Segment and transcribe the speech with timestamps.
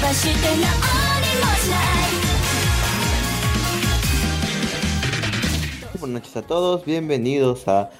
[0.00, 2.12] 破して何にもしない
[5.98, 7.90] Buenas noches a todos, bienvenidos a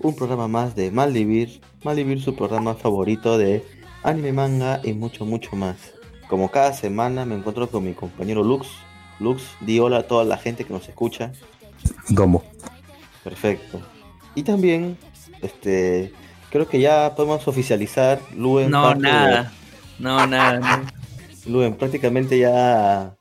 [0.00, 1.60] un programa más de Malvivir.
[1.84, 3.64] Malvivir, su programa favorito de
[4.02, 5.76] anime, manga y mucho, mucho más.
[6.28, 8.66] Como cada semana me encuentro con mi compañero Lux.
[9.20, 11.30] Lux, di hola a toda la gente que nos escucha.
[12.08, 12.42] Domo.
[13.22, 13.80] Perfecto.
[14.34, 14.98] Y también,
[15.40, 16.12] este,
[16.50, 18.70] creo que ya podemos oficializar Luen.
[18.70, 19.52] No, parte de- nada.
[20.00, 20.82] No, nada.
[21.47, 21.53] no.
[21.53, 23.13] Luen, prácticamente ya,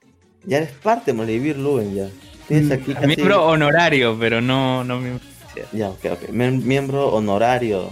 [0.44, 2.08] ya eres parte de Malvivir, Luen, ya.
[2.48, 5.24] Tienes aquí casi- Miembro honorario, pero no, no miembro.
[5.72, 6.28] Ya, ok, ok.
[6.30, 7.88] Miembro honorario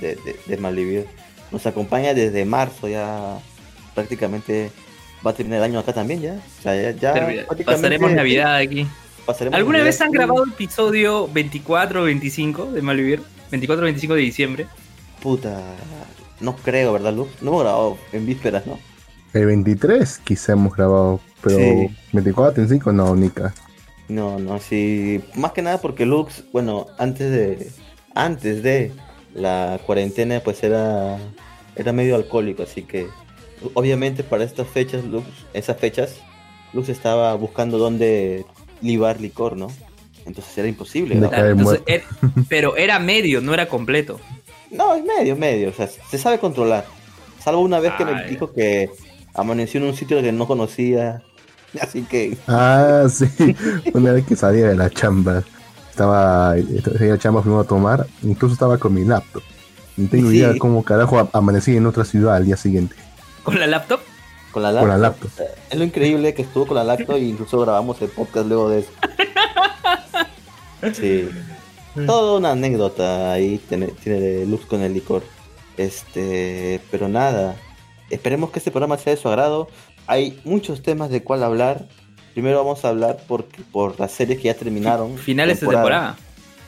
[0.00, 1.06] de, de, de Malvivir.
[1.50, 3.38] Nos acompaña desde marzo, ya
[3.94, 4.70] prácticamente
[5.24, 6.32] va a terminar el año acá también, ya.
[6.58, 8.86] O sea, ya, ya Termina- prácticamente- Pasaremos Navidad aquí.
[9.26, 10.16] pasaremos ¿Alguna Navidad vez han aquí.
[10.16, 13.22] grabado episodio 24 o 25 de Malvivir?
[13.50, 14.66] 24 o 25 de diciembre.
[15.20, 15.60] Puta,
[16.40, 17.28] no creo, ¿verdad, Luz?
[17.42, 18.78] No hemos grabado en vísperas, ¿no?
[19.34, 21.96] El 23 quizá hemos grabado, pero Sí.
[22.12, 23.54] 24, 35 no, Nika.
[24.08, 25.22] No, no, sí.
[25.34, 27.70] Más que nada porque Lux, bueno, antes de
[28.14, 28.92] antes de
[29.34, 31.18] la cuarentena, pues era
[31.76, 33.06] era medio alcohólico, así que
[33.72, 36.16] obviamente para estas fechas, Lux, esas fechas,
[36.74, 38.44] Lux estaba buscando dónde
[38.82, 39.68] libar licor, ¿no?
[40.26, 41.14] Entonces era imposible.
[41.14, 41.32] ¿no?
[41.32, 42.02] Entonces, er-
[42.50, 44.20] pero era medio, no era completo.
[44.70, 46.84] No, es medio, medio, o sea, se sabe controlar.
[47.42, 48.90] Salvo una vez que me dijo que
[49.34, 51.22] amaneció en un sitio que no conocía,
[51.80, 53.26] así que Ah, sí.
[53.94, 55.42] Una vez que salía de la chamba,
[55.90, 59.42] estaba en la chamba fuimos a tomar, incluso estaba con mi laptop.
[59.96, 60.38] No tengo Sí.
[60.38, 62.96] idea cómo carajo amanecí en otra ciudad al día siguiente.
[63.42, 64.00] ¿Con la laptop?
[64.52, 65.30] con la Con la laptop.
[65.38, 65.56] laptop.
[65.70, 68.80] Es lo increíble que estuvo con la lacto y incluso grabamos el podcast luego de
[68.80, 68.90] eso.
[70.94, 71.28] Sí.
[72.06, 75.22] Toda una anécdota ahí tiene, tiene Luz con el licor.
[75.76, 77.56] Este, pero nada.
[78.12, 79.68] Esperemos que este programa sea de su agrado.
[80.06, 81.86] Hay muchos temas de cuál hablar.
[82.34, 85.16] Primero vamos a hablar por, por las series que ya terminaron.
[85.16, 86.18] Finales de temporada.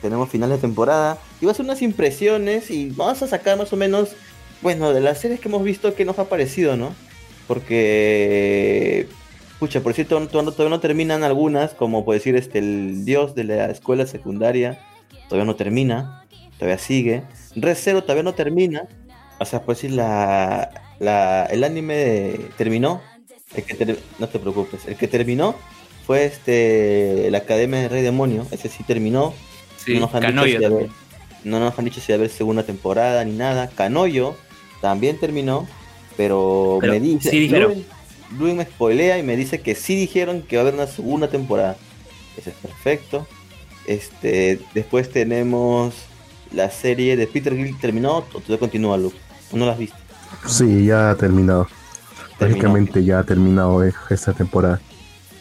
[0.01, 1.19] Tenemos finales de temporada.
[1.39, 4.15] Y va a ser unas impresiones y vamos a sacar más o menos,
[4.63, 6.95] bueno, de las series que hemos visto que nos ha parecido, ¿no?
[7.47, 9.07] Porque,
[9.59, 13.65] pucha, por cierto, todavía no, terminan algunas, como por decir, este, el dios de la
[13.67, 14.79] escuela secundaria,
[15.29, 16.25] todavía no termina,
[16.57, 17.21] todavía sigue.
[17.55, 18.87] Red Zero todavía no termina.
[19.39, 23.01] O sea, por decir, la, la, el anime terminó.
[23.55, 25.55] El que ter- no te preocupes, el que terminó
[26.05, 29.33] fue este la Academia del Rey Demonio, ese sí terminó,
[29.77, 30.89] Sí, no nos han dicho si haber-
[31.43, 33.69] no nos han dicho si va a haber segunda temporada ni nada.
[33.69, 34.35] Canoyo
[34.81, 35.67] también terminó,
[36.17, 37.29] pero, Pero me dice.
[37.29, 37.49] sí
[38.37, 41.29] Luen me spoilea y me dice que sí dijeron que va a haber una segunda
[41.29, 41.77] temporada.
[42.35, 43.27] Eso es perfecto.
[43.85, 45.93] Este, después tenemos
[46.51, 49.15] la serie de Peter Gill terminó, o todavía continúa, Luke.
[49.51, 49.97] ¿O no la has visto?
[50.45, 51.67] Sí, ya ha terminado.
[52.37, 54.81] Prácticamente ya ha terminado eh, esta temporada.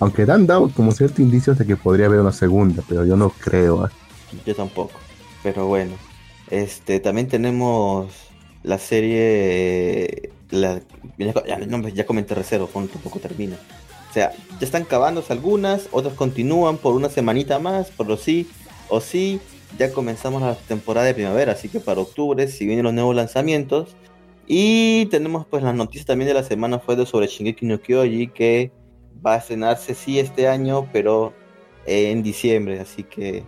[0.00, 3.30] Aunque han dado como ciertos indicios de que podría haber una segunda, pero yo no
[3.30, 3.86] creo.
[3.86, 3.90] ¿eh?
[4.44, 4.92] Yo tampoco.
[5.42, 5.92] Pero bueno.
[6.50, 8.12] Este, también tenemos
[8.62, 10.30] la serie.
[10.50, 10.80] La,
[11.18, 13.56] ya, no, ya comenté tampoco termina.
[14.10, 18.48] O sea, ya están acabándose algunas, otras continúan por una semanita más, pero sí
[18.88, 19.40] o sí,
[19.76, 23.96] ya comenzamos la temporada de primavera, así que para octubre, si vienen los nuevos lanzamientos.
[24.46, 28.28] Y tenemos pues las noticias también de la semana fue de sobre Shingeki no Kyoji,
[28.28, 28.72] que
[29.24, 31.32] va a estrenarse sí este año, pero
[31.86, 33.44] en diciembre, así que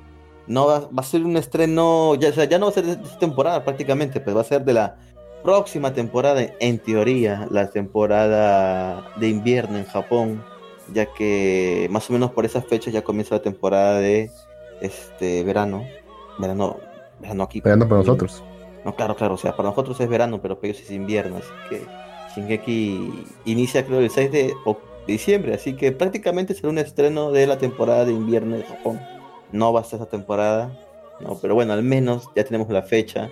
[0.46, 2.84] no va, va a ser un estreno, ya, o sea, ya no va a ser
[2.84, 4.96] de esta temporada prácticamente, pues va a ser de la
[5.42, 10.42] próxima temporada, en teoría, la temporada de invierno en Japón,
[10.92, 14.30] ya que más o menos por esas fechas ya comienza la temporada de
[14.80, 15.84] este verano,
[16.38, 16.78] verano,
[17.20, 17.58] verano aquí.
[17.58, 18.42] Esperando para nosotros.
[18.86, 21.48] No, claro, claro, o sea, para nosotros es verano, pero para ellos es invierno, así
[21.68, 21.82] que
[22.36, 24.54] Shingeki inicia creo el 6 de
[25.08, 29.00] diciembre, así que prácticamente será un estreno de la temporada de invierno de Japón.
[29.50, 30.70] No va a ser esa temporada,
[31.18, 33.28] no, pero bueno, al menos ya tenemos la fecha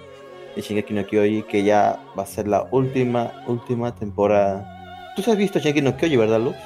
[0.57, 5.15] de Shingeki no Kyoji, que ya va a ser la última, última temporada.
[5.15, 6.57] Tú has visto Shingeki no Kyoji, ¿verdad, Luz?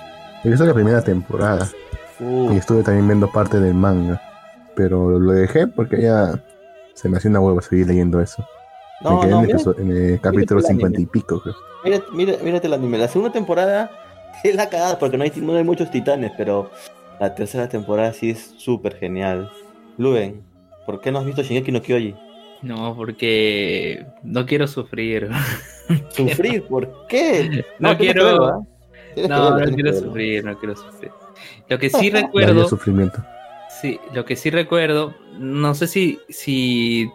[0.45, 1.69] Esa es la primera temporada.
[2.21, 4.19] Uh, Y estuve también viendo parte del manga.
[4.75, 6.43] Pero lo dejé porque ya
[6.95, 8.47] se me hacía una hueva seguir leyendo eso.
[9.03, 10.61] No, me quedé no, en, el, mira, episo- en el capítulo.
[10.61, 11.41] 50 y pico.
[11.41, 11.55] creo.
[11.85, 12.99] Mira, mira, mírate el anime.
[12.99, 13.91] La segunda temporada
[14.45, 16.71] es la cagada porque no hay, no hay muchos titanes, pero
[17.21, 19.51] la tercera temporada sí es súper genial.
[19.97, 20.43] Luen,
[20.87, 22.15] ¿por qué no has visto Shingeki no Kyoji?
[22.63, 25.29] No, porque no quiero sufrir.
[26.11, 27.65] Sufrir, ¿por qué?
[27.79, 28.61] No quiero- ¿ah?
[29.17, 30.01] No, no quiero verlo.
[30.01, 31.11] sufrir, no quiero sufrir.
[31.69, 33.25] Lo que sí recuerdo, sufrimiento.
[33.81, 37.11] sí, lo que sí recuerdo, no sé si, si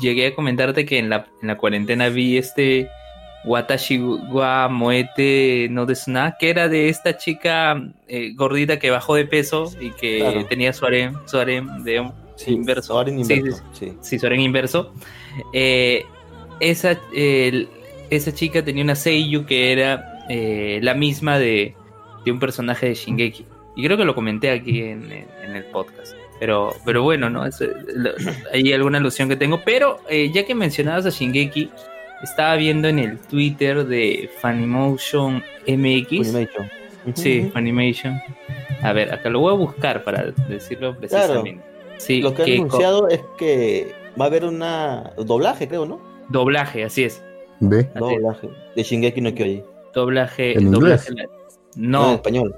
[0.00, 2.88] llegué a comentarte que en la, en la cuarentena vi este
[3.44, 9.26] Watashi wa Moete no Desuna, que era de esta chica eh, gordita que bajó de
[9.26, 10.44] peso y que Claro.
[10.46, 13.00] tenía su harem, su harem de Sí, inverso.
[13.06, 13.92] en Sí, inverso, sí.
[14.00, 14.92] sí, su harem inverso.
[15.52, 16.04] Eh,
[16.60, 16.98] esa,
[18.10, 21.74] esa chica tenía una Seiyu que era eh, la misma de,
[22.24, 23.44] de un personaje de Shingeki.
[23.76, 26.14] Y creo que lo comenté aquí en, en- en el podcast.
[26.40, 27.44] Pero, pero bueno, ¿no?
[27.46, 28.12] Es, eh, lo-
[28.52, 29.60] hay alguna alusión que tengo.
[29.64, 31.70] Pero eh, ya que mencionabas a Shingeki,
[32.22, 36.08] estaba viendo en el Twitter de Funimation MX.
[36.30, 36.70] Funimation.
[37.14, 37.50] Sí.
[37.52, 38.20] Funimation.
[38.82, 41.62] A ver, acá lo voy a buscar para decirlo precisamente.
[41.96, 46.00] Sí, Lo que que anunciado es que va a haber una doblaje, creo, ¿no?
[46.28, 47.22] doblaje, así es.
[47.60, 47.94] Es.
[47.94, 49.64] Doblaje de Shingeki no Kyoji.
[49.94, 50.56] Doblaje.
[50.58, 51.28] ¿En doblaje inglés?
[51.74, 52.54] No, en No, español.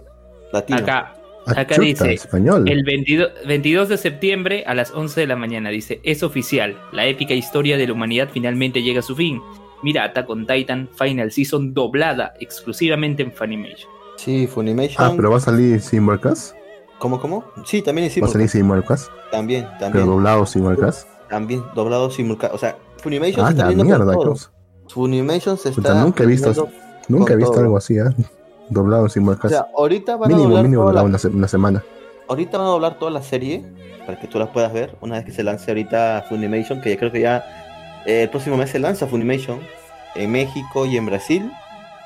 [0.52, 0.78] Latino.
[0.80, 1.14] acá.
[1.46, 2.68] Acá chuta, dice, español.
[2.68, 7.06] El 22, 22 de septiembre a las 11 de la mañana dice, es oficial, la
[7.06, 9.40] épica historia de la humanidad finalmente llega a su fin.
[9.82, 13.88] Mira Attack on Titan Final Season doblada exclusivamente en Funimation.
[14.16, 14.96] Sí, Funimation.
[15.04, 16.54] Ah, pero va a salir sin marcas.
[16.98, 17.44] ¿Cómo, cómo?
[17.64, 19.10] Sí, también sí, Va a salir sin marcas.
[19.30, 20.06] También, Pero también.
[20.06, 21.06] doblado sin marcas.
[21.30, 22.54] También, doblado simultáneo.
[22.54, 24.14] O sea, Funimation Ah, se está la mierda.
[24.88, 26.02] Funimation se Puta, está.
[26.04, 26.68] nunca he visto
[27.08, 27.62] Nunca he visto todo.
[27.64, 28.04] algo así, ¿eh?
[28.70, 29.50] Doblado sin O marcas.
[29.50, 31.84] sea, ahorita van a mínimo, doblar mínimo toda doblado la- una, se- una semana.
[32.28, 33.62] ahorita van a doblar toda la serie
[34.06, 36.96] para que tú la puedas ver una vez que se lance ahorita Funimation, que ya
[36.96, 37.44] creo que ya
[38.06, 39.58] eh, el próximo mes se lanza Funimation
[40.14, 41.50] en México y en Brasil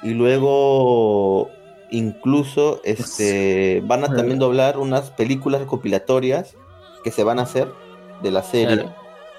[0.03, 1.51] y luego
[1.91, 6.57] incluso este van a también doblar unas películas recopilatorias
[7.05, 7.69] que se van a hacer
[8.23, 8.77] de la serie.
[8.77, 8.95] Claro.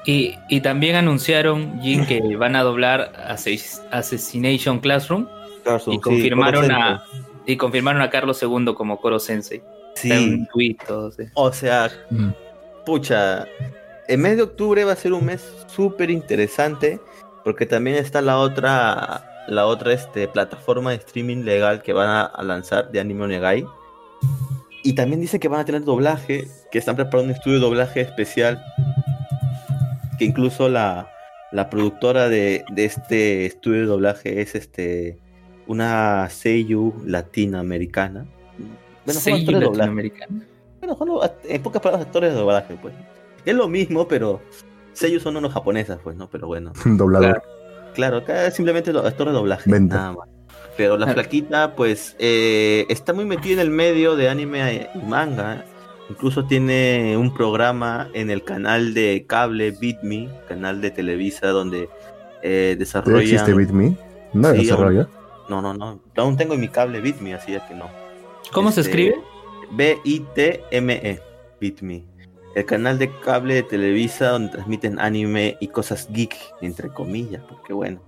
[0.05, 5.27] Y, y también anunciaron, Jin, que van a doblar Assass- Assassination Classroom
[5.65, 7.03] Carson, y confirmaron a
[7.45, 9.61] y confirmaron a Carlos II como Koro Sensei.
[9.95, 11.23] Sí, un tweet, todo, sí.
[11.33, 12.29] o sea, Mm.
[12.85, 13.45] pucha,
[14.07, 16.99] el mes de octubre va a ser un mes súper interesante
[17.43, 22.21] porque también está la otra la otra este plataforma de streaming legal que van a,
[22.23, 23.65] a lanzar de Anime Onegai
[24.83, 28.01] y también dice que van a tener doblaje que están preparando un estudio de doblaje
[28.01, 28.63] especial
[30.17, 31.07] que incluso la,
[31.51, 35.19] la productora de, de este estudio de doblaje es este
[35.67, 38.25] una seiyuu latinoamericana
[39.05, 39.77] bueno, son actores de doblaje.
[39.77, 40.41] latinoamericano.
[40.79, 42.93] Bueno, son en pocas palabras actores de doblaje, pues.
[43.45, 44.41] Es lo mismo, pero
[45.01, 46.29] ellos son unos japonesas, pues, ¿no?
[46.29, 46.73] Pero bueno.
[46.85, 47.43] Doblador.
[47.93, 49.95] Claro, acá es simplemente actor de doblaje, Venta.
[49.95, 50.29] nada más.
[50.75, 55.63] Pero la flaquita, pues, eh, está muy metida en el medio de anime y manga.
[56.09, 61.89] Incluso tiene un programa en el canal de cable Beat Me, canal de Televisa, donde
[62.43, 63.21] eh, ¿Ya desarrollan...
[63.21, 63.97] existe BitMe?
[64.33, 65.07] No Sí, desarrolla.
[65.49, 65.99] No, no, no.
[66.17, 67.89] Aún tengo en mi cable Beat Me, así es que no.
[68.51, 69.15] ¿Cómo se Este, escribe?
[69.71, 71.19] B-I-T-M-E,
[71.59, 72.03] BitMe.
[72.55, 77.73] El canal de cable de Televisa donde transmiten anime y cosas geek, entre comillas, porque
[77.73, 78.01] bueno,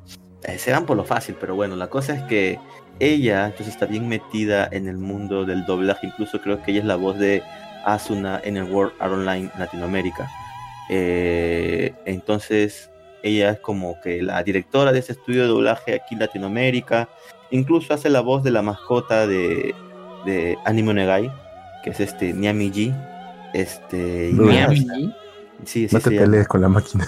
[0.44, 2.57] eh, se van por lo fácil, pero bueno, la cosa es que
[3.00, 6.86] ella entonces está bien metida en el mundo del doblaje, incluso creo que ella es
[6.86, 7.44] la voz de
[7.84, 10.30] Asuna en el World Art Online Latinoamérica.
[10.89, 12.89] Eh, entonces,
[13.27, 17.09] ella es como que la directora de ese estudio de doblaje aquí en Latinoamérica,
[17.51, 19.74] incluso hace la voz de la mascota de,
[20.25, 21.31] de Anime Onegai,
[21.83, 22.96] que es este Niami G.
[23.53, 24.74] Este, está-
[25.65, 26.25] sí, así No te llama.
[26.25, 27.07] pelees con la máquina.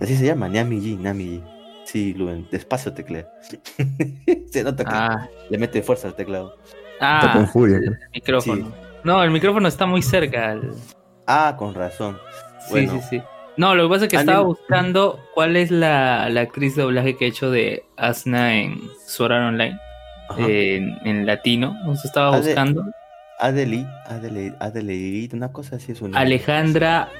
[0.00, 1.42] Así se llama, Niami G, Niami G.
[1.84, 3.28] Sí, Luen, despacio teclea.
[4.52, 6.54] se nota que Ah, le mete fuerza al teclado.
[6.94, 7.76] Está con ah, furia.
[7.78, 8.72] el micrófono.
[9.02, 10.50] No, el micrófono está muy cerca.
[10.52, 10.72] al-
[11.26, 12.18] Ah, con razón.
[12.68, 13.22] Sí, sí, sí.
[13.60, 16.82] No, lo que pasa es que Anime- estaba buscando cuál es la, la actriz de
[16.82, 19.78] doblaje que ha hecho de Asna en Sword Art Online,
[20.38, 21.74] en, en latino.
[21.80, 22.84] Entonces estaba buscando.
[23.38, 26.18] Adeli, Adele, Adelaide, una cosa así es una.
[26.18, 27.10] Alejandra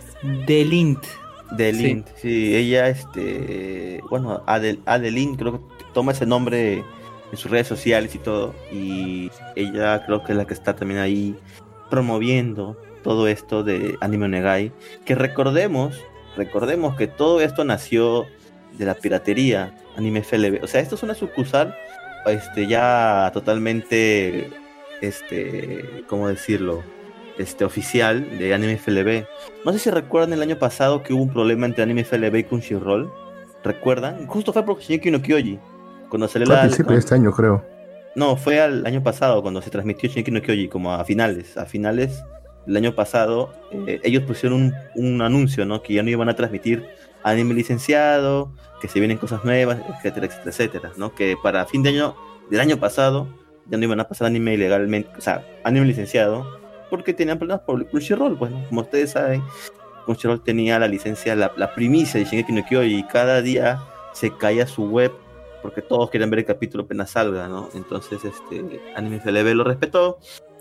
[0.47, 1.05] Delint.
[1.51, 2.55] De Sí.
[2.55, 6.75] Ella, este, bueno, Adel, Adeline creo que toma ese nombre
[7.33, 11.01] en sus redes sociales y todo, y ella creo que es la que está también
[11.01, 11.35] ahí
[11.91, 14.73] promoviendo todo esto de Anime Onegai,
[15.05, 16.01] que recordemos,
[16.41, 18.25] recordemos que todo esto nació
[18.79, 21.77] de la piratería, Anime FLB, o sea, esto es una sucursal,
[22.27, 24.49] este, ya totalmente,
[25.03, 26.83] este, ¿cómo decirlo?
[27.37, 29.25] Este, oficial de Anime FLB.
[29.65, 32.45] No sé si recuerdan el año pasado que hubo un problema entre Anime FLB y
[32.45, 33.11] Crunchyroll.
[33.63, 34.27] ¿Recuerdan?
[34.27, 35.59] Justo fue por Shingeki no Kyoji.
[36.09, 36.63] Cuando salió la...
[36.63, 37.65] principio de este año, creo.
[38.17, 41.57] No, fue al año pasado cuando se transmitió Shingeki no Kyoji, como a finales.
[41.57, 42.23] A finales
[42.67, 43.53] del año pasado,
[43.87, 45.83] eh, ellos pusieron un, un anuncio, ¿no?
[45.83, 46.85] Que ya no iban a transmitir
[47.23, 51.15] anime licenciado, que se vienen cosas nuevas, etcétera, etcétera, etcétera, ¿no?
[51.15, 52.17] Que para fin de año
[52.51, 53.29] del año pasado
[53.67, 56.47] ya no iban a pasar anime ilegalmente, o sea, anime licenciado,
[56.89, 58.67] porque tenían problemas por Crunchyroll, pues, ¿no?
[58.69, 59.43] Como ustedes saben,
[60.05, 63.81] Crunchyroll tenía la licencia, la, la primicia de Shingeki no Kyoji y cada día
[64.13, 65.13] se caía su web
[65.63, 67.69] porque todos quieren ver el capítulo apenas salga, ¿no?
[67.75, 70.19] Entonces, este, Anime FLB lo respetó,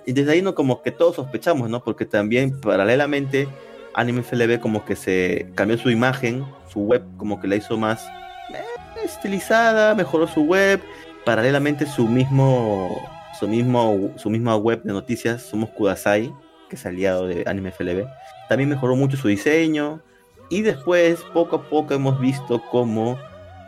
[0.09, 1.83] y desde ahí no como que todos sospechamos, ¿no?
[1.83, 3.47] Porque también paralelamente
[3.93, 8.07] Anime FLB como que se cambió su imagen, su web como que la hizo más
[8.51, 8.63] eh,
[9.05, 10.81] estilizada, mejoró su web,
[11.25, 13.07] paralelamente su mismo
[13.39, 16.33] su mismo su misma web de noticias Somos Kudasai,
[16.71, 18.07] que es aliado de Anime FLB,
[18.49, 20.01] también mejoró mucho su diseño
[20.49, 23.19] y después poco a poco hemos visto cómo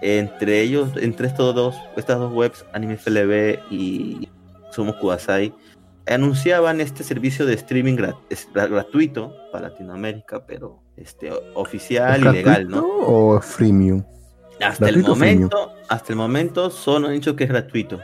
[0.01, 4.27] entre ellos, entre estos dos, estas dos webs, Anime FLB y
[4.71, 5.53] Somos Kudasai,
[6.13, 8.17] anunciaban este servicio de streaming grat-
[8.69, 12.85] gratuito para Latinoamérica, pero este oficial ¿Es y legal, ¿no?
[12.85, 14.03] ¿O freemium?
[14.63, 15.09] Hasta el freemium?
[15.09, 17.99] momento, hasta el momento solo han dicho que es gratuito.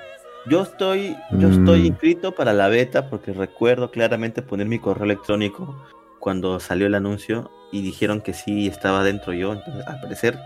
[0.49, 1.85] Yo estoy, yo estoy Mm.
[1.87, 5.75] inscrito para la beta porque recuerdo claramente poner mi correo electrónico
[6.19, 9.51] cuando salió el anuncio y dijeron que sí estaba dentro yo.
[9.53, 10.39] Entonces, al parecer,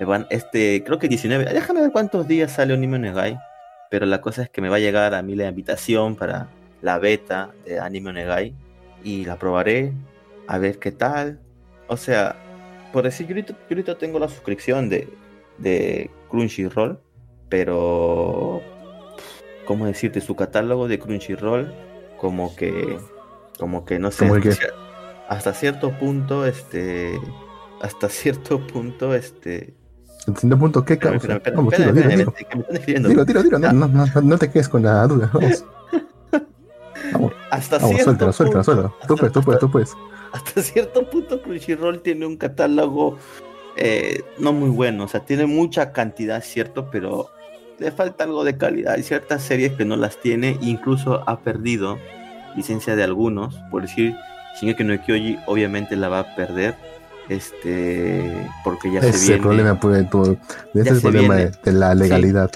[0.00, 3.38] me van, este, creo que 19, déjame ver cuántos días sale Anime Onegai.
[3.90, 6.48] Pero la cosa es que me va a llegar a mí la invitación para
[6.84, 8.54] la beta de Anime Onegai
[9.02, 9.92] y la probaré
[10.46, 11.40] a ver qué tal.
[11.88, 12.36] O sea,
[12.92, 15.08] por decir, yo ahorita, yo ahorita tengo la suscripción de,
[15.58, 17.00] de Crunchyroll,
[17.48, 18.60] pero
[19.66, 20.20] ¿cómo decirte?
[20.20, 21.72] Su catálogo de Crunchyroll,
[22.20, 22.98] como que,
[23.58, 24.74] como que no sé, hasta, cier-
[25.28, 27.18] hasta cierto punto, este,
[27.80, 29.74] hasta cierto punto, este,
[30.26, 31.28] ¿Entiendo punto qué causa?
[31.56, 31.74] Vamos.
[33.08, 33.58] Tiro, tiro, tiro.
[33.58, 35.30] No, no, no, no te quedes con la duda.
[35.32, 35.64] Vamos,
[37.14, 38.28] vamos, Hasta vamos cierto punto,
[38.58, 38.74] hasta-
[39.16, 39.92] puedes, tú puedes, tú puedes.
[40.32, 43.16] hasta cierto punto Crunchyroll tiene un catálogo
[43.76, 47.30] eh, no muy bueno, o sea, tiene mucha cantidad, cierto, pero
[47.80, 48.94] le falta algo de calidad.
[48.94, 51.98] Hay ciertas series que no las tiene, incluso ha perdido
[52.54, 54.14] licencia de algunos, por decir,
[54.60, 56.76] Shingeki no Kyoji obviamente la va a perder,
[57.28, 60.22] este, porque ya Ese se es viene, el problema, pues, tu-
[60.74, 61.50] ese es el problema viene.
[61.50, 62.50] de, de la legalidad,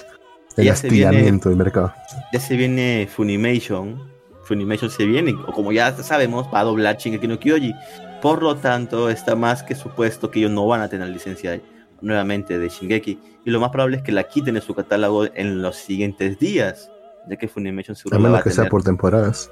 [0.55, 1.05] Ya se viene.
[1.07, 1.93] astillamiento del mercado.
[2.31, 4.08] ya se viene Funimation,
[4.49, 7.73] Funimation se viene, o como ya sabemos, va a doblar Shingeki no Kyoji.
[8.21, 11.61] Por lo tanto, está más que supuesto que ellos no van a tener licencia
[12.01, 13.19] nuevamente de Shingeki.
[13.45, 16.91] Y lo más probable es que la quiten de su catálogo en los siguientes días,
[17.29, 18.71] ya que Funimation seguro A la va menos a que sea tener.
[18.71, 19.51] por temporadas.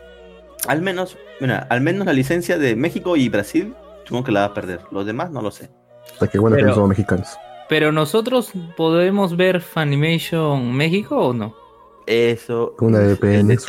[0.68, 4.46] Al menos, mira, al menos la licencia de México y Brasil, supongo que la va
[4.48, 4.82] a perder.
[4.92, 5.70] Los demás no lo sé.
[6.13, 7.38] Hasta que bueno que Pero- no somos mexicanos.
[7.70, 11.54] Pero nosotros podemos ver Funimation México o no?
[12.08, 13.60] Eso Una es VPN, el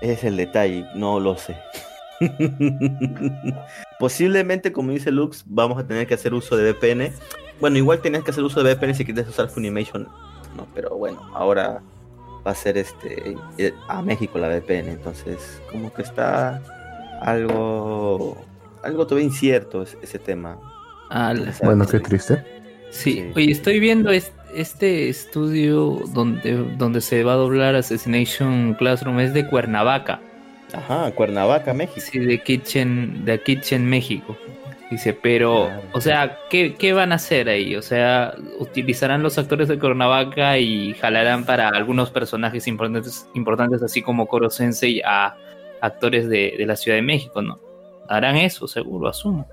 [0.00, 1.56] Es el detalle, no lo sé.
[3.98, 7.12] Posiblemente, como dice Lux, vamos a tener que hacer uso de VPN.
[7.60, 10.08] Bueno, igual tenías que hacer uso de VPN si quieres usar Funimation,
[10.56, 11.82] no, pero bueno, ahora
[12.46, 16.62] va a ser este eh, a México la VPN, entonces como que está
[17.20, 18.36] algo
[18.82, 20.58] algo todavía incierto es- ese tema.
[21.10, 21.52] Ala.
[21.62, 22.42] Bueno, qué triste.
[22.90, 23.32] Sí, Sí.
[23.36, 29.32] oye, estoy viendo es- este estudio donde, donde se va a doblar Assassination Classroom, es
[29.34, 30.20] de Cuernavaca,
[30.72, 32.00] Ajá, Cuernavaca, México.
[32.00, 34.36] sí, de Kitchen, de Kitchen México.
[34.90, 35.82] Dice, pero, Claro.
[35.92, 37.76] o sea, ¿qué, ¿qué van a hacer ahí?
[37.76, 44.02] O sea, utilizarán los actores de Cuernavaca y jalarán para algunos personajes importantes, importantes así
[44.02, 45.36] como Koro Sensei a
[45.80, 47.60] actores de, de la Ciudad de México, ¿no?
[48.08, 49.48] Harán eso, seguro, asumo.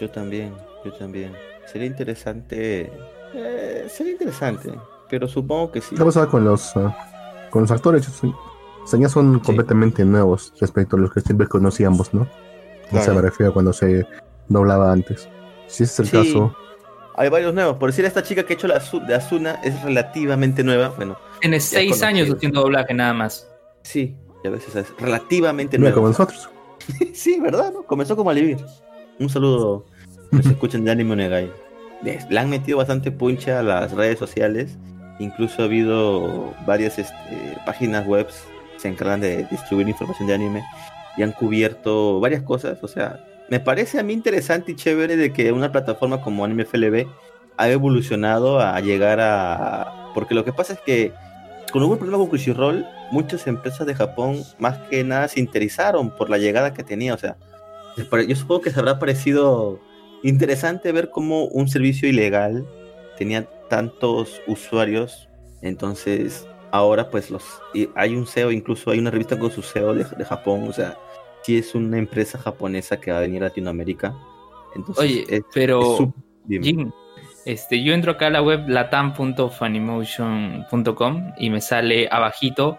[0.00, 0.52] Yo también,
[0.84, 1.32] yo también.
[1.66, 2.90] Sería interesante.
[3.34, 4.72] Eh, sería interesante.
[5.08, 5.94] Pero supongo que sí.
[5.96, 6.96] ¿Qué pasaba con los, ah,
[7.50, 8.08] con los actores?
[8.22, 12.26] O sea, ya son completamente nuevos respecto a los que siempre conocíamos, ¿no?
[12.90, 13.14] Claro.
[13.14, 14.04] me refiero a cuando se
[14.48, 15.28] doblaba antes.
[15.68, 16.32] Si ese es el Sí.
[16.32, 16.56] caso,
[17.16, 17.76] Hay varios nuevos.
[17.76, 20.88] Por decir, esta chica que ha hecho la Azu- de Asuna es relativamente nueva.
[20.96, 23.46] Bueno, Tiene seis años haciendo doblaje nada más.
[23.82, 26.18] sí, y a veces es relativamente mira como nueva.
[26.24, 26.48] nosotros.
[27.12, 27.72] sí, ¿verdad?
[27.74, 27.82] ¿no?
[27.82, 28.64] Comenzó como a vivir.
[29.18, 29.84] Un saludo
[30.30, 31.52] que se escuchen de Anime Onegai.
[32.02, 34.78] Le han metido bastante puncha a las redes sociales.
[35.18, 40.64] Incluso ha habido varias este, páginas web que se encargan de distribuir información de anime
[41.16, 42.82] y han cubierto varias cosas.
[42.82, 46.64] O sea, me parece a mí interesante y chévere de que una plataforma como Anime
[46.64, 47.06] FLB
[47.56, 50.10] ha evolucionado a llegar a...
[50.14, 51.12] Porque lo que pasa es que
[51.70, 56.10] cuando hubo el problema con Crunchyroll, muchas empresas de Japón más que nada se interesaron
[56.10, 57.14] por la llegada que tenía.
[57.14, 57.36] O sea,
[58.26, 59.80] yo supongo que se habrá parecido
[60.22, 62.64] interesante ver cómo un servicio ilegal
[63.18, 65.28] tenía tantos usuarios.
[65.62, 69.94] Entonces, ahora pues los y hay un SEO, incluso hay una revista con su SEO
[69.94, 70.66] de, de Japón.
[70.68, 70.96] O sea,
[71.42, 74.14] sí es una empresa japonesa que va a venir a Latinoamérica.
[74.74, 76.14] Entonces, Oye, es- pero es su-.
[76.48, 76.90] Jim,
[77.44, 82.78] este, yo entro acá a la web latam.funimotion.com y me sale abajito,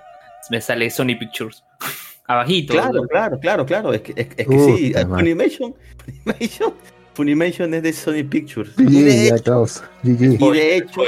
[0.50, 1.64] me sale Sony Pictures.
[2.28, 2.74] abajito.
[2.74, 3.94] Claro, claro, claro, claro.
[3.94, 4.94] Es que, es, es que sí.
[4.94, 5.76] Funimation,
[6.24, 6.74] Funimation,
[7.14, 8.76] Funimation es de Sony Pictures.
[8.78, 9.84] GG, Y de ya, hecho, Klaus.
[10.04, 11.02] y de hecho,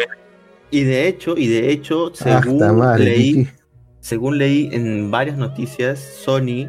[0.71, 2.59] Y de hecho, y de hecho, según
[2.97, 3.47] leí,
[3.99, 6.67] según leí en varias noticias, Sony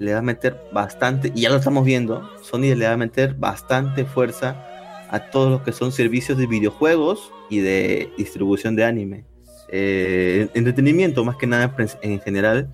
[0.00, 3.34] le va a meter bastante, y ya lo estamos viendo, Sony le va a meter
[3.34, 4.56] bastante fuerza
[5.08, 9.24] a todos los que son servicios de videojuegos y de distribución de anime.
[9.68, 12.68] Eh, entretenimiento más que nada en- en general.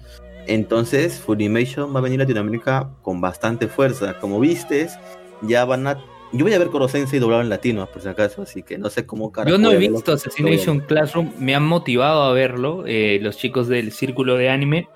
[0.46, 4.18] Entonces, Funimation va a venir a Latinoamérica con bastante fuerza.
[4.18, 4.98] Como vistes,
[5.42, 5.98] ya van a...
[6.32, 9.04] Yo voy a ver Corosensei doblado en latino, por si acaso, así que no sé
[9.04, 13.36] cómo carajo Yo no he visto Assassination Classroom, me han motivado a verlo, eh, los
[13.36, 14.88] chicos del círculo de anime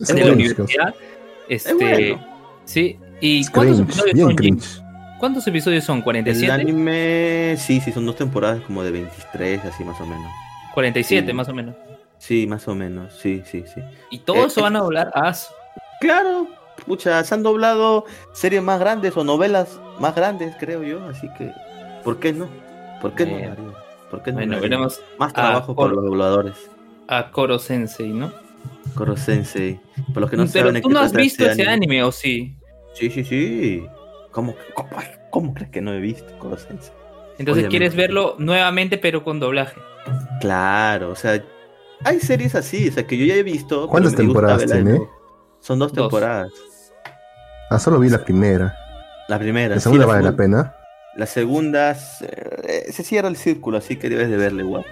[0.00, 0.94] Es de la universidad.
[1.48, 2.26] Este, bueno.
[2.64, 2.98] Sí.
[3.20, 4.82] ¿Y es cuántos cringe, episodios son, cringe.
[5.18, 5.98] ¿Cuántos episodios son?
[5.98, 6.50] El ¿47?
[6.50, 10.30] anime, sí, sí, son dos temporadas como de 23, así más o menos.
[10.74, 11.32] 47 Sí.
[11.34, 11.74] más o menos.
[12.18, 13.80] Sí, más o menos, sí, sí, sí.
[14.10, 15.50] Y todo Eh, eso van a doblar a As.
[16.00, 16.46] Claro,
[16.84, 21.52] pucha, se han doblado series más grandes o novelas más grandes, creo yo, así que,
[22.04, 22.48] ¿por qué no?
[23.00, 23.42] ¿Por qué Bien.
[23.42, 23.48] no?
[23.50, 23.74] Mario?
[24.10, 24.38] ¿Por qué no?
[24.38, 26.70] Bueno, veremos Más trabajo Koro- los dobladores.
[27.08, 28.32] a Koro Sensei, ¿no?
[28.94, 29.78] Koro Sensei.
[30.12, 32.56] Por los que no Pero saben tú no has visto este ese anime, ¿o sí?
[32.94, 33.86] Sí, sí, sí.
[34.30, 34.90] ¿Cómo, cómo,
[35.30, 36.92] cómo crees que no he visto Koro Sensei?
[37.38, 37.68] Entonces Obviamente.
[37.70, 39.78] quieres verlo nuevamente, pero con doblaje.
[40.40, 41.42] Claro, o sea,
[42.04, 43.88] hay series así, o sea, que yo ya he visto.
[43.88, 45.00] ¿Cuántas temporadas tiene?
[45.60, 46.04] Son dos Dos.
[46.08, 46.50] temporadas.
[47.70, 48.74] Ah, solo vi la primera.
[49.28, 49.74] La primera.
[49.74, 50.74] La sí, segunda vale la pena.
[51.16, 54.84] La segunda eh, se cierra el círculo, así que debes de verla igual.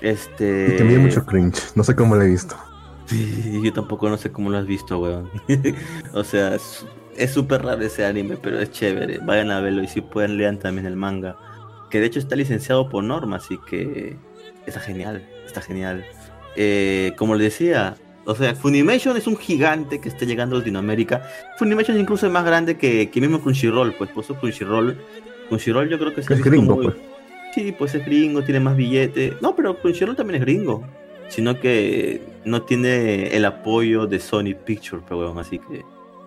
[0.00, 0.68] Este.
[0.72, 1.60] Y que me dio mucho cringe.
[1.74, 2.56] No sé cómo la he visto.
[3.06, 5.30] Sí, yo tampoco no sé cómo lo has visto, weón.
[6.14, 6.84] o sea, es-
[7.16, 9.18] es súper raro ese anime, pero es chévere.
[9.18, 11.36] Vayan a verlo y si pueden lean también el manga.
[11.90, 14.16] Que de hecho está licenciado por Norma, así que
[14.66, 16.04] está genial, está genial.
[16.56, 21.22] Eh, como les decía, o sea, Funimation es un gigante que está llegando a Latinoamérica.
[21.58, 24.98] Funimation incluso es más grande que, que mismo Crunchyroll, pues por eso Crunchyroll,
[25.48, 26.96] Crunchyroll yo creo que Es visto gringo, muy- pues.
[27.54, 29.34] Sí, pues es gringo, tiene más billete.
[29.40, 30.84] No, pero Crunchyroll también es gringo.
[31.28, 35.82] Sino que no tiene el apoyo de Sony Pictures, pero weón, así que.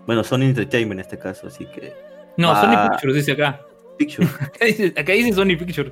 [0.06, 1.94] Bueno, Sony Entertainment en este caso, así que.
[2.38, 2.62] No, Ah.
[2.62, 3.62] Sony Pictures dice acá.
[3.98, 4.28] Picture.
[4.42, 5.92] Acá dice, acá dice Sony Pictures.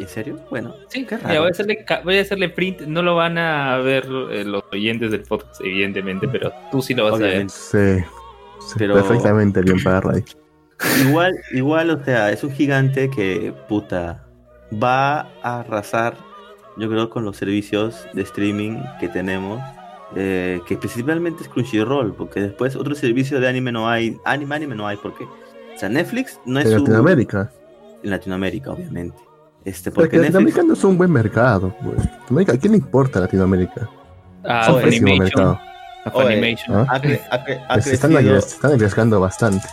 [0.00, 0.36] ¿En serio?
[0.50, 1.40] Bueno, Sí, qué mira, raro.
[1.40, 2.80] voy a, hacerle, ca- voy a hacerle print.
[2.82, 7.04] No lo van a ver eh, los oyentes del podcast, evidentemente, pero tú sí lo
[7.04, 7.52] vas Obviamente.
[7.54, 7.98] Sí.
[8.60, 10.24] sí, Pero- Perfectamente bien para Ray.
[11.06, 14.24] Igual, igual, o sea, es un gigante que, puta,
[14.82, 16.16] va a arrasar,
[16.78, 19.60] yo creo, con los servicios de streaming que tenemos,
[20.16, 24.74] eh, que principalmente es Crunchyroll, porque después otro servicio de anime no hay, anime, anime
[24.74, 27.52] no hay, porque, o sea, Netflix no es En su- Latinoamérica.
[28.02, 29.18] en Latinoamérica, obviamente.
[29.64, 31.74] Este, Porque porque Netflix, Latinoamérica no es un buen mercado.
[31.82, 33.88] Latinoamérica, ¿A quién le importa Latinoamérica?
[34.44, 35.60] A Es un pésimo mercado.
[36.06, 36.76] A Oye, Funimation.
[36.76, 36.86] ¿ah?
[36.88, 39.66] ha, cre- ha cre- ha Se están, arriesgando bastante.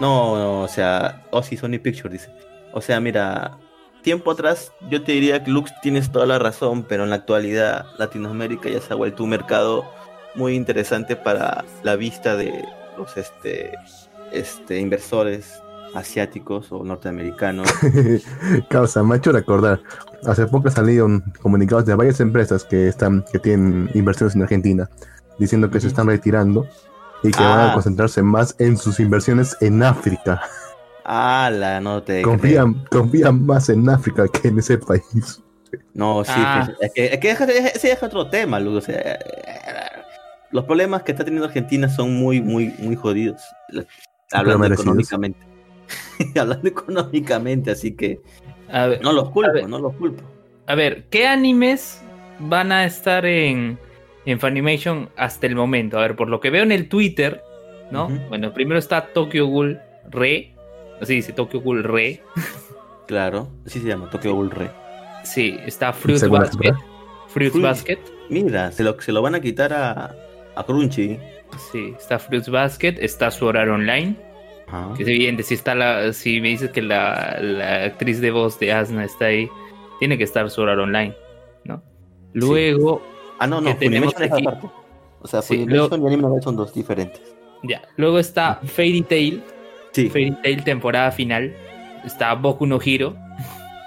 [0.00, 2.30] No, no, o sea, oh sí, Sony Pictures dice.
[2.72, 3.58] O sea, mira,
[4.02, 7.86] tiempo atrás yo te diría que Lux tienes toda la razón, pero en la actualidad
[7.98, 9.84] Latinoamérica ya se ha vuelto un mercado
[10.36, 12.64] muy interesante para la vista de
[12.96, 13.72] los este,
[14.32, 15.60] este inversores
[15.94, 17.68] asiáticos o norteamericanos.
[18.70, 19.80] Causa, me ha hecho recordar.
[20.26, 24.88] Hace poco salieron comunicados de varias empresas que están que tienen inversiones en Argentina,
[25.38, 26.66] diciendo que se están retirando
[27.22, 27.70] y que van Ah.
[27.70, 30.40] a concentrarse más en sus inversiones en África.
[31.04, 31.80] ¡Hala!
[31.80, 32.32] No te creo.
[32.32, 35.42] Confían, confían más en África que en ese país.
[35.92, 36.64] No, sí, Ah.
[36.66, 38.76] pues, es que, es que deja- ese es otro tema, Lux.
[38.76, 39.18] O sea,
[40.50, 43.42] los problemas que está teniendo Argentina son muy, muy, muy jodidos.
[44.32, 45.38] Hablando económicamente.
[46.40, 48.20] Hablando económicamente, así que
[48.70, 49.68] A ver, no los A culpo, ver.
[49.68, 50.22] no los culpo.
[50.66, 52.02] a ver, ¿qué animes
[52.38, 53.78] van a estar en,
[54.26, 55.98] en Funimation hasta el momento?
[55.98, 57.42] A ver, por lo que veo en el Twitter,
[57.90, 58.08] ¿no?
[58.28, 59.78] Bueno, primero está Tokyo Ghoul
[60.10, 60.54] Re.
[61.00, 62.20] Así dice Tokyo Ghoul Re.
[63.06, 64.70] Claro, así se llama, Tokyo Ghoul Re.
[65.24, 66.72] Sí, está Fruits Segunda Basket.
[67.28, 67.52] Fruit.
[67.60, 67.98] Basket.
[68.30, 70.14] Mira, se lo, se lo van a quitar a,
[70.56, 71.18] a Crunchy.
[71.70, 72.94] Sí, está Fruits Basket.
[72.98, 74.16] Está su horario online.
[74.74, 74.94] Ajá.
[74.96, 78.58] Que es evidente, si está la, si me dices que la, la actriz de voz
[78.58, 79.48] de Asna está ahí,
[79.98, 81.14] tiene que estar su horario online,
[81.64, 81.82] ¿no?
[82.32, 83.02] Luego,
[83.38, 84.42] Ah, no, no, tenemos aquí.
[84.46, 84.68] aparte.
[85.20, 87.20] O sea, Sí, Funimation y Anime Novel son dos diferentes.
[87.62, 89.42] ya, luego está Fairy Tail,
[89.92, 91.54] Sí, Fairy Tail temporada final,
[92.04, 93.16] está Boku no Hero,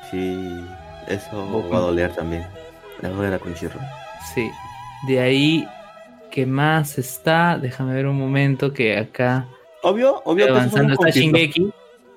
[0.10, 0.62] sí,
[1.08, 1.70] eso Boku.
[1.70, 2.46] va a doler también.
[3.02, 3.82] Le va a doler a Crunchyroll.
[4.34, 4.50] sí.
[5.08, 5.68] De ahí,
[6.32, 7.58] ¿qué más está?
[7.62, 9.46] Déjame ver un momento que acá
[9.90, 11.10] Obvio, obvio que esos son está.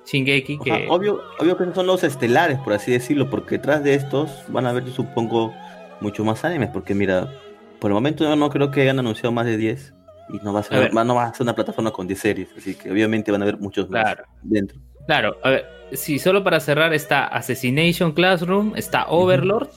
[0.03, 3.93] Shingeki, Ajá, obvio, obvio que esos son los estelares, por así decirlo, porque detrás de
[3.93, 5.53] estos van a haber, yo supongo,
[6.01, 7.31] mucho más animes, porque mira,
[7.79, 9.93] por el momento yo no creo que hayan anunciado más de 10
[10.29, 12.19] y no va a A ser, va- no va a ser una plataforma con 10
[12.19, 14.23] series, así que obviamente van a haber muchos más Claro.
[14.41, 14.79] dentro.
[15.05, 19.69] Claro, a ver, sí, solo para cerrar está Assassination Classroom, está Overlord.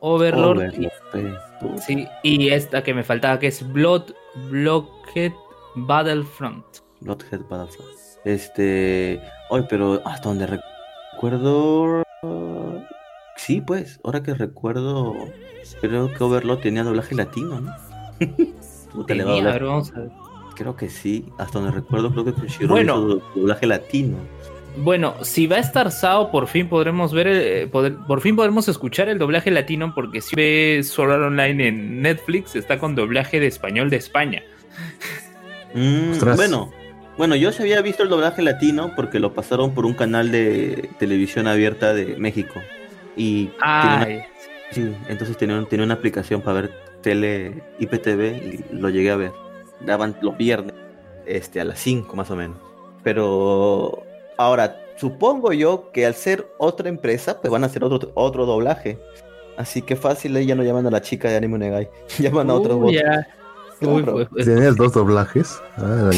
[0.00, 0.58] Overlord.
[0.58, 0.72] Overlord,
[1.12, 1.82] pe, puta.
[1.82, 4.12] Sí, y esta que me faltaba, que es Blood
[4.50, 5.32] Blockhead
[5.74, 6.64] Battlefront.
[7.00, 7.90] Bloodhead Battlefront.
[8.24, 9.20] Este.
[9.50, 12.02] Hoy, pero hasta donde recuerdo.
[13.36, 15.14] Sí, pues, ahora que recuerdo.
[15.80, 17.74] Creo que Overlord tenía doblaje latino, ¿no?
[18.92, 20.10] Puta, le va a Tenía, ver, vamos a ver.
[20.54, 22.98] Creo que sí, hasta donde recuerdo, creo que Crunchyroll Bueno.
[23.16, 24.16] hizo doblaje latino.
[24.76, 28.68] Bueno, si va a estar SAO, por fin podremos ver, el- poder- por fin podremos
[28.68, 33.40] escuchar el doblaje latino, porque si ves Sword Art Online en Netflix, está con doblaje
[33.40, 34.42] de español de España.
[35.74, 36.70] Mm, bueno,
[37.18, 40.88] bueno, yo se había visto el doblaje latino porque lo pasaron por un canal de
[40.98, 42.54] televisión abierta de México.
[43.16, 43.50] Y
[43.96, 44.06] una-
[44.70, 46.70] sí, entonces tenía, un- tenía una aplicación para ver
[47.02, 49.32] tele IPTV y lo llegué a ver.
[49.84, 50.74] Daban los viernes,
[51.26, 52.56] este, a las 5 más o menos.
[53.02, 54.02] Pero
[54.36, 58.98] ahora, supongo yo que al ser otra empresa, pues van a hacer otro, otro doblaje.
[59.56, 61.88] Así que fácil, ya no llaman a la chica de Anime Negai.
[62.18, 62.92] Llaman a otros bots.
[63.86, 64.26] Uy, Claro.
[64.36, 65.60] ¿Tienes dos doblajes?
[65.76, 66.10] Ah,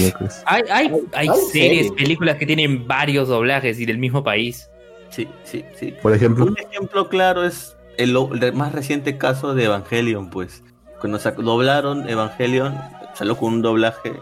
[0.47, 4.69] hay, hay, hay hay series, películas que tienen varios doblajes y del mismo país.
[5.11, 5.95] Sí, sí, sí.
[6.03, 10.63] Por ejemplo, Un ejemplo claro es el, el más reciente caso de Evangelion, pues.
[11.01, 12.75] Cuando sac- doblaron Evangelion,
[13.15, 14.13] salió con un doblaje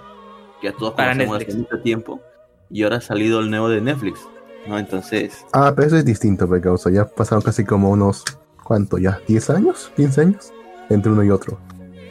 [0.60, 1.70] que a todos Para conocemos hace Netflix.
[1.72, 2.20] mucho tiempo.
[2.70, 4.20] Y ahora ha salido el nuevo de Netflix.
[4.66, 4.78] ¿no?
[4.78, 8.24] Entonces, ah, pero eso es distinto, porque o sea, ya pasaron casi como unos,
[8.62, 9.20] ¿cuánto ya?
[9.28, 9.92] ¿10 años?
[9.96, 10.52] ¿15 años?
[10.88, 11.58] Entre uno y otro.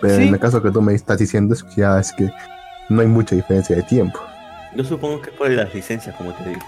[0.04, 0.28] Pero Sí.
[0.28, 2.30] en el caso que tú me estás diciendo, es que ya es que
[2.90, 4.20] no hay mucha diferencia de tiempo.
[4.76, 6.62] yo supongo que es por las licencias, como te digo.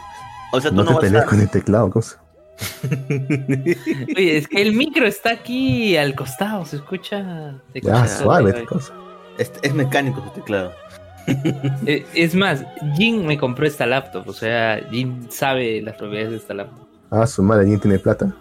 [0.51, 1.27] O sea, tú No, no, te vas pelees a...
[1.27, 2.17] con el teclado, cosa.
[4.15, 7.53] Oye, es que el micro está aquí al costado, se escucha.
[7.73, 8.65] se Ya, escucha- suave, Ay, ay.
[8.65, 8.93] cosa.
[9.37, 10.71] es, es mecánico su teclado.
[11.87, 12.63] Eh, Es más,
[12.95, 16.87] Jin me compró esta laptop, o sea, Jin sabe las propiedades de esta laptop.
[17.09, 18.31] Ah, su madre, ¿alguien tiene plata?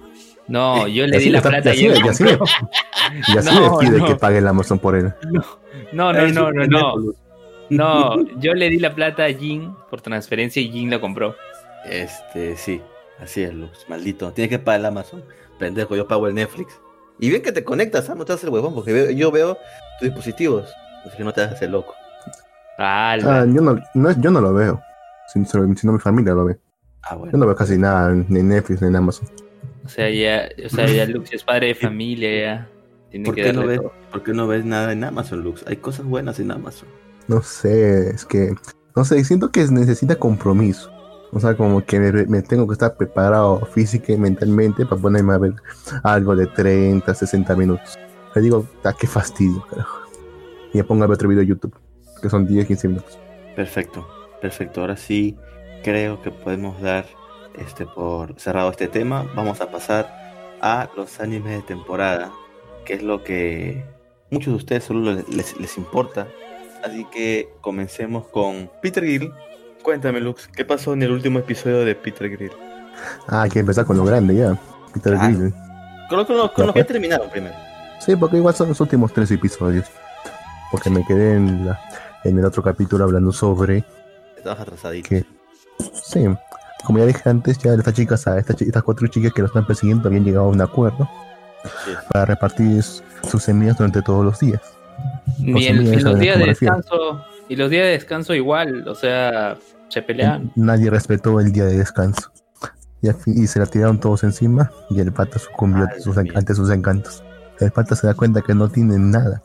[0.49, 2.57] No, yo le di la está- plata y y así, él y así, le- compró.
[3.29, 4.07] y así No, le pide no.
[4.07, 5.13] que pague el Amazon por él.
[5.93, 6.95] No, no, no, no, no.
[7.71, 11.35] No, yo le di la plata a Jin por transferencia y Jin la compró.
[11.87, 12.83] Este, sí,
[13.21, 14.33] así es, Lux, maldito.
[14.33, 15.25] Tienes que pagar el Amazon.
[15.59, 16.79] Pendejo, yo pago el Netflix.
[17.19, 18.15] Y bien que te conectas, ¿ah?
[18.15, 19.57] No te haces el huevón, porque veo- yo veo
[19.99, 20.71] tus dispositivos.
[21.07, 21.95] Así que no te hagas el loco.
[22.77, 23.43] ¡Hala!
[23.43, 24.83] Ah, yo no, no, yo no lo veo.
[25.33, 26.59] Si, si no mi familia lo ve.
[27.03, 27.39] Ah, Yo bueno.
[27.39, 29.29] no veo casi nada ni en Netflix ni en Amazon.
[29.85, 32.69] O sea, ya, o sea, ya Lux es padre de familia, ya.
[33.11, 33.93] Tiene ¿Por que qué, no ves, todo.
[34.11, 35.65] ¿Por qué no ves nada en Amazon, Lux?
[35.67, 36.89] Hay cosas buenas en Amazon.
[37.29, 38.55] No sé, es que.
[38.97, 40.91] No sé, siento que necesita compromiso.
[41.33, 45.35] O sea, como que me, me tengo que estar preparado física y mentalmente para ponerme
[45.35, 45.55] a ver
[46.05, 47.99] algo de 30, 60 minutos.
[48.35, 50.09] Le digo, ah, qué fastidio, carajo.
[50.73, 51.75] Y me pongo a ver otro video de YouTube,
[52.23, 53.19] que son 10, 15 minutos.
[53.55, 54.07] Perfecto,
[54.41, 54.81] perfecto.
[54.81, 55.37] Ahora sí
[55.83, 57.05] creo que podemos dar
[57.55, 59.27] este por cerrado este tema.
[59.35, 62.31] Vamos a pasar a los animes de temporada,
[62.85, 63.85] que es lo que
[64.31, 66.27] muchos de ustedes solo les, les importa.
[66.85, 69.33] Así que comencemos con Peter Grill.
[69.83, 72.53] Cuéntame, Lux, ¿qué pasó en el último episodio de Peter Grill?
[73.29, 74.59] Ah, hay que empezar con lo grande ya.
[74.93, 75.39] Peter Claro.
[75.39, 75.55] Grill.
[76.09, 77.55] Con los, con los- con los que terminaron primero.
[78.01, 79.87] Sí, porque igual son los últimos tres episodios.
[80.71, 81.81] Porque me quedé en, la,
[82.25, 83.85] en el otro capítulo hablando sobre
[84.37, 85.09] Estabas atrasadito.
[85.09, 85.25] que,
[85.93, 86.25] sí,
[86.85, 90.09] como ya dije antes, ya estas chicas, a estas, cuatro chicas que lo están persiguiendo
[90.09, 91.09] habían llegado a un acuerdo
[91.85, 91.93] Sí.
[92.13, 94.61] para repartir sus semillas durante todos los días.
[95.39, 98.35] Ni el- semillas, y los ¿saben a días de descanso, y los días de descanso
[98.35, 99.57] igual, o sea,
[99.89, 100.53] se pelean.
[100.57, 102.31] Nadie respetó el día de descanso.
[103.27, 106.39] Y, se la tiraron todos encima y el pata sucumbió ante sus, Madre mía.
[106.39, 107.23] ante sus encantos.
[107.61, 109.43] El pata se da cuenta que no tiene nada.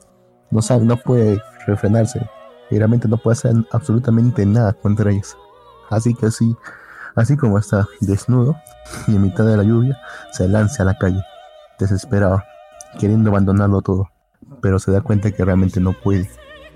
[0.50, 2.22] No sabe, no puede refrenarse.
[2.72, 5.36] Y realmente no puede hacer absolutamente nada contra ellos.
[5.90, 6.56] Así que así,
[7.20, 8.58] así como está desnudo
[9.08, 10.00] y en mitad de la lluvia,
[10.32, 11.24] se lanza a la calle,
[11.78, 12.42] desesperado,
[13.00, 14.10] queriendo abandonarlo todo.
[14.62, 16.30] Pero se da cuenta que realmente no puede.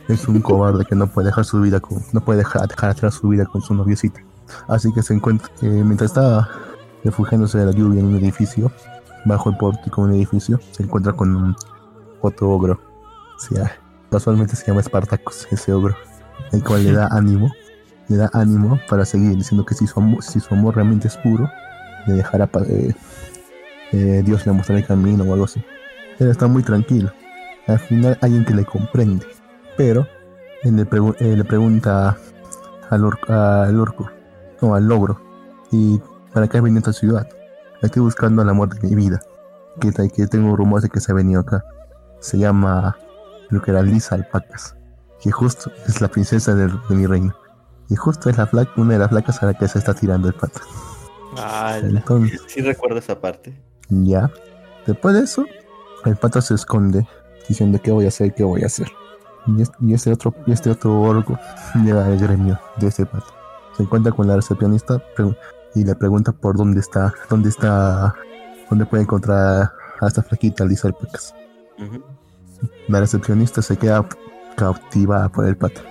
[0.07, 3.15] Es un cobarde que no puede dejar su vida con, no puede dejar, dejar atrás
[3.15, 4.21] su vida con su noviecita.
[4.67, 6.49] Así que se encuentra, eh, mientras está
[7.03, 8.71] refugiándose de la lluvia en un edificio,
[9.25, 11.55] bajo el pórtico de un edificio, se encuentra con un
[12.21, 12.79] otro ogro.
[13.35, 13.71] O sea,
[14.11, 15.95] casualmente se llama Spartacus, ese ogro,
[16.51, 17.51] el cual le da ánimo,
[18.07, 21.17] le da ánimo para seguir, diciendo que si su amor, si su amor realmente es
[21.17, 21.49] puro,
[22.05, 22.93] le dejará, eh,
[23.91, 25.63] eh, Dios le mostrará el camino o algo así.
[26.19, 27.11] Él está muy tranquilo.
[27.67, 29.25] Al final alguien que le comprende,
[29.77, 30.07] pero
[30.63, 32.17] eh, le pregunta
[32.89, 34.09] al, al orco,
[34.61, 35.19] no, al logro,
[35.71, 35.99] y
[36.33, 37.27] para qué has venido a esta ciudad.
[37.81, 39.21] Estoy buscando el amor de mi vida,
[39.81, 41.63] que, que tengo rumores de que se ha venido acá.
[42.19, 42.97] Se llama,
[43.49, 44.75] creo que era Lisa Alpacas,
[45.21, 47.35] que justo es la princesa de, mi reino.
[47.93, 50.27] Y justo es la flaca, una de las flacas a la que se está tirando
[50.27, 50.61] el pata.
[51.37, 51.99] ¡Hala!
[51.99, 53.53] Entonces, Sí recuerdo esa parte.
[53.89, 54.31] ya.
[54.87, 55.45] Después de eso,
[56.05, 57.07] El pata se esconde
[57.47, 58.87] diciendo qué voy a hacer, qué voy a hacer.
[59.45, 61.37] Y este, y este otro, y este otro orco
[61.85, 63.27] llega al gremio de este pata.
[63.77, 65.01] Se encuentra con la recepcionista
[65.75, 68.15] y le pregunta por dónde está, dónde está,
[68.71, 71.33] dónde puede encontrar a esta flaquita Lisa Alpacas.
[71.79, 72.03] Ujú.
[72.87, 74.03] La recepcionista se queda
[74.57, 75.81] cautivada por el pata.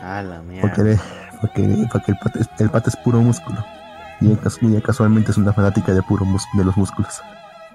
[0.00, 0.62] Ah, la mierda.
[0.62, 1.00] Porque, le-
[1.40, 3.64] porque, porque el, pata es, el pata es puro músculo.
[4.20, 7.20] Y ella, casualmente es una fanática de puro de los músculos.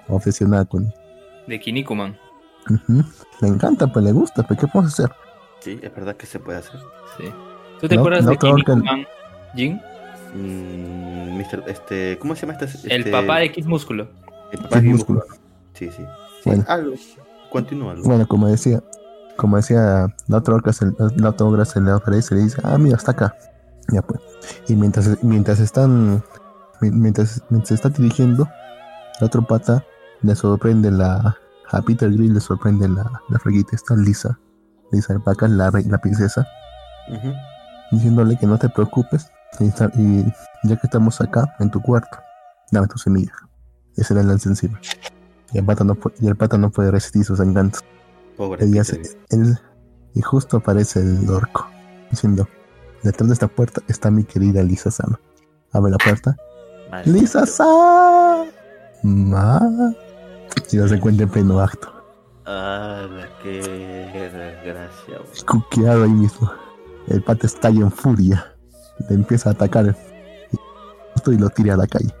[0.08, 0.92] Obsesionada con
[1.46, 2.16] De Kinnikuman.
[2.70, 3.04] Ujú.
[3.40, 5.10] Le encanta, pues le gusta, pues ¿qué podemos hacer?
[5.60, 6.78] Sí, es verdad que se puede hacer.
[7.18, 7.24] Sí.
[7.80, 9.06] ¿Tú te No- acuerdas no de creo que- Kinnikuman,
[9.54, 9.80] Jin?
[10.34, 12.78] Mm, Mister, este, ¿cómo se llama este?
[12.94, 14.08] El este- papá de Kid Músculo.
[14.52, 15.18] El papá Kid de Kid Músculo.
[15.20, 15.40] Músculo.
[15.74, 16.02] Sí, sí.
[16.02, 16.04] sí
[16.50, 16.64] Bueno.
[16.68, 16.94] algo.
[17.50, 17.92] Continúa.
[17.92, 18.04] algo.
[18.04, 18.82] Bueno, como decía,
[19.36, 22.78] como decía, la otra orca se, la otra se le aparece y le dice, ah,
[22.78, 23.34] mira, está acá.
[23.92, 24.20] Ya pues.
[24.68, 26.22] Y mientras, mientras están,
[26.80, 28.48] mi- mientras, mientras se está dirigiendo,
[29.20, 29.84] el otro pata
[30.22, 31.36] le sorprende la,
[31.70, 34.38] a Peter Grill le sorprende la, la freguita, está Lisa,
[34.92, 36.46] Lisa Alpaca, la, la princesa,
[37.90, 39.66] diciéndole que no te preocupes, y,
[40.00, 40.24] y
[40.64, 42.18] ya que estamos acá, en tu cuarto,
[42.72, 43.32] dame tu semilla.
[43.96, 44.78] Era el lance encima.
[45.52, 47.82] Y el pata no, y el pata no puede resistir sus encantos.
[48.36, 49.58] Pobre se- él-
[50.14, 51.66] y justo aparece el orco,
[52.10, 52.48] diciendo,
[53.02, 55.20] detrás de esta puerta está mi querida Lisa Sama.
[55.72, 56.36] Abre la puerta.
[56.90, 58.44] Maldita ¡Lisa Sama!
[59.02, 59.60] Ma.
[60.72, 61.92] Y los encuentra en pleno acto.
[62.46, 63.06] Ah,
[63.42, 65.18] qué desgracia.
[65.46, 66.50] Cuqueado ahí mismo.
[67.08, 68.54] El pata estalla en furia.
[69.08, 69.96] Le empieza a atacar.
[71.26, 72.14] Y lo tira a la calle.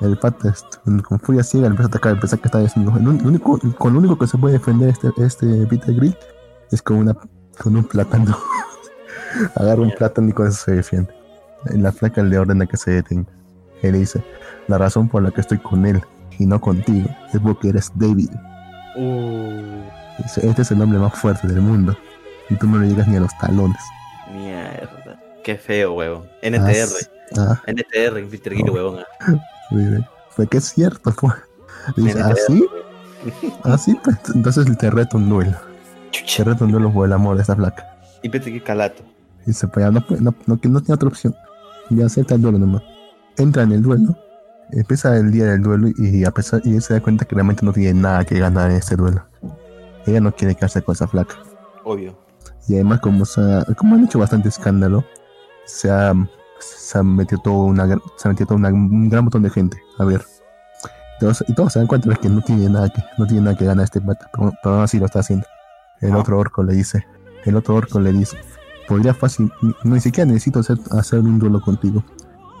[0.00, 0.54] El pata
[1.02, 2.60] con furia ciega empieza a atacar, empieza que está.
[2.60, 6.16] El único, con lo único que se puede defender este, este Peter Grill
[6.70, 7.16] es con una
[7.58, 8.36] con un plátano.
[9.54, 11.12] Agarra un plátano y con eso se defiende.
[11.72, 13.30] La flaca le ordena que se detenga.
[13.82, 14.22] Él le dice,
[14.68, 16.00] la razón por la que estoy con él
[16.38, 18.30] y no contigo es porque eres débil.
[18.96, 19.82] Uh,
[20.22, 21.96] Dice, este es el hombre más fuerte del mundo.
[22.48, 23.80] Y tú no le llegas ni a los talones.
[24.32, 25.20] mierda.
[25.42, 26.24] Qué feo, huevón.
[26.42, 26.88] NTR.
[27.36, 28.72] Ah, NTR, en Peter Gill, Oh.
[28.74, 29.04] huevón.
[29.70, 31.34] Dice, Fue que es cierto, pues.
[31.96, 32.66] Dice, NTR, ¿así?
[33.64, 33.94] ¿Así?
[34.04, 35.56] Pues entonces te reto un duelo.
[36.36, 37.84] Te reto un duelo por el amor de esta flaca.
[38.22, 39.02] Y Peter Gill calato.
[39.46, 41.34] Dice, pues ya no, no, no, no tiene otra opción.
[41.90, 42.82] Ya acepta el duelo nomás.
[43.36, 44.16] Entra en el duelo.
[44.70, 47.64] Empieza el día del duelo y a pesar y él se da cuenta que realmente
[47.64, 49.22] no tiene nada que ganar en este duelo.
[50.06, 51.34] Ella no quiere quedarse con esa flaca.
[51.84, 52.18] Obvio.
[52.68, 55.04] Y además como, se ha- como han hecho bastante escándalo,
[55.66, 56.14] se ha,
[56.60, 59.76] se ha metido todo una, se ha metido todo una- un gran montón de gente.
[59.98, 60.22] A ver.
[61.20, 63.56] Todos, y todos se dan cuenta de que no tiene nada que, no tiene nada
[63.56, 65.46] que ganar este pata, pero, pero aún así lo está haciendo.
[66.00, 66.18] El Ah.
[66.18, 67.06] otro orco le dice,
[67.44, 68.38] el otro orco le dice,
[68.88, 72.02] podría fácil, ni, ni siquiera necesito hacer, hacer un duelo contigo.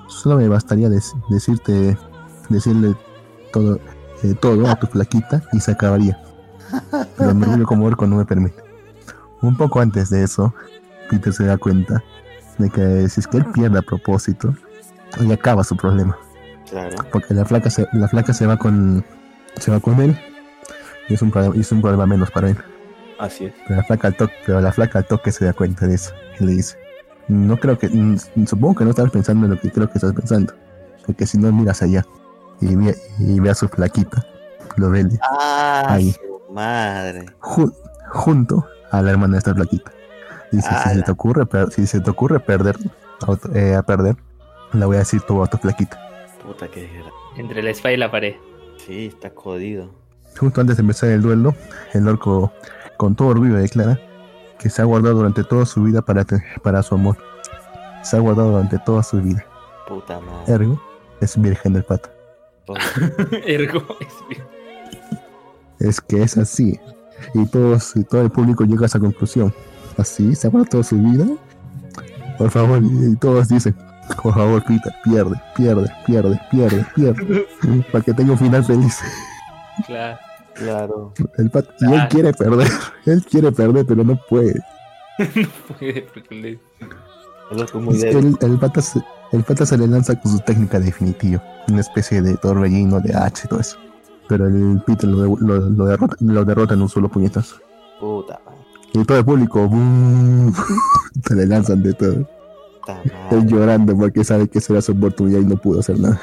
[0.08, 1.96] Solo me bastaría dec- decirte,
[2.48, 2.94] decirle
[3.52, 3.78] todo,
[4.22, 6.20] eh, todo a tu flaquita y se acabaría.
[7.16, 8.62] Pero mi orgullo como orco no me permite.
[9.42, 10.54] Un poco antes de eso,
[11.10, 12.02] Peter se da cuenta
[12.58, 14.54] de que si es que él pierde a propósito,
[15.20, 16.16] ahí acaba su problema.
[16.68, 16.96] Claro.
[17.12, 19.04] Porque la flaca se, la flaca se va con
[19.56, 20.18] se va con él
[21.08, 22.58] y es un y es un problema menos para él.
[23.18, 23.54] Así es.
[23.66, 26.12] Pero la flaca al toque, pero la flaca al toque se da cuenta de eso
[26.40, 26.76] y le dice,
[27.28, 27.88] no creo que,
[28.46, 30.52] supongo que no estás pensando en lo que creo que estás pensando,
[31.06, 32.04] porque si no miras allá
[32.60, 34.24] y ve, y ve a su flaquita,
[34.76, 36.12] lo ve Ah, Ahí.
[36.12, 37.26] su madre.
[37.40, 37.72] ju-
[38.10, 39.92] junto a la hermana de esta flaquita.
[40.52, 42.76] Dice, si se te ocurre, si se te ocurre perder,
[43.26, 44.16] a, eh, a perder,
[44.72, 45.98] le voy a decir todo a tu flaquita.
[46.44, 46.88] Puta que.
[47.36, 48.34] Entre la espada y la pared.
[48.86, 49.90] Sí, está jodido.
[50.38, 51.54] Justo antes de empezar el duelo,
[51.92, 52.52] el orco
[52.96, 53.98] con todo orgullo declara
[54.58, 57.16] que se ha guardado durante toda su vida para, te- para su amor.
[58.02, 59.44] Se ha guardado durante toda su vida.
[59.88, 60.52] Puta madre.
[60.54, 60.80] Ergo,
[61.20, 62.08] es virgen del pato.
[63.46, 64.42] Ergo es bien.
[65.80, 66.78] Es que es así.
[67.34, 69.52] Y, todos, y todo el público llega a esa conclusión.
[69.98, 71.26] Así, se ha guardado toda su vida.
[72.38, 73.74] Por favor, y, y todos dicen,
[74.22, 77.46] por favor, Peter, pierde, pierde, pierde, pierde, pierde.
[77.92, 78.98] para que tenga un final feliz.
[79.86, 80.18] Claro.
[80.54, 81.12] Claro.
[81.38, 82.08] El pato, y él Ah.
[82.08, 82.68] quiere perder,
[83.06, 84.60] él quiere perder, pero no puede.
[85.18, 86.60] No puede porque le-
[87.50, 89.00] El el, el pata se,
[89.32, 93.42] el pata se le lanza con su técnica definitiva, una especie de torbellino de H
[93.44, 93.76] y todo eso.
[94.28, 97.56] Pero el Peter lo, de- lo, lo derrota, lo derrota en un solo puñetazo.
[98.00, 98.58] Puta madre.
[98.94, 99.68] Y todo el público
[101.28, 102.28] se le lanzan de todo.
[103.30, 106.20] Él llorando porque sabe que será su oportunidad y no pudo hacer nada.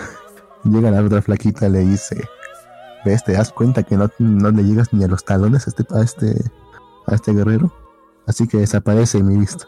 [0.63, 2.23] Llega la otra flaquita y le dice,
[3.05, 3.23] ¿ves?
[3.23, 6.01] ¿Te das cuenta que no, no le llegas ni a los talones a este, a
[6.01, 6.51] este,
[7.07, 7.71] a este guerrero?
[8.27, 9.65] Así que desaparece de mi vista.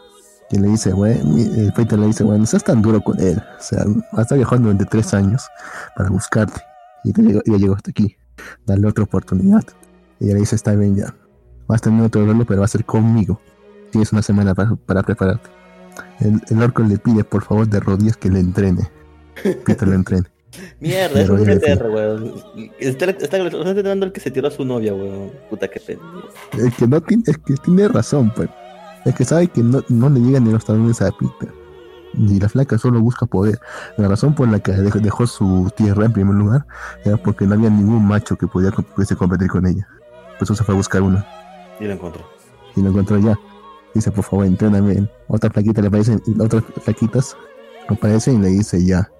[0.50, 3.42] Y le dice, bueno, el Peter le dice, bueno, no seas tan duro con él.
[3.58, 5.46] O sea, ha estado viajando durante tres años
[5.96, 6.60] para buscarte.
[7.02, 8.16] Y, te llegó, ya llegó hasta aquí.
[8.66, 9.64] Dale otra oportunidad.
[10.20, 11.14] Y ella le dice, está bien ya.
[11.66, 13.40] Vas a tener otro duelo, pero va a ser conmigo.
[13.90, 15.48] Tienes una semana para, para prepararte.
[16.20, 18.90] El, el orco le pide, por favor, de rodillas que le entrene.
[19.64, 20.33] Peter lo entrene.
[20.80, 22.34] Mierda, es un GTR, weón.
[22.78, 25.30] Está, está, el que se tiró a su novia, weón.
[25.50, 26.02] Puta que pena.
[26.52, 28.48] Es que no tiene, es que tiene razón, pues.
[29.04, 31.52] Es que sabe que no, no le llegan ni los talones a Peter.
[32.16, 33.58] Y la flaca solo busca poder.
[33.96, 36.66] La razón por la que dejó, su tierra en primer lugar
[37.04, 39.86] era porque no había ningún macho que podía pudiese competir con ella.
[40.38, 41.24] Por eso se fue a buscar uno.
[41.80, 42.24] Y lo encontró.
[42.76, 43.38] Y lo encontró ya.
[43.94, 45.08] Dice, por favor, entréname.
[45.28, 47.36] Otra flaquita le aparecen, otras flaquitas
[47.88, 49.10] aparecen y le dice ya.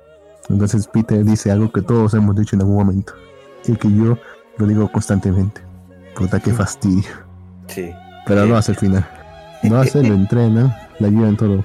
[0.49, 3.15] Entonces Peter dice algo que todos hemos dicho en algún momento.
[3.67, 4.19] Y que yo
[4.59, 5.63] lo digo constantemente.
[6.15, 7.11] Puta, qué fastidio.
[7.67, 7.91] Sí.
[8.27, 9.07] Pero no hace el final.
[9.63, 11.65] No hace, lo entrena, le ayuda en todo.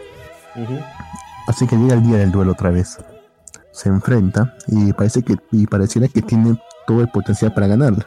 [1.48, 2.98] Así que llega el día del duelo otra vez.
[3.72, 8.06] Se enfrenta y parece que y pareciera que tiene todo el potencial para ganarla.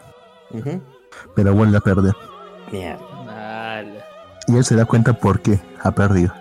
[0.51, 0.83] Ujú.
[1.35, 2.15] Pero vuelve a perder.
[2.71, 3.13] Mierda.
[4.49, 6.33] Y él se da cuenta por qué ha perdido.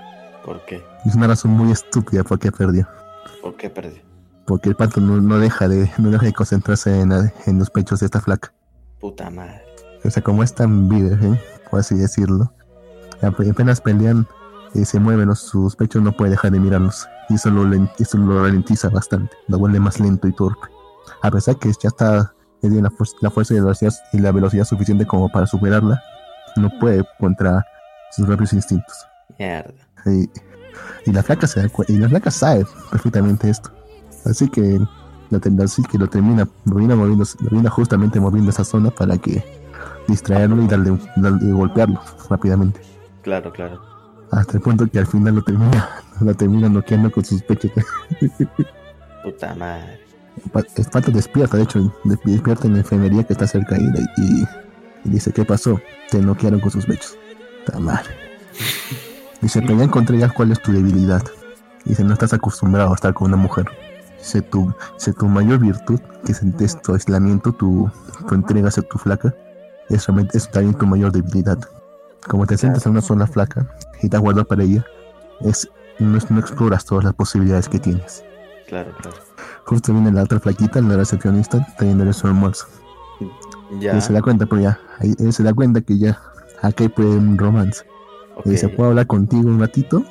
[0.43, 0.83] ¿Por qué?
[1.05, 2.87] Es una razón muy estúpida por qué ha perdido.
[3.41, 4.01] ¿Por qué perdí?
[4.51, 7.13] Porque el pato no, no deja de no deja de concentrarse en,
[7.45, 8.51] en los pechos de esta flaca.
[8.99, 9.61] Puta madre.
[10.03, 12.51] O sea, como es tan virgen, por así decirlo,
[13.21, 14.27] apenas pelean
[14.73, 17.07] y se mueven los- sus pechos, no puede dejar de mirarlos.
[17.29, 17.63] Y eso lo,
[17.97, 20.67] eso lo ralentiza bastante, lo vuelve más lento y torpe.
[21.21, 24.17] A pesar que ya está que tiene la, fuer- la fuerza y la, velocidad, y
[24.19, 26.01] la velocidad suficiente como para superarla,
[26.57, 27.65] no puede contra
[28.11, 29.07] sus propios instintos.
[29.39, 29.71] Mierda.
[30.07, 30.29] Y,
[31.05, 33.71] y la flaca se da y la flaca sabe perfectamente esto.
[34.25, 34.79] Así que
[35.29, 39.43] lo, así que lo termina, lo moviendo, lo justamente moviendo esa zona para que
[40.07, 40.97] distraerlo y darle,
[41.51, 42.81] golpearlo rápidamente.
[43.21, 43.81] Claro, claro.
[44.31, 45.89] Hasta el punto que al final lo termina,
[46.21, 47.71] lo termina noqueando con sus pechos.
[49.23, 49.99] Puta madre.
[50.75, 53.83] El pato despierta, de hecho, de- despierta en la enfermería que está cerca y,
[54.17, 54.43] y,
[55.03, 55.79] y dice, ¿qué pasó?
[56.09, 57.17] Te noquearon con sus pechos.
[57.65, 58.03] Está mal.
[59.41, 61.23] Dice, pero ya encontré ya cuál es tu debilidad.
[61.83, 63.65] Dice, no estás acostumbrado a estar con una mujer.
[64.21, 67.89] Dice, tu, dice, tu mayor virtud, que es, es tu aislamiento, tu,
[68.27, 69.33] tu entrega hacia tu flaca,
[69.89, 71.57] es, realmente, es también tu mayor debilidad.
[72.27, 73.67] Como te sientas en una sola flaca
[74.01, 74.85] y te aguardas para ella,
[75.41, 78.23] es, no, no exploras todas las posibilidades que tienes.
[78.67, 79.17] Claro, claro.
[79.65, 82.67] Justo viene la otra flaquita, la recepcionista, trayéndole su almuerzo.
[83.79, 83.97] Ya.
[83.97, 86.21] Y se da cuenta, pero ya, ahí él se da cuenta que ya,
[86.61, 87.83] acá hay pues un romance.
[88.35, 88.45] ok.
[88.45, 90.03] Y dice, ¿puedo hablar contigo un ratito?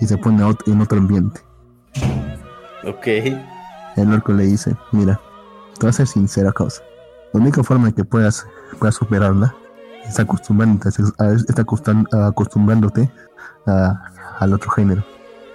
[0.00, 1.40] Y se pone en otro ambiente.
[2.84, 3.06] Ok.
[3.96, 5.20] El orco le dice, mira,
[5.74, 6.82] te voy a ser sincera causa.
[7.32, 8.46] La única forma que puedas,
[8.78, 9.54] puedas superarla
[10.06, 10.88] es acostumbrándote,
[11.18, 13.10] a- acostumbrándote
[13.66, 14.02] a-
[14.38, 15.04] al otro género.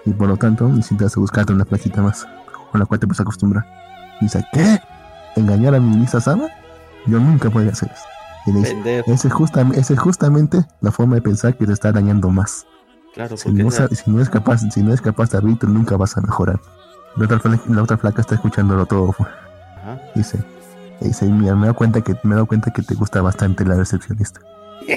[0.06, 2.28] Y por lo tanto, necesitas buscarte una flaquita más,
[2.72, 3.66] con la cual te puedes acostumbrar.
[4.22, 4.80] Y dice, ¿qué?
[5.36, 6.46] ¿Engañar a mi Misa Sama?
[7.08, 8.04] Yo nunca podría hacer eso.
[8.46, 8.74] Y le dice,
[9.08, 9.34] esa es,
[9.78, 12.66] esa es justamente la forma de pensar que te está dañando más.
[13.16, 16.16] Claro, Si no, si no es capaz, si no es capaz de abrirte, nunca vas
[16.18, 16.60] a mejorar.
[17.18, 19.16] La otra, fla- la otra flaca está escuchándolo todo.
[19.20, 20.00] Ajá.
[20.16, 20.44] Dice,
[21.02, 23.64] dice, mira, me he dado cuenta que me he dado cuenta que te gusta bastante
[23.66, 24.42] la recepcionista.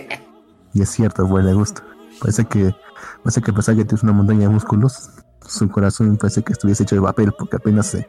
[0.74, 1.82] y es cierto, pues le gusta.
[2.20, 2.74] Parece que,
[3.22, 5.10] parece que a pesar que tienes una montaña de músculos,
[5.46, 8.08] su corazón parece que estuviese hecho de papel, porque apenas se,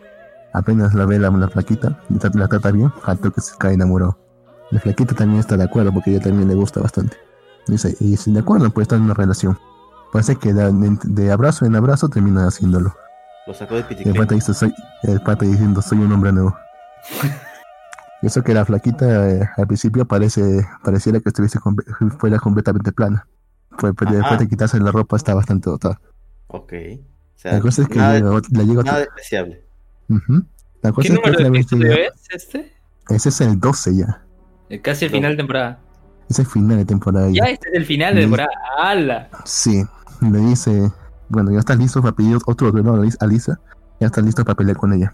[0.54, 3.74] apenas la ve la, la flaquita, la, trata- la trata bien, al toque se cae
[3.76, 4.18] enamorado.
[4.72, 7.18] La flaquita también está de acuerdo, porque ella también le gusta bastante.
[7.68, 9.58] Dice, y si de acuerdo, pues estar en una relación.
[10.12, 12.96] Parece que de, de abrazo en abrazo termina haciéndolo.
[13.50, 16.56] Lo sacó de Y el pata dice, soy, el pata diciendo, soy un hombre nuevo.
[18.22, 21.60] Y Eso que la flaquita eh, al principio parece, pareciera que estuviese
[22.20, 23.28] fuera completamente plana.
[23.76, 26.00] Pues, pero después de quitarse la ropa está bastante dotada.
[26.46, 26.74] Ok.
[26.74, 29.64] O sea, La cosa es que nada, llega le llega nada despreciable.
[30.10, 30.20] La
[30.84, 32.74] ¿Qué cosa es que número otra de llega- es este?
[33.10, 34.22] Ese es el 12 ya.
[34.70, 35.80] Eh, Casi el final de temporada.
[36.30, 37.46] Es el final de temporada ya.
[37.46, 38.50] Ya este es el final de temporada.
[38.78, 39.30] ¡Hala!
[39.46, 39.84] Sí.
[40.22, 40.92] Le dice,
[41.30, 43.60] bueno, ya estás listo para pedir otro duelo a Lis- a Lisa.
[44.00, 45.14] Ya estás listo para pelear con ella.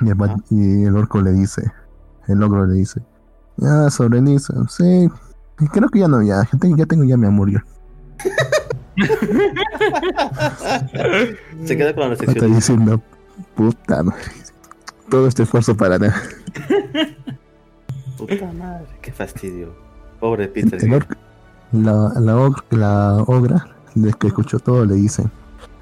[0.00, 0.16] Y el,
[0.50, 1.70] y el orco le dice,
[2.28, 3.00] el ogro le dice,
[3.62, 5.08] ah, sobre Lisa, sí.
[5.72, 7.64] Creo que ya no, ya, ya tengo ya, tengo ya mi amor ya.
[11.64, 12.54] Se queda con la Está sección.
[12.54, 13.02] diciendo,
[13.54, 14.22] puta madre.
[15.10, 16.14] Todo este esfuerzo para nada.
[18.18, 19.74] Puta madre, qué fastidio.
[20.20, 20.82] Pobre Peter.
[20.82, 21.16] El orco-
[21.72, 25.24] la, la, og- la ogra, de que escuchó todo, le dice,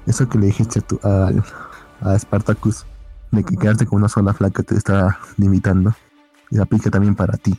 [0.05, 1.43] eso que le dijiste a, tu, al-
[2.01, 2.85] a Spartacus,
[3.31, 5.93] de que quedarte con una sola flaca te está limitando,
[6.49, 7.57] y aplica también para ti.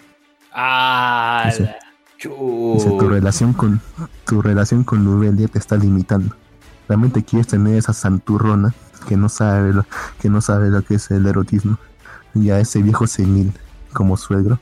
[2.19, 2.73] Chu.
[2.75, 3.81] Dice, tu relación con
[4.27, 6.37] tu relación con Lubelia te está limitando.
[6.89, 8.75] Realmente quieres tener esa santurrona
[9.09, 9.87] que no sabe lo,
[10.21, 11.79] que no sabe lo que es el erotismo
[12.35, 13.53] y a ese viejo senil
[13.93, 14.61] como suegro.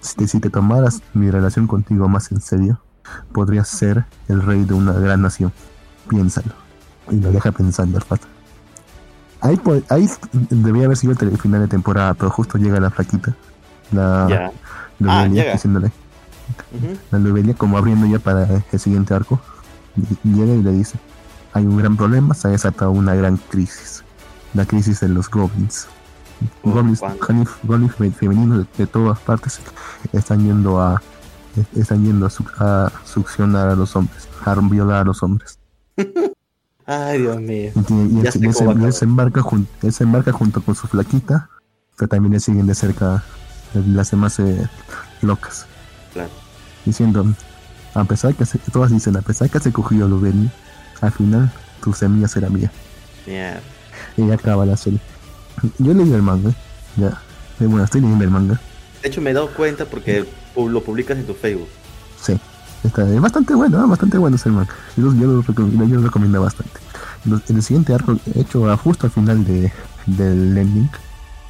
[0.00, 2.80] Si te, si te tomaras mi relación contigo más en serio,
[3.32, 5.52] podrías ser el rey de una gran nación.
[6.08, 6.52] Piénsalo.
[7.10, 8.26] Y lo deja pensando el pato.
[9.40, 10.08] Ahí, po- ahí
[10.50, 13.34] debía haber sido el final de temporada, pero justo llega la flaquita.
[13.92, 14.52] La Ya.
[14.98, 15.86] Lobelia, Ah, diciéndole,
[16.72, 16.96] Ujú.
[17.10, 19.40] la Lobelia como abriendo ya para el siguiente arco.
[20.24, 20.98] Llega y le dice,
[21.54, 24.04] hay un gran problema, se ha desatado una gran crisis.
[24.52, 25.86] La crisis de los goblins.
[26.62, 29.60] Oh, goblins, goblins, goblins fe- femeninos de, de todas partes
[30.12, 31.02] están yendo a
[31.76, 32.30] están yendo a,
[32.86, 35.58] a succionar a los hombres, a violar a los hombres.
[36.86, 37.72] Ay, Dios mío.
[37.88, 41.48] Y, y Ya él- se, él embarca jun- él se embarca junto con su flaquita,
[41.96, 43.22] pero también le siguen de cerca
[43.74, 44.66] las demás eh,
[45.22, 45.66] locas.
[46.12, 46.30] Claro.
[46.84, 47.24] diciendo,
[47.94, 50.50] a pesar que se, todas dicen, a pesar que se cogió lo Benny,
[51.00, 51.52] al final
[51.82, 52.70] tu semilla será mía.
[53.26, 53.60] Mierda.
[54.16, 54.98] Y acaba la serie.
[55.78, 56.50] Yo leí el manga,
[56.96, 57.08] ya.
[57.60, 58.60] Eh, Bueno, estoy leyendo el manga,
[59.02, 60.24] De hecho, me he dado cuenta porque
[60.56, 61.68] lo publicas en tu Facebook.
[62.20, 62.38] sí.
[62.84, 63.88] Está, es bastante bueno, ¿no?
[63.88, 64.72] bastante bueno ese manga.
[64.96, 66.80] Yo, lo- yo lo, recom- yo lo recomiendo bastante.
[67.26, 69.70] Los- en el siguiente arco, hecho justo al final de,
[70.06, 70.90] del ending,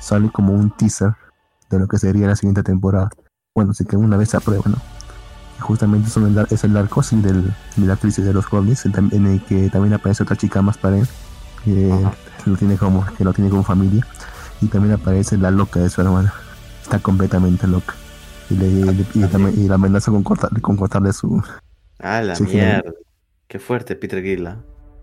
[0.01, 1.15] sale como un teaser
[1.71, 3.11] de lo que sería la siguiente temporada.
[3.55, 4.77] Bueno, sí que una vez se aprueba, ¿no?
[5.59, 8.85] Y justamente son el es el arco sí, del, de la crisis de los goblins,
[8.87, 11.07] en, el que también aparece otra chica más para él,
[11.65, 11.95] que
[12.47, 14.05] lo tiene como, que lo tiene como familia,
[14.61, 16.33] y también aparece la loca de su hermana.
[16.83, 17.95] Está completamente loca.
[18.51, 18.67] Y, le,
[19.15, 21.43] y, también- y la amenaza con, cortar, con cortarle su,
[22.01, 22.93] Ah, la mierda.
[23.47, 24.23] Qué fuerte, Peter.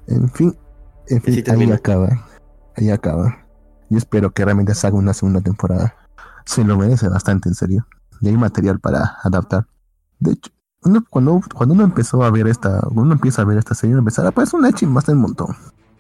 [0.08, 0.56] En fin,
[1.08, 2.26] en fin ahí acaba.
[2.76, 3.46] Ahí acaba.
[3.90, 5.96] Yo espero que realmente se haga una segunda temporada.
[6.46, 7.88] Se lo merece bastante, en serio.
[8.22, 9.66] Y hay material para adaptar.
[10.20, 10.52] De hecho,
[10.84, 13.96] uno- cuando, cuando uno empezó a ver esta, cuando uno empieza a ver esta serie,
[13.96, 15.56] empezar a aparecer una bastante un montón.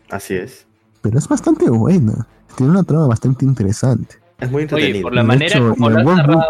[0.09, 0.65] Así es.
[1.01, 2.27] Pero es bastante buena.
[2.55, 4.15] Tiene una trama bastante interesante.
[4.39, 5.03] Es muy Oye, entretenido.
[5.03, 6.41] por la De manera hecho, como lo World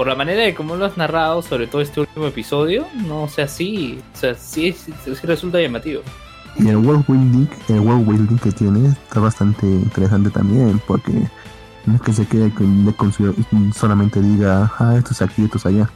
[0.00, 3.28] por la manera de cómo lo has narrado, sobre todo este último episodio, no, o
[3.28, 6.00] sea, sí, o sea, sí, sí, sí resulta llamativo.
[6.58, 11.12] Y el world building, el world building que tiene está bastante interesante también, porque
[11.84, 13.34] no es que se quede con, con su-
[13.76, 15.90] solamente diga, ah, esto es aquí, esto es allá.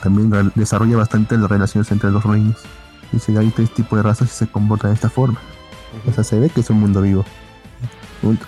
[0.00, 2.58] También desarrolla bastante las relaciones entre los reinos.
[3.10, 5.40] Dice, hay tres tipos de razas y se comportan de esta forma.
[6.08, 7.24] O sea, se ve que es un mundo vivo.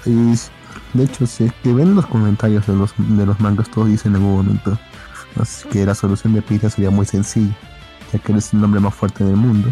[0.07, 3.89] Y de hecho, si es que ven los comentarios de los, de los mangas, todos
[3.89, 4.79] dicen en algún momento
[5.41, 7.55] así que la solución de Peter sería muy sencilla,
[8.13, 9.71] ya que él es el hombre más fuerte del mundo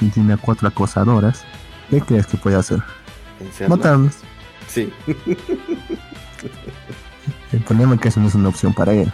[0.00, 1.44] y tiene a cuatro acosadoras.
[1.90, 2.82] ¿Qué crees que puede hacer?
[3.68, 4.18] Matarlas.
[4.68, 4.92] Sí,
[7.52, 9.12] El problema es que eso no es una opción para él,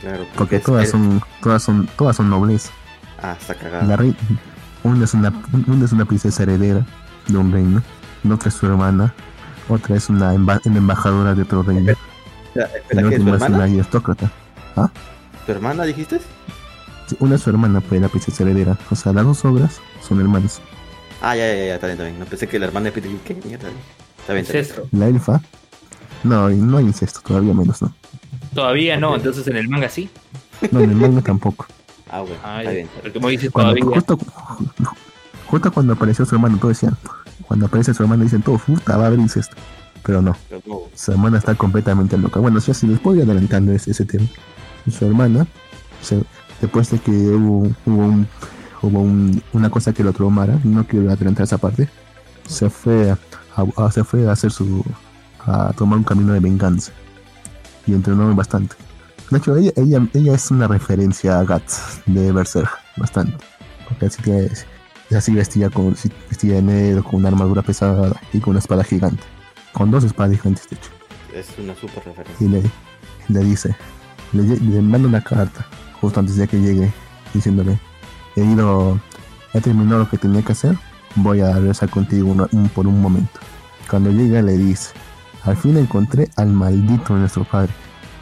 [0.00, 0.24] claro.
[0.36, 2.70] porque es- todas son, todas son, todas son nobles.
[3.22, 3.96] Ah, está La cagada.
[3.96, 4.16] rei-
[4.82, 5.32] una es una,
[5.66, 6.84] una es una princesa heredera
[7.28, 7.82] de un reino,
[8.22, 9.12] la otra es su hermana,
[9.68, 13.36] otra es una, emba- una embajadora de otro reino, Espera, y la ¿qué es última
[13.36, 14.30] es una aristócrata.
[15.46, 16.20] ¿Tu hermana dijiste?
[17.06, 18.78] Sí, Una es su hermana, pues la princesa heredera.
[18.90, 20.60] O sea, las dos obras son hermanas.
[21.20, 22.18] Ah, ya, ya, ya, está bien, está bien.
[22.18, 23.10] No pensé que la hermana de Peter.
[23.24, 23.68] ¿Qué mierda?
[24.20, 24.64] Está bien, está bien.
[24.64, 24.88] Incesto.
[24.92, 25.40] La elfa.
[26.22, 27.94] No, no hay incesto, todavía menos, ¿no?
[28.54, 30.08] Todavía no, entonces en el manga sí.
[30.70, 31.66] No, en el manga tampoco.
[32.10, 32.88] Ah, bueno, Ah, está bien.
[33.02, 33.96] Pero como dices Cuando, todavía.
[33.96, 34.18] justo,
[35.46, 36.96] justo cuando apareció su hermano, todos decían.
[37.48, 39.56] Cuando aparece su hermano, dicen todos, puta, va a haber incesto.
[40.04, 42.38] Pero no, Pero no, su hermana está completamente loca.
[42.38, 44.26] Bueno, ya si les puedo ir adelantando ese, ese tema.
[44.90, 45.46] Su hermana,
[46.60, 48.28] después de que hubo, hubo, un-
[48.82, 51.88] hubo un- una cosa que lo traumara, no quiero adelantar esa parte,
[52.46, 53.18] se fue a,
[53.76, 54.84] a- se fue a hacer su
[55.46, 56.90] a tomar un camino de venganza
[57.86, 58.76] y entrenó bastante.
[59.30, 63.36] De hecho, ella, ella, ella es una referencia a Guts de Berserk, bastante.
[63.88, 64.66] Porque así tiene, es
[65.14, 65.94] así vestida con
[66.30, 69.22] vestida de negro, con una armadura pesada y con una espada gigante.
[69.72, 70.90] Con dos espadas gigantes, de hecho
[71.34, 72.46] es una super referencia.
[72.46, 72.62] y le,
[73.28, 73.74] le dice,
[74.34, 75.66] le, le manda una carta
[76.00, 76.92] justo antes de que llegue,
[77.32, 77.78] diciéndole,
[78.36, 79.00] he ido,
[79.54, 80.76] he terminado lo que tenía que hacer,
[81.16, 83.40] voy a regresar contigo una- un- por un momento.
[83.88, 84.90] Cuando llega le dice,
[85.44, 87.72] al fin encontré al maldito de nuestro padre.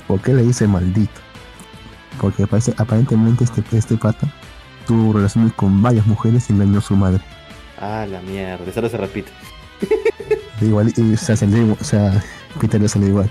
[0.07, 1.21] ¿Por qué le dice maldito?
[2.21, 4.33] Porque parece, aparentemente este, este pata
[4.87, 7.21] tuvo relaciones con varias mujeres y engañó a su madre.
[7.81, 8.65] Ah, la mierda.
[8.67, 9.33] Esa no se repite.
[10.61, 12.23] Igual, y, o sea, se le- o sea,
[12.61, 13.31] Peter le salió igual.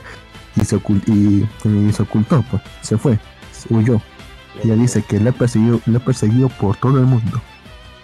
[0.55, 1.47] Y se, ocult- y,
[1.87, 3.19] y se ocultó, pues, se fue,
[3.51, 4.01] se huyó.
[4.63, 7.41] Ella dice que le ha perseguido, ha perseguido por todo el mundo.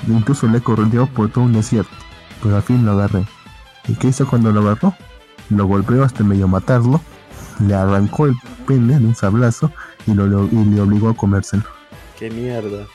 [0.07, 1.91] Incluso le corrió por todo un desierto.
[2.41, 3.25] Pero al fin lo agarré.
[3.87, 4.95] ¿Y qué hizo cuando lo agarró?
[5.49, 7.01] Lo golpeó hasta medio matarlo.
[7.65, 8.35] Le arrancó el
[8.65, 9.71] pene de un sablazo
[10.05, 11.63] y, lo, lo- y le obligó a comérselo.
[12.17, 12.85] Qué mierda.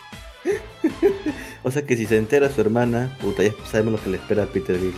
[1.62, 4.44] o sea que si se entera su hermana, puta, ya sabemos lo que le espera
[4.44, 4.96] a Peter Gilla.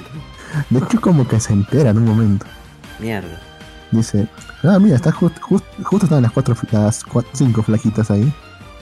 [0.70, 2.46] De hecho, como que se entera en un momento.
[3.00, 3.40] Mierda.
[3.94, 4.28] Dice,
[4.62, 8.32] ah, mira, está just- just- justo están las cuatro, las cuatro, cinco flaquitas ahí.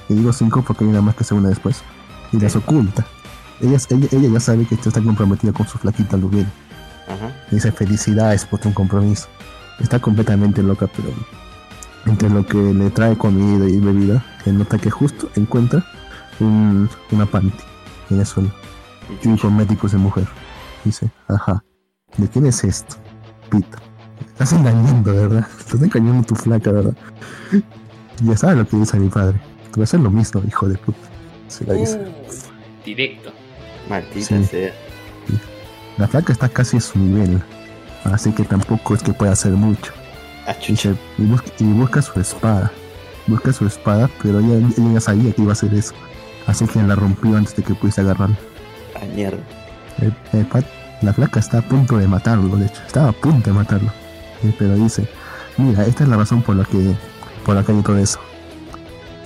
[0.08, 1.82] Y digo cinco porque hay una más que se une después.
[2.32, 3.04] Y las oculta.
[3.60, 6.46] Ella, ella, ella ya sabe que está comprometida con su flaquita Lubin.
[7.06, 7.32] Ajá.
[7.50, 9.28] Dice felicidades por tu compromiso.
[9.78, 11.08] Está completamente loca, pero
[12.06, 14.24] entre lo que le trae comida y bebida,
[14.58, 15.84] nota que justo encuentra
[16.40, 17.62] un, una panty
[18.10, 18.50] en el suelo
[19.22, 19.28] y
[19.92, 20.26] de mujer.
[20.84, 21.62] Dice, ajá,
[22.16, 22.96] ¿de quién es esto?
[23.50, 23.78] Pita.
[24.32, 25.46] Estás engañando, ¿verdad?
[25.58, 26.94] Estás engañando a tu flaca, ¿verdad?
[28.22, 29.40] Ya sabes lo que dice mi padre.
[29.72, 30.98] Tú vas a hacer lo mismo, hijo de puta.
[31.48, 32.00] Se la dice.
[32.84, 33.30] Directo.
[33.88, 34.44] Maldita Sí.
[34.44, 34.72] sea.
[35.98, 37.42] La flaca está casi a su nivel.
[38.04, 39.92] Así que tampoco es que pueda hacer mucho.
[40.46, 42.72] Ah, Y, se- y busca, y busca su espada.
[43.28, 45.94] Busca su espada, pero ella, ella ya sabía que iba a hacer eso.
[46.46, 48.36] Así que la rompió antes de que pudiese agarrarla.
[48.96, 49.38] Ah, mierda.
[50.00, 50.66] El- el pat-
[51.02, 52.82] la flaca está a punto de matarlo, de hecho.
[52.86, 53.92] Estaba a punto de matarlo.
[54.44, 55.06] Eh, Pero dice,
[55.56, 56.94] mira, esta es la razón por la que
[57.44, 58.18] por la que hay todo eso.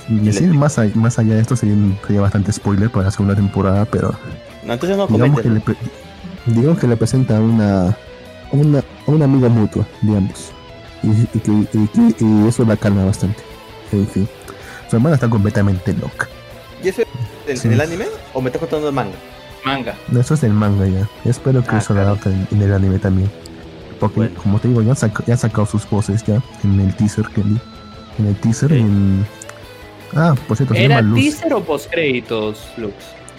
[0.08, 1.74] Y decir más, a- más allá de esto sería,
[2.06, 4.14] sería bastante spoiler para la segunda temporada, pero
[4.64, 5.76] No, entonces no digamos que, le, pre-
[6.46, 7.96] digamos que le presenta una,
[8.52, 10.52] una, una amiga mutua de ambos.
[11.02, 13.42] Y, y que, y y eso la calma bastante.
[13.92, 14.28] En fin,
[14.88, 16.28] su hermana está completamente loca.
[16.82, 17.08] ¿Y eso es
[17.46, 17.66] del- Sí.
[17.68, 19.16] en el anime o me estás contando el manga?
[19.64, 19.94] Manga.
[20.18, 21.08] Eso es del manga ya.
[21.24, 22.10] Espero que Ah, eso lo claro.
[22.12, 23.30] adapten en el anime también.
[24.00, 24.34] Porque, Bueno.
[24.42, 27.26] como te digo, ya han, saca- ya han sacado sus voces ya en el teaser
[27.28, 27.58] que vi.
[28.18, 28.76] En el teaser, Sí.
[28.78, 29.26] en.
[30.14, 31.20] Ah, por cierto, se ¿Era llama Luz.
[31.20, 32.94] teaser o postcréditos, Lux?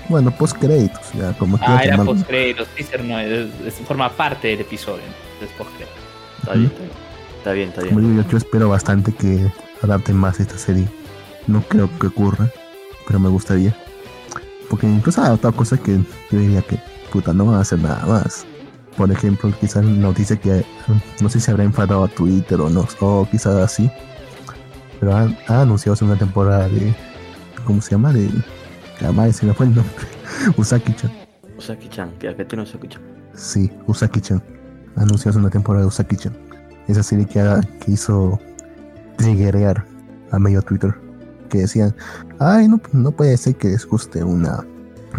[0.10, 2.14] Bueno, post créditos, ya, como Ah, era llamarlo.
[2.14, 2.68] postcréditos.
[2.70, 5.03] Teaser no, es, es- forma parte del episodio.
[5.41, 5.97] Es postcréditos.
[6.39, 6.72] Está bien,
[7.38, 8.12] está bien, está Como bien.
[8.12, 9.51] digo, yo, yo espero bastante que
[9.82, 10.88] adapten más esta serie.
[11.45, 12.49] No creo que ocurra,
[13.05, 13.76] pero me gustaría.
[14.70, 15.97] Porque incluso ha adaptado cosas que
[16.32, 16.78] yo diría que,
[17.12, 18.45] puta, no van a hacer nada más.
[18.98, 20.66] Por ejemplo, quizás la noticia que
[21.22, 23.89] no sé si habrá enfadado a Twitter o no, o quizás así.
[25.00, 26.93] Pero han, ha anunciado una temporada de.
[27.64, 28.12] ¿Cómo se llama?
[28.12, 28.28] De.
[29.02, 29.93] Además, se me fue el nombre.
[30.58, 31.12] Usaki-chan.
[31.58, 33.02] Usaki-chan, que acá tiene Usaki-chan.
[33.36, 34.41] Sí, Usaki-chan.
[34.95, 36.36] Anunció hace una temporada de Usaki-chan.
[36.88, 38.39] Esa serie que, ha- que hizo
[39.18, 39.86] triggerear
[40.32, 40.95] a medio Twitter.
[41.50, 41.95] Que decían,
[42.39, 44.66] ay, no, no puede ser que les guste una,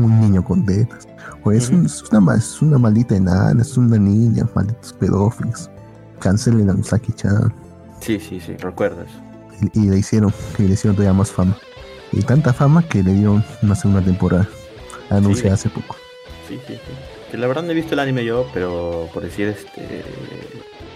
[0.00, 1.06] un niño con tetas.
[1.44, 5.70] O es, un- es una, es una maldita enana, es una niña, malditos pedófilos.
[6.20, 7.52] Cancelen a Usaki-chan.
[8.00, 9.06] Sí, sí, sí, recuerdas.
[9.74, 11.56] Y, y le hicieron, y le hicieron todavía más fama.
[12.12, 14.48] Y tanta fama que le dieron una segunda temporada.
[15.10, 15.96] Anunciada hace poco.
[16.48, 16.80] Sí, sí, sí.
[17.30, 20.02] Que la verdad no he visto el anime yo, pero por decir este.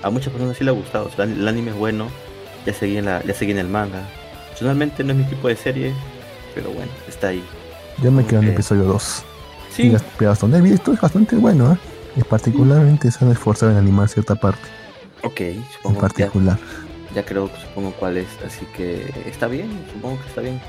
[0.03, 1.07] A muchas personas sí le ha gustado.
[1.07, 2.09] O sea, el anime es bueno.
[2.67, 4.03] Ya seguí en la, ya seguí en el manga.
[4.49, 5.93] Personalmente no es mi tipo de serie,
[6.55, 7.45] pero bueno, está ahí.
[8.03, 9.25] Yo me quedo en el episodio 2.
[9.71, 11.77] Sí, Y hasta donde he visto es bastante bueno, ¿eh?
[12.17, 14.69] Y particularmente se han esforzado en animar cierta parte
[15.23, 16.59] ok, en supongo que ya, particular.
[17.15, 20.61] ya creo supongo cuál es, así que está bien, supongo que está bien.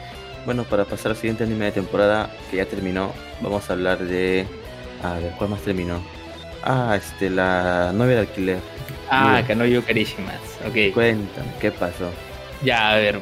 [0.46, 3.12] Bueno, para pasar al siguiente anime de temporada que ya terminó,
[3.42, 4.46] vamos a hablar de
[5.04, 6.02] a ver, ¿cuál más terminó?
[6.64, 8.60] Ah, este, la novia de alquiler.
[9.10, 9.48] Ah, Bien.
[9.48, 10.40] Kanoyo Karishimas.
[10.66, 10.94] Ok.
[10.94, 12.10] Cuéntame, ¿qué pasó?
[12.64, 13.20] Ya, a ver,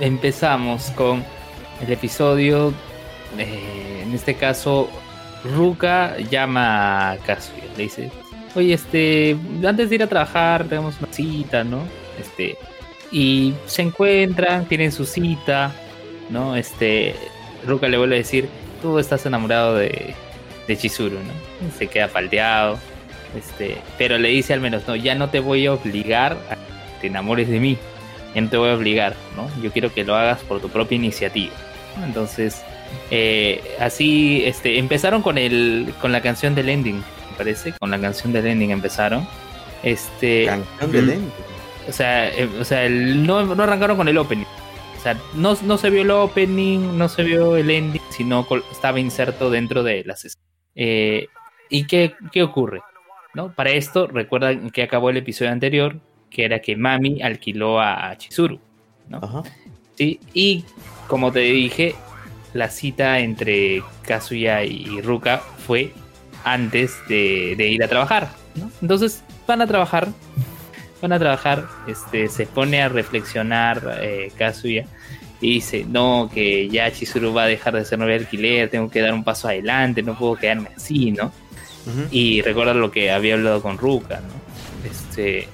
[0.00, 1.24] empezamos con
[1.84, 2.72] el episodio.
[3.38, 4.88] Eh, en este caso,
[5.44, 7.64] Ruka llama a Kazuya.
[7.76, 8.10] Le dice:
[8.54, 11.82] Oye, este, antes de ir a trabajar, tenemos una cita, ¿no?
[12.20, 12.56] Este,
[13.10, 15.72] y se encuentran, tienen su cita,
[16.30, 16.56] ¿no?
[16.56, 17.14] Este,
[17.66, 18.48] Ruka le vuelve a decir:
[18.82, 20.14] Tú estás enamorado de,
[20.66, 21.70] de Chizuru, ¿no?
[21.78, 22.78] Se queda faldeado.
[23.36, 27.00] Este, pero le dice al menos: No, ya no te voy a obligar a que
[27.02, 27.78] te enamores de mí
[28.36, 29.48] ya no te voy a obligar, ¿no?
[29.62, 31.54] Yo quiero que lo hagas por tu propia iniciativa.
[32.04, 32.62] Entonces,
[33.10, 38.00] eh, así, este, empezaron con el, con la canción del ending, me parece, con la
[38.00, 39.26] canción del ending empezaron.
[39.82, 41.32] Este, Canción de mm, lente.
[41.88, 44.44] o sea, eh, o sea, el- no, no arrancaron con el opening.
[44.98, 48.98] O sea, no, no se vio el opening, no se vio el ending, sino estaba
[48.98, 50.36] inserto dentro de las.
[50.74, 51.26] Eh,
[51.68, 52.80] ¿Y qué, qué ocurre?
[53.34, 53.52] ¿No?
[53.52, 58.58] Para esto, recuerdan que acabó el episodio anterior, que era que Mami alquiló a Chizuru.
[59.08, 59.18] ¿no?
[59.18, 59.42] Ajá.
[59.94, 60.18] ¿sí?
[60.34, 60.64] Y
[61.06, 61.94] como te dije,
[62.56, 65.92] la cita entre Kazuya y Ruka fue
[66.44, 68.28] antes de, de ir a trabajar.
[68.54, 68.70] ¿no?
[68.80, 70.08] Entonces van a trabajar,
[71.00, 74.86] van a trabajar, este, se pone a reflexionar eh, Kazuya
[75.40, 78.90] y dice, no, que ya Chizuru va a dejar de ser novia de alquiler, tengo
[78.90, 81.32] que dar un paso adelante, no puedo quedarme así, ¿no?
[82.10, 84.90] Y recuerda lo que había hablado con Ruka, ¿no?
[84.90, 85.46] Este,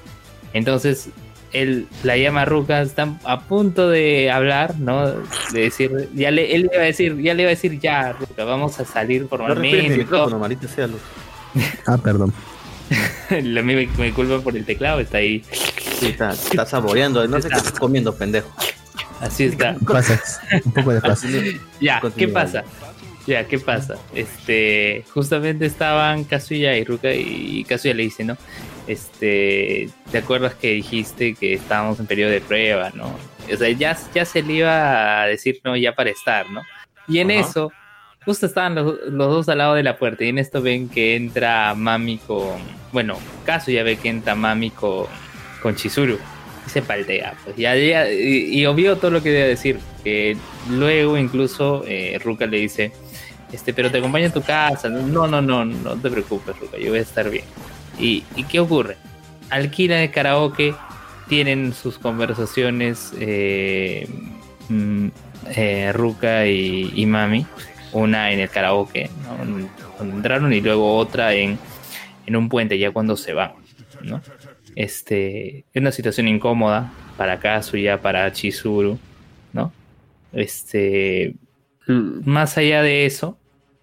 [0.53, 1.09] entonces
[1.53, 5.07] él la llama a Ruka, están a punto de hablar, ¿no?
[5.51, 8.13] De decir, ya le, él le iba a decir, ya le iba a decir, ya,
[8.13, 10.67] Ruka, vamos a salir No formalmente.
[10.67, 11.01] sea luz.
[11.87, 12.33] Ah, perdón.
[13.29, 15.43] La- me, me culpa por el teclado, está ahí
[15.99, 17.25] Sí, está, está saboreando.
[17.27, 18.49] No sé qué estás comiendo, pendejo.
[19.21, 19.75] Así está.
[19.87, 20.19] Pasa,
[20.65, 21.23] un poco de paz.
[21.79, 22.63] Ya, ¿qué pasa?
[23.25, 23.95] Ya, ¿qué pasa?
[24.13, 28.35] Este, justamente estaban Kazuya y Ruka y Kazuya le dice, ¿no?
[28.87, 33.15] Este, ¿te acuerdas que dijiste que estábamos en periodo de prueba, ¿no?
[33.51, 36.61] O sea, ya, ya se le iba a decir, no, ya para estar, ¿no?
[37.07, 37.71] Y en eso,
[38.25, 41.15] justo estaban los, los dos al lado de la puerta y en esto ven que
[41.15, 42.57] entra Mami con,
[42.91, 45.05] bueno, Kazuya ve que entra Mami con,
[45.61, 46.17] con Chizuru
[46.65, 50.37] y se paltea, pues ya, ya- y, y obvio todo lo que debe decir, que
[50.69, 52.91] luego incluso eh, Ruka le dice,
[53.51, 56.89] este, pero te acompaño a tu casa, no, no, no, no te preocupes Ruka, yo
[56.91, 57.43] voy a estar bien.
[57.99, 58.97] ¿Y, y qué ocurre?
[59.49, 60.73] Alquilan el karaoke,
[61.27, 64.07] tienen sus conversaciones eh,
[64.69, 65.07] mm,
[65.55, 67.45] eh, Ruka y, y Mami,
[67.91, 69.67] una en el karaoke, ¿no?
[69.97, 71.59] cuando entraron y luego otra en,
[72.25, 73.51] en un puente ya cuando se van,
[74.01, 74.21] ¿no?
[74.75, 78.97] Este, es una situación incómoda para Kazuya, para Chizuru,
[79.53, 79.71] ¿no?
[80.31, 81.25] Este,
[81.87, 83.37] l- más allá de eso,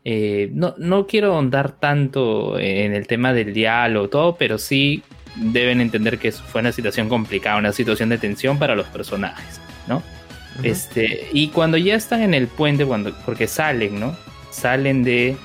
[0.04, 5.02] eh, no, no quiero ahondar tanto en el tema del diálogo, todo, pero sí
[5.36, 10.02] deben entender que fue una situación complicada, una situación de tensión para los personajes, ¿no?
[10.62, 14.16] Este, y cuando ya están en el puente, cuando, porque salen, ¿no?
[14.50, 15.36] Salen de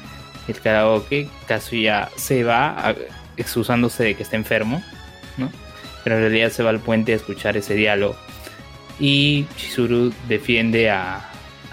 [0.47, 2.95] el karaoke, Kazuya se va a-
[3.37, 4.83] excusándose de que está enfermo,
[5.37, 5.51] ¿no?
[6.03, 8.15] Pero en realidad se va al puente a escuchar ese diálogo.
[8.99, 11.21] Y Chizuru defiende a,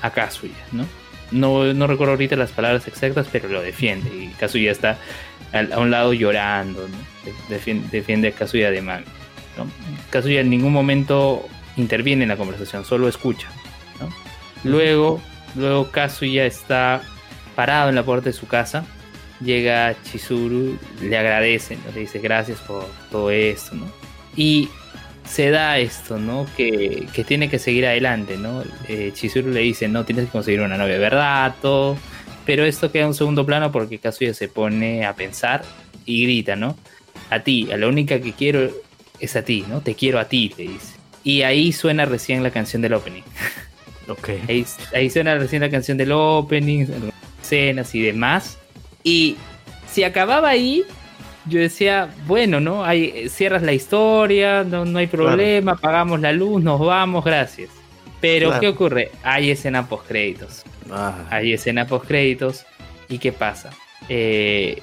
[0.02, 0.86] a Kazuya, ¿no?
[1.32, 1.72] ¿No?
[1.74, 4.08] No recuerdo ahorita las palabras exactas, pero lo defiende.
[4.14, 4.98] Y Kazuya está
[5.52, 6.86] a un lado llorando.
[7.48, 9.04] Defiende, defiende a Kazuya de Mami.
[10.10, 13.48] Kazuya en ningún momento interviene en la conversación, solo escucha.
[14.64, 15.20] Luego,
[15.56, 17.02] luego Kazuya está
[17.54, 18.84] parado en la puerta de su casa.
[19.40, 23.72] Llega Chizuru, le agradece, le dice gracias por todo esto.
[24.36, 24.68] Y
[25.24, 26.46] se da esto, ¿no?
[26.56, 28.62] Que, que tiene que seguir adelante, ¿no?
[28.88, 31.54] Eh, Chizuru le dice, no, tienes que conseguir una novia, de ¿verdad?
[31.62, 31.96] Todo.
[32.44, 35.62] Pero esto queda en un segundo plano porque Kazuya se pone a pensar
[36.04, 36.76] y grita, ¿no?
[37.30, 38.68] A ti, a la única que quiero
[39.20, 39.80] es a ti, ¿no?
[39.80, 40.96] Te quiero a ti, le dice.
[41.24, 43.22] Y ahí suena recién la canción del opening.
[44.08, 44.30] Ok.
[44.48, 46.86] Ahí, ahí suena recién la canción del opening,
[47.40, 48.58] escenas y demás.
[49.04, 49.36] Y
[49.88, 50.82] si acababa ahí,
[51.46, 52.84] yo decía, bueno, ¿no?
[52.84, 57.70] Hay, cierras la historia, no, no hay problema, apagamos la luz, nos vamos, gracias.
[58.20, 58.60] Pero, Claro.
[58.60, 59.10] ¿qué ocurre?
[59.22, 60.62] Hay escena post créditos.
[60.90, 62.64] Ah, Hay escena post créditos.
[63.08, 63.70] ¿Y qué pasa?
[64.08, 64.80] Eh,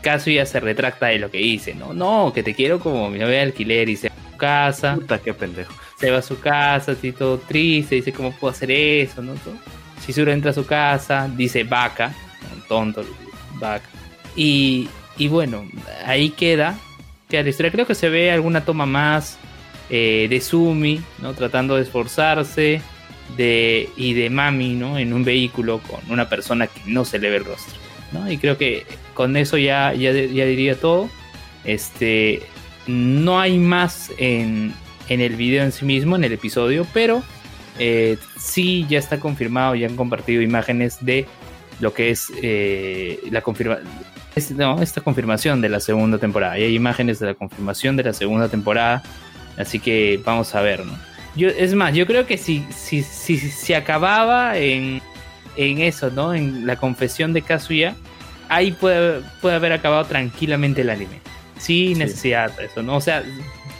[0.00, 1.92] Kazuya se retracta de lo que hice, ¿no?
[1.92, 4.94] No, que te quiero como mi novia de alquiler y se va a su casa
[4.94, 5.72] Puta, qué pendejo.
[5.98, 9.34] se va a su casa, así todo triste, dice cómo puedo hacer eso, ¿no?
[9.34, 9.54] Todo.
[10.06, 12.14] Shizuru entra a su casa, dice vaca,
[12.68, 13.04] tonto,
[13.54, 13.88] vaca.
[14.36, 14.88] Y,
[15.18, 15.68] y bueno,
[16.04, 16.78] ahí queda,
[17.28, 17.72] queda la historia.
[17.72, 19.38] Creo que se ve alguna toma más
[19.90, 21.34] eh, de Sumi, ¿no?
[21.34, 22.80] Tratando de esforzarse,
[23.36, 24.98] de, y de Mami, ¿no?
[24.98, 27.74] En un vehículo con una persona que no se le ve el rostro,
[28.12, 28.30] ¿no?
[28.30, 31.10] Y creo que con eso ya, ya, ya diría todo.
[31.64, 32.42] Este,
[32.86, 34.72] no hay más en,
[35.08, 37.22] en el video en sí mismo, en el episodio, pero
[37.78, 41.26] eh, sí ya está confirmado, ya han compartido imágenes de
[41.80, 43.78] lo que es eh, la confirma
[44.38, 46.58] es- no, esta confirmación de la segunda temporada.
[46.58, 49.02] Y hay imágenes de la confirmación de la segunda temporada,
[49.56, 50.92] así que vamos a ver, ¿no?
[51.36, 55.00] Yo, es más, yo creo que si, si, si, si se acababa en,
[55.56, 56.34] en eso, ¿no?
[56.34, 57.94] En la confesión de Kazuya,
[58.48, 61.20] ahí puede, puede haber acabado tranquilamente el anime.
[61.58, 61.98] Sin Sí.
[61.98, 62.96] necesidad de eso, ¿no?
[62.96, 63.22] O sea,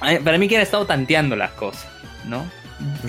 [0.09, 1.87] eh, para mí que han estado tanteando las cosas,
[2.27, 2.45] ¿no?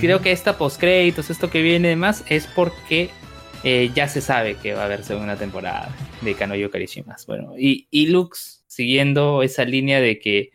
[0.00, 3.10] Creo que esta postcréditos, esto que viene más, es porque
[3.62, 5.90] eh, ya se sabe que va a haber segunda temporada
[6.20, 7.26] de Kanoyo Karishimas.
[7.26, 10.50] Bueno, y, y Lux, siguiendo esa línea de que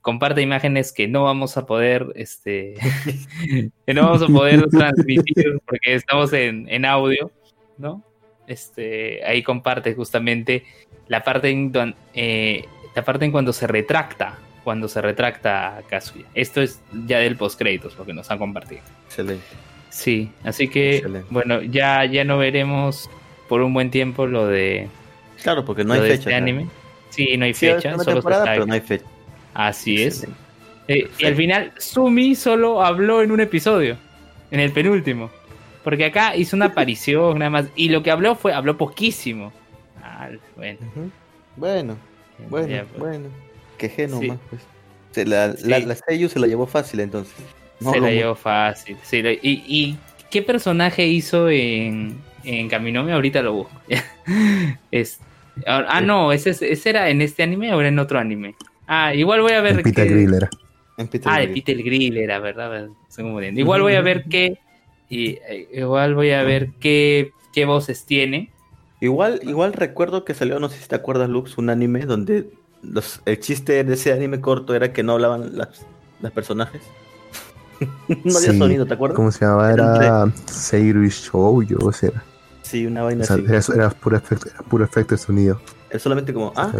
[0.00, 2.74] comparte imágenes que no vamos a poder, este,
[3.86, 7.30] que no vamos a poder transmitir porque estamos en, en audio,
[7.78, 8.02] ¿no?
[8.46, 10.64] Este, ahí comparte justamente
[11.06, 12.64] la parte en don- eh,
[12.96, 16.26] la parte en cuando se retracta, cuando se retracta Kazuya.
[16.34, 18.80] Esto es ya del postcréditos, lo que nos han compartido.
[19.06, 19.44] excelente.
[19.90, 21.26] Sí, así que Excelente.
[21.30, 23.10] bueno, ya, ya no veremos
[23.48, 24.88] por un buen tiempo lo de,
[25.42, 26.14] Claro, porque no hay fecha.
[26.14, 26.66] este anime.
[27.10, 29.04] Sí, no hay fecha, solo se temporada, pero no hay fecha.
[29.54, 30.26] Así es.
[30.88, 33.96] Eh, y al final, Sumi solo habló en un episodio,
[34.50, 35.30] en el penúltimo.
[35.84, 37.66] Porque acá hizo una aparición nada más.
[37.74, 39.52] Y lo que habló fue, habló poquísimo.
[40.02, 40.78] Ah, bueno.
[41.56, 41.96] Bueno,
[42.48, 42.98] bueno, ya, pues.
[43.00, 43.28] bueno.
[43.78, 44.14] Quejé Sí.
[44.14, 44.62] nomás, pues.
[45.12, 45.86] Se la, la, Sí.
[45.86, 47.34] la Seiyu se la llevó fácil entonces.
[47.80, 48.96] No, se la como- llevó fácil.
[49.02, 49.98] sí, la- y, y
[50.30, 52.70] qué personaje hizo en, en?
[53.10, 53.72] Ahorita lo busco.
[54.90, 55.18] Es-
[55.66, 58.54] ah, ah, no, ese, es- ese era en este anime o era en otro anime.
[58.86, 60.50] Ah, igual voy a ver El Peter qué- Grill era.
[60.96, 61.48] En Peter Ah, de.
[61.48, 62.88] Peter Grill era, ¿verdad?
[63.54, 64.58] Igual voy a ver qué.
[65.08, 68.50] Y, eh, igual voy a ver qué, qué voces tiene.
[69.00, 72.50] Igual, igual recuerdo que salió, no sé si te acuerdas, Lux, un anime donde
[72.82, 75.86] los, el chiste de ese anime corto era que no hablaban las,
[76.20, 76.82] las personajes.
[78.24, 79.16] no había Sí, sonido, ¿te acuerdas?
[79.16, 79.72] ¿Cómo se llamaba?
[79.72, 82.10] Era Seiru Show, yo, o sea,
[82.70, 83.44] Sí, una vaina o sea, así.
[83.48, 85.60] era, era puro efecto, era puro efecto de sonido.
[85.90, 86.72] Es solamente como, ah,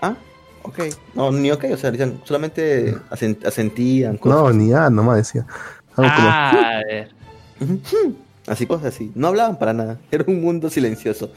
[0.00, 0.14] ah,
[0.62, 0.78] ok.
[1.14, 4.38] No, ni ok, o sea, decían, solamente asen- asentían cosas.
[4.38, 5.44] No, ni nada, nomás decía.
[5.94, 7.08] Algo como, Ah, a ver.
[7.60, 8.16] Ujú,
[8.46, 9.12] Así, cosas así.
[9.14, 9.98] No hablaban para nada.
[10.10, 11.30] Era un mundo silencioso.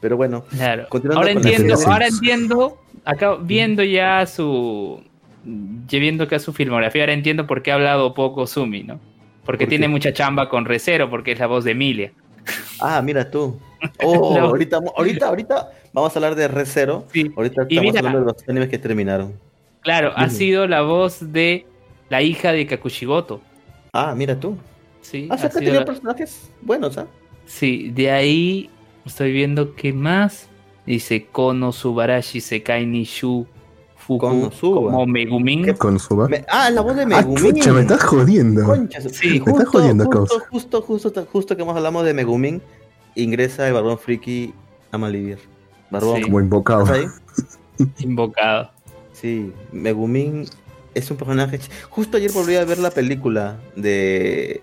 [0.00, 0.86] Pero bueno, Claro.
[0.88, 5.02] Continuando Ahora entiendo, ahora entiendo, acá viendo ya su,
[5.44, 8.98] viendo que su filmografía, ahora entiendo por qué ha hablado poco Sumi, ¿no?
[9.44, 12.12] Porque ¿Por tiene mucha chamba con Recero, porque es la voz de Emilia.
[12.80, 13.58] Ah, mira tú.
[14.04, 14.46] Oh, No.
[14.46, 17.04] ahorita, ahorita, ahorita vamos a hablar de Re:Zero.
[17.12, 17.32] Sí.
[17.36, 19.34] Ahorita estamos mira- hablando de los animes que terminaron.
[19.80, 21.66] Claro, ha sido la voz de
[22.08, 23.40] la hija de Kakushigoto.
[23.92, 24.56] Ah, mira tú.
[25.00, 27.06] Sí, Ah, ha sido la- personajes buenos, ¿ah?
[27.44, 28.70] sí, de ahí
[29.04, 30.48] estoy viendo qué más.
[30.86, 33.61] Dice Kono Subarashi Sekai ni Shu Fuku
[34.18, 34.92] Konosuba.
[34.92, 35.64] como Megumin.
[35.64, 36.28] Va.
[36.28, 37.54] Me- ah, la voz de Ah, Megumin.
[37.54, 38.64] chucha, me estás jodiendo.
[38.64, 39.40] Concha Sí.
[39.44, 42.62] Me estás jodiendo, justo, justo, justo, justo, justo que hemos hablamos de Megumin,
[43.14, 44.54] ingresa el Barbón Friki
[44.90, 45.38] a Malivir.
[45.90, 46.22] Barbón, Sí.
[46.22, 46.84] Como invocado.
[46.84, 47.86] ¿estás ahí?
[47.98, 48.70] Invocado.
[49.12, 50.46] Sí, Megumin
[50.94, 51.60] es un personaje.
[51.90, 54.62] Justo ayer volví a ver la película de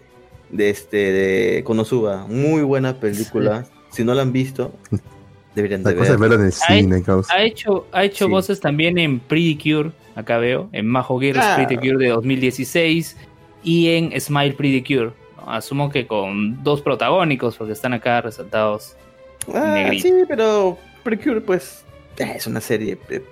[0.51, 3.65] de este de Konosuba, muy buena película.
[3.91, 4.71] Si no la han visto,
[5.61, 6.29] deberían de cosa es ver.
[6.29, 7.33] verlo en el Ay, cine, causa.
[7.33, 8.31] Ha hecho, ha hecho Sí.
[8.31, 11.53] voces también en Pretty Cure, acá veo, en Majo Gears Ah.
[11.55, 13.17] Pretty Cure de 2016
[13.63, 15.11] y en Smile Pretty Cure.
[15.47, 18.95] Asumo que con dos protagónicos, porque están acá resaltados.
[19.53, 21.83] Ah, sí, pero Precure pues
[22.17, 23.23] eh, es una serie eh,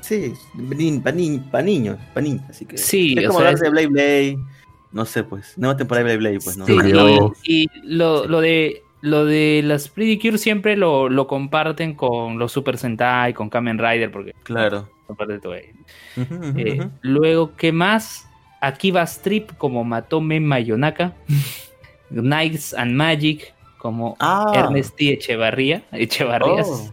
[0.00, 0.32] sí,
[1.02, 1.42] para niños,
[2.14, 4.38] para niños, así que Sí, es como sea, hablar de Blade Blade,
[4.92, 6.64] no sé, pues, nueva temporada de Blade Blade, pues, ¿no?
[6.66, 6.76] Sí,
[7.44, 12.50] y lo, lo de lo de las Pretty Cure siempre lo, lo comparten con los
[12.50, 14.88] Super Sentai, con Kamen Rider, porque Claro.
[15.06, 15.70] comparte todo ahí.
[16.56, 18.28] Eh, luego, ¿qué más?
[18.60, 21.12] Akiba Strip como Matome Mayonaka.
[22.10, 25.82] Knights and Magic como Ah, Ernesti Echevarría.
[25.92, 26.62] Echevarría.
[26.64, 26.92] Oh.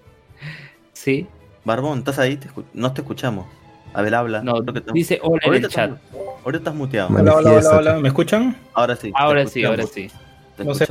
[0.94, 1.26] Sí.
[1.66, 2.38] Barbón, ¿estás ahí?
[2.38, 3.46] Te no te escuchamos.
[3.94, 4.42] A ver, habla.
[4.44, 5.92] No, Creo que estamos- dice hola en el chat.
[5.94, 6.12] estás,
[6.46, 7.10] ahorita estás muteado.
[7.16, 8.56] Hola, hola, hola, hola, ¿me escuchan?
[8.74, 9.12] Ahora sí.
[9.16, 10.20] Ahora sí, ahora escuchamos, sí.
[10.58, 10.86] Te No sé.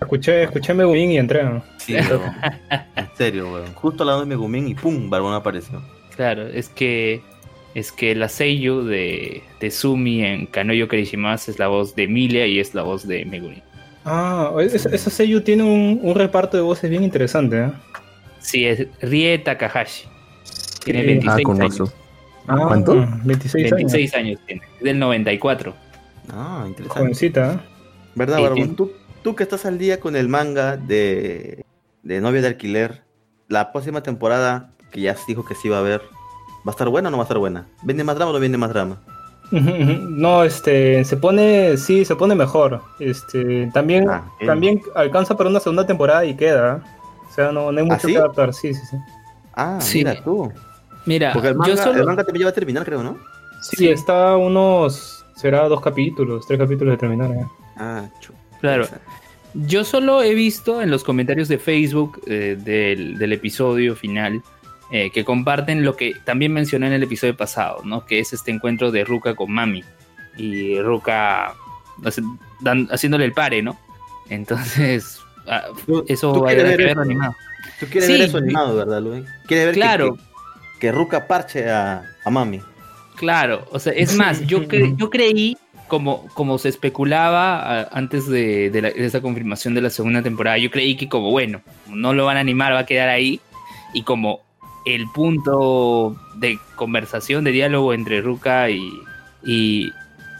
[0.00, 1.42] Escuché, escuché Megumin y entré.
[1.44, 1.62] ¿no?
[1.78, 2.22] Sí, weón.
[2.96, 3.72] En serio, weón.
[3.74, 5.08] Justo al lado de Megumin y ¡pum!
[5.10, 5.82] Barbón apareció.
[6.14, 7.22] Claro, es que
[7.74, 12.46] es que la Seiyu de, de Sumi en Kanoyo Karishimasu es la voz de Emilia
[12.46, 13.62] y es la voz de Megumi.
[14.06, 17.70] Ah, esa, esa seiyuu tiene un, un reparto de voces bien interesante, ¿eh?
[18.38, 20.06] Sí, es Rie Takahashi.
[20.84, 21.06] Tiene Sí.
[21.06, 21.94] 26 Ah, con años.
[22.46, 23.06] Ah, ¿Cuánto?
[23.24, 24.62] 26, 26 años tiene.
[24.78, 25.74] Es del 94.
[26.30, 26.68] Ah, años.
[26.68, 27.00] interesante.
[27.00, 27.58] Jovencita, ¿eh?
[28.14, 28.54] ¿Verdad, Barbón?
[28.54, 28.92] tiene- Tú,
[29.26, 31.64] tú que estás al día con el manga de,
[32.04, 33.02] de Novia de Alquiler,
[33.48, 36.88] la próxima temporada, que ya se dijo que sí va a haber, ¿va a estar
[36.88, 37.66] buena o no va a estar buena?
[37.82, 39.02] ¿Vende más drama o no vende más drama?
[39.50, 42.82] No, este, se pone, sí, se pone mejor.
[43.00, 46.76] Este, también, Ah, también alcanza para una segunda temporada y queda.
[46.76, 46.88] ¿eh?
[47.28, 48.12] O sea, no, no hay mucho ¿Ah, sí?
[48.12, 48.96] que adaptar, sí, sí, sí.
[49.54, 49.98] Ah, Sí.
[49.98, 50.52] mira tú.
[51.04, 51.98] Mira, Porque el yo manga, solo...
[51.98, 53.18] el manga también ya va a terminar, creo, ¿no?
[53.60, 53.88] Sí, Sí.
[53.88, 57.44] está unos, será dos capítulos, tres capítulos de terminar, ¿eh?
[57.76, 58.32] Ah, chu.
[58.74, 58.88] Claro.
[59.54, 64.42] Yo solo he visto en los comentarios de Facebook eh, del, del episodio final
[64.90, 68.04] eh, que comparten lo que también mencioné en el episodio pasado, ¿no?
[68.04, 69.82] Que es este encuentro de Ruka con Mami.
[70.36, 71.54] Y Ruka
[72.04, 72.22] hace-
[72.60, 73.78] dan- haciéndole el pare, ¿no?
[74.28, 75.64] Entonces, ah,
[76.08, 77.00] eso va a ver verlo eso.
[77.00, 77.34] animado.
[77.80, 79.24] Tú quieres Sí, ver eso animado, ¿verdad, Luis?
[79.46, 80.16] ¿Quieres ver que- Claro.
[80.16, 82.60] que, que, Ruka parche a, a Mami?
[83.16, 85.56] Claro, o sea, es más, yo, cre- yo creí,
[85.88, 90.70] como, como se especulaba antes de, de la- esa confirmación de la segunda temporada, yo
[90.70, 93.40] creí que como, bueno, no lo van a animar, va a quedar ahí,
[93.94, 94.40] y como
[94.84, 98.92] el punto de conversación, de diálogo entre Ruka y...
[99.44, 99.92] y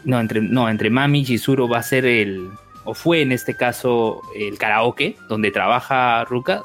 [0.05, 2.49] no, entre, no, entre Mami y Chizuru va a ser el,
[2.85, 6.63] o fue en este caso el karaoke, donde trabaja Ruka,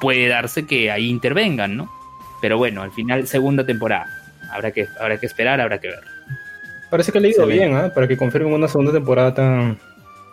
[0.00, 1.90] puede darse que ahí intervengan, ¿no?
[2.42, 4.06] Pero bueno, al final, segunda temporada.
[4.52, 6.13] Habrá que, habrá que esperar, habrá que ver.
[6.94, 7.90] Parece que le ha ido bien, ¿eh?
[7.92, 9.76] Para que confirmen una segunda temporada tan,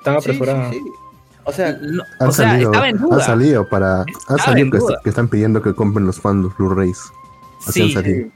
[0.04, 0.70] tan apresurada.
[0.72, 0.92] sí, sí.
[1.44, 3.16] O sea, No, Han o sea, salido, estaba en duda.
[3.16, 4.06] han salido para.
[4.38, 7.00] Salido que, están pidiendo que compren los fans los Blu-rays.
[7.68, 8.32] Así Sí,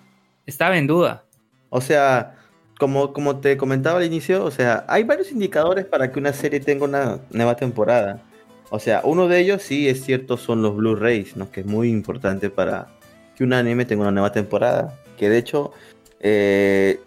[0.47, 1.23] estaba en duda.
[1.69, 2.34] O sea,
[2.80, 6.59] como, como te comentaba al inicio, o sea, hay varios indicadores para que una serie
[6.59, 8.23] tenga una nueva temporada.
[8.71, 11.51] O sea, uno de ellos sí es cierto son los Blu-rays, ¿no?
[11.51, 12.88] Que es muy importante para
[13.36, 14.99] que un anime tenga una nueva temporada.
[15.15, 15.73] Que de hecho,
[16.21, 16.99] eh,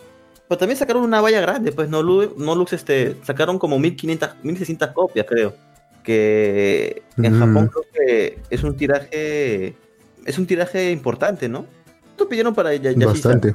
[0.49, 4.91] Pero también sacaron una valla grande, pues no, no Lux, este, sacaron como 1500, 1600
[4.93, 5.55] copias, creo.
[6.03, 7.39] Que en Mm.
[7.39, 9.77] Japón creo que es un tiraje,
[10.25, 11.67] es un tiraje importante, ¿no?
[12.07, 13.07] ¿Cuánto pidieron para ya, Yashiza?
[13.07, 13.55] Bastante.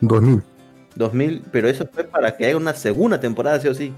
[0.00, 0.42] 2000.
[0.94, 3.92] 2000, pero eso fue para que haya una segunda temporada, sí o sí.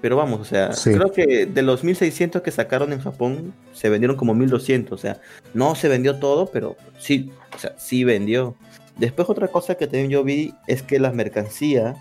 [0.00, 0.92] Pero vamos, o sea, Sí.
[0.92, 4.92] creo que de los 1600 que sacaron en Japón, se vendieron como 1200.
[4.92, 5.20] O sea,
[5.54, 8.54] no se vendió todo, pero sí, o sea, sí vendió.
[8.96, 11.96] Después, otra cosa que también yo vi es que las mercancías,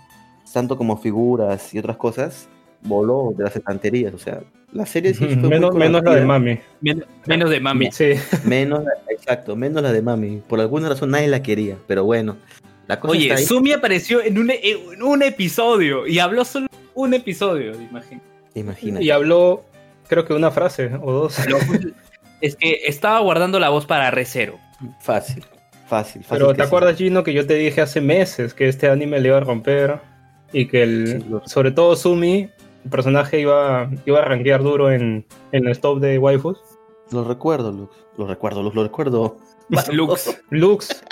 [0.54, 2.48] tanto como figuras y otras cosas,
[2.82, 4.14] voló de las estanterías.
[4.14, 4.42] O sea,
[4.72, 6.60] la serie sí fue muy menos, menos la de mami.
[6.82, 7.92] Men- menos de mami.
[7.92, 8.14] Sí.
[8.46, 10.42] Menos, la- exacto, menos la de mami.
[10.48, 12.38] Por alguna razón nadie la quería, pero bueno.
[12.88, 13.46] La cosa Oye, está ahí.
[13.46, 18.26] Sumi apareció en un, en un episodio y habló solo un episodio, imagínate.
[18.54, 19.04] Imagínate.
[19.04, 19.66] Y habló,
[20.08, 21.36] creo que una frase o dos.
[22.42, 24.60] Es que estaba guardando la voz para Recero.
[25.02, 25.44] Fácil,
[25.86, 26.38] fácil, fácil.
[26.38, 26.68] Pero ¿te sí.
[26.68, 30.00] acuerdas, Gino, que yo te dije hace meses que este anime le iba a romper?
[30.54, 32.50] Y que el, Sí, sobre todo Sumi,
[32.84, 36.60] el personaje iba, iba a rankear duro en, en el top de waifus.
[37.12, 37.96] Lo recuerdo, Lux.
[38.18, 39.38] Lo recuerdo, Lux, lo recuerdo.
[39.70, 41.04] Lux, Lux, Lux,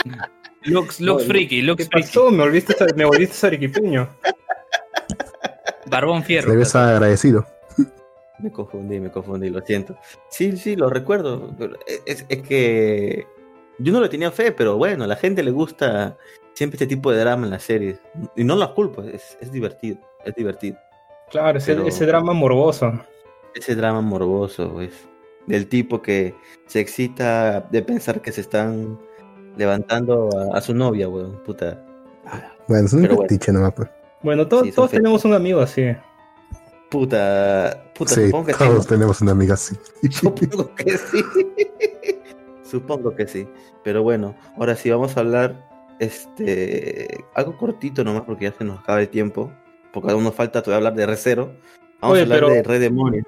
[0.64, 2.08] Lux No, Freaky, ¿qué Lux Freaky.
[2.08, 2.32] pasó?
[2.32, 4.08] Me volviste, me volviste sariquipeño.
[5.88, 6.52] Barbón Fierro.
[6.52, 7.46] Debes estar agradecido.
[8.40, 9.98] Me confundí, me confundí, lo siento.
[10.30, 11.54] Sí, sí, lo recuerdo.
[11.58, 13.26] pero Es, es que
[13.84, 16.18] yo no le tenía fe, pero bueno, a la gente le gusta
[16.54, 18.00] siempre este tipo de drama en las series.
[18.36, 20.78] Y no las culpo, es, es divertido, es divertido.
[21.32, 22.92] Claro, ese, Pero- ese drama morboso.
[23.56, 24.94] Ese drama morboso, pues.
[25.46, 26.34] Del tipo que
[26.68, 28.98] se excita de pensar que se están
[29.58, 31.44] levantando a, a su novia, weón.
[31.44, 31.84] Puta.
[32.68, 33.30] Bueno, es un Pero bueno.
[33.30, 33.90] fetiche nomás, pues.
[34.22, 35.84] Bueno, to- Sí, todos fe- tenemos un amigo así.
[36.90, 37.84] Puta.
[37.96, 38.60] Puta, Sí, supongo que sí.
[38.60, 39.76] todos tenemos una amiga así.
[40.12, 41.24] Supongo que sí.
[42.74, 43.48] Supongo que sí.
[43.84, 45.56] Pero bueno, ahora sí vamos a hablar
[46.00, 49.52] este algo cortito nomás porque ya se nos acaba el tiempo.
[49.92, 51.52] Porque aún nos falta todavía hablar de Recero.
[52.02, 53.24] Vamos Oye, a hablar pero- de Demonio.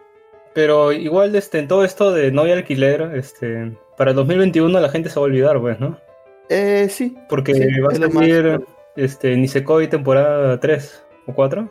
[0.56, 5.10] Pero igual este, en todo esto de novia alquiler, este, para el 2021 la gente
[5.10, 5.98] se va a olvidar, pues, ¿no?
[6.50, 7.16] Eh, sí.
[7.30, 8.66] Porque Sí, va a más- salir
[8.96, 11.70] este, Nisekoi temporada 3 o 4.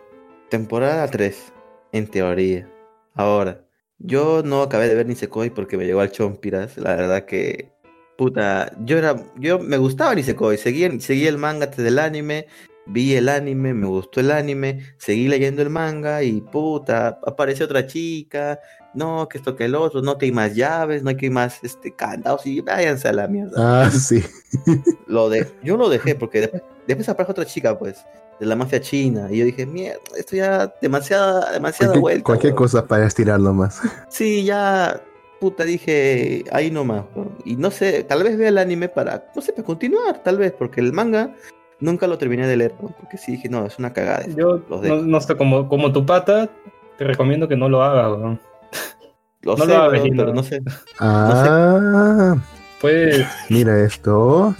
[0.51, 1.53] Temporada 3,
[1.93, 2.69] en teoría.
[3.15, 3.63] Ahora,
[3.99, 6.77] yo no acabé de ver Nisekoi porque me llegó al Chompiras.
[6.77, 7.73] La verdad que.
[8.17, 9.17] Puta, yo era.
[9.37, 10.59] Yo me gustaba Nisekoi.
[10.59, 12.47] Seguía, seguía el manga antes del anime.
[12.87, 14.81] Vi el anime, me gustó el anime.
[14.99, 18.61] Seguí leyendo el manga y puta, apareció otra chica.
[18.95, 20.03] No, que esto que el otro.
[20.03, 22.47] No que hay más llaves, no hay que hay más este, candados.
[22.47, 23.53] Y váyanse a la mierda.
[23.87, 24.23] Ah, sí.
[25.07, 28.05] Lo de, yo lo dejé porque después, después aparece otra chica, pues,
[28.41, 29.27] de la mafia china.
[29.31, 32.25] Y yo dije, mierda, esto ya demasiada, demasiada Cualquier, vuelta.
[32.25, 32.63] cualquier weón".
[32.65, 33.81] cosa para estirarlo más.
[34.09, 35.01] Sí, ya,
[35.41, 37.05] puta, dije, ahí nomás.
[37.17, 37.37] weón.
[37.45, 40.53] Y no sé, tal vez vea el anime para, no sé, para continuar, tal vez,
[40.53, 41.35] porque el manga
[41.81, 44.21] nunca lo terminé de leer, porque sí dije, no, es una cagada.
[44.21, 44.39] esto".
[44.39, 46.49] Yo, no, no sé, como, como tu pata,
[46.97, 48.41] te recomiendo que no lo hagas, weón.
[49.43, 50.63] Lo no sé, lo pero no sé.
[50.99, 52.37] Ah,
[52.81, 54.55] Puedes, mira esto.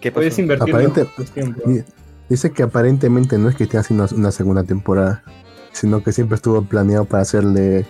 [0.00, 0.20] ¿Qué pasó?
[0.20, 1.60] puedes invertir Aparente- tiempo.
[2.28, 5.22] Dice que aparentemente no es que esté haciendo una segunda temporada,
[5.72, 7.84] sino que siempre estuvo planeado para hacerle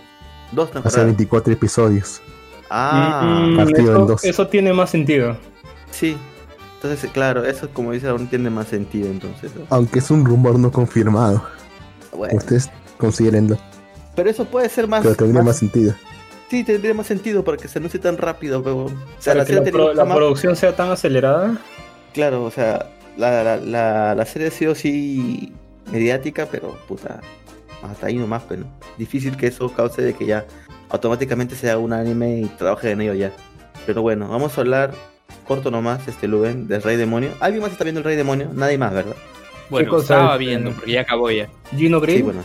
[0.52, 1.04] Dos hacer temporadas.
[1.06, 2.20] 24 episodios.
[2.68, 4.24] Ah, Mm, partido en eso, dos.
[4.24, 5.36] eso tiene más sentido.
[5.90, 6.16] sí.
[6.82, 9.54] Entonces, claro, eso como dice, aún tiene más sentido, entonces.
[9.54, 9.66] ¿no?
[9.68, 11.44] Aunque es un rumor no confirmado.
[12.16, 13.58] Bueno, Ustedes considérenlo,
[14.14, 15.94] pero eso puede ser más, pero tendría más más sentido.
[16.50, 18.86] Sí, tendría más sentido para que se anuncie tan rápido, pero...
[18.86, 18.88] O
[19.20, 21.58] sea, Para la que la, pro- la más- producción sea tan acelerada.
[22.12, 25.52] Claro, o sea, la, la, la, la serie ha sido sí
[25.92, 27.20] mediática, pero puta,
[27.82, 28.64] hasta ahí nomás, pero
[28.98, 30.44] difícil que eso cause de que ya
[30.88, 33.30] automáticamente sea un anime y trabaje en ello ya.
[33.86, 34.92] Pero bueno, vamos a hablar
[35.46, 37.30] corto nomás, este Luben, del Rey Demonio.
[37.38, 38.50] ¿Alguien más está viendo el Rey Demonio?
[38.52, 39.14] Nadie más, ¿verdad?
[39.68, 40.72] Bueno, estaba es, viendo, eh?
[40.76, 41.48] porque ya acabó ya.
[41.76, 42.16] Gino Grill.
[42.16, 42.42] Sí, bueno.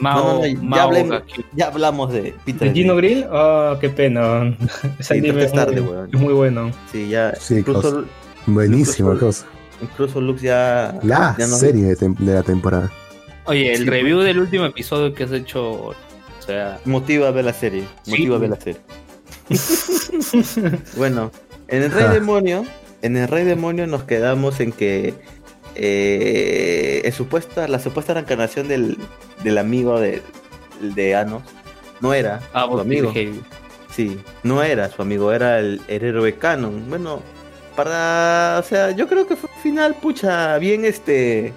[0.00, 1.22] Mao, No, no, no,
[1.52, 2.68] ya hablamos de Peter.
[2.68, 3.18] ¿De Gino Grill.
[3.20, 3.26] Grill?
[3.32, 4.44] Ah, qué pena.
[4.98, 6.10] Ese Sí, anime pero es tarde, muy, weón.
[6.12, 6.70] es muy bueno.
[6.90, 7.34] Sí, ya.
[7.36, 8.06] Sí, incluso, cosa.
[8.46, 9.46] Buenísima Incluso- cosa.
[9.82, 10.98] incluso Lux ya...
[11.02, 12.90] La ya no- serie de, la temporada.
[13.44, 15.94] Oye, el Sí, review del último episodio que has hecho, o
[16.38, 17.84] sea, Motiva a ver la serie.
[18.02, 18.10] Sí.
[18.12, 18.80] Motiva a ver la serie.
[20.96, 21.30] bueno,
[21.68, 22.12] en el Rey Ah.
[22.12, 22.64] Demonio,
[23.02, 25.14] en el Rey Demonio nos quedamos en que
[25.82, 28.98] eh, el supuesta, la supuesta reencarnación del,
[29.42, 30.22] del amigo de,
[30.80, 31.42] de Anos
[32.00, 33.12] no era ah, su amigo.
[33.90, 36.88] Sí, no era su amigo, era el, el héroe canon.
[36.88, 37.22] Bueno,
[37.74, 41.52] para, o sea, yo creo que fue un final, pucha, bien este,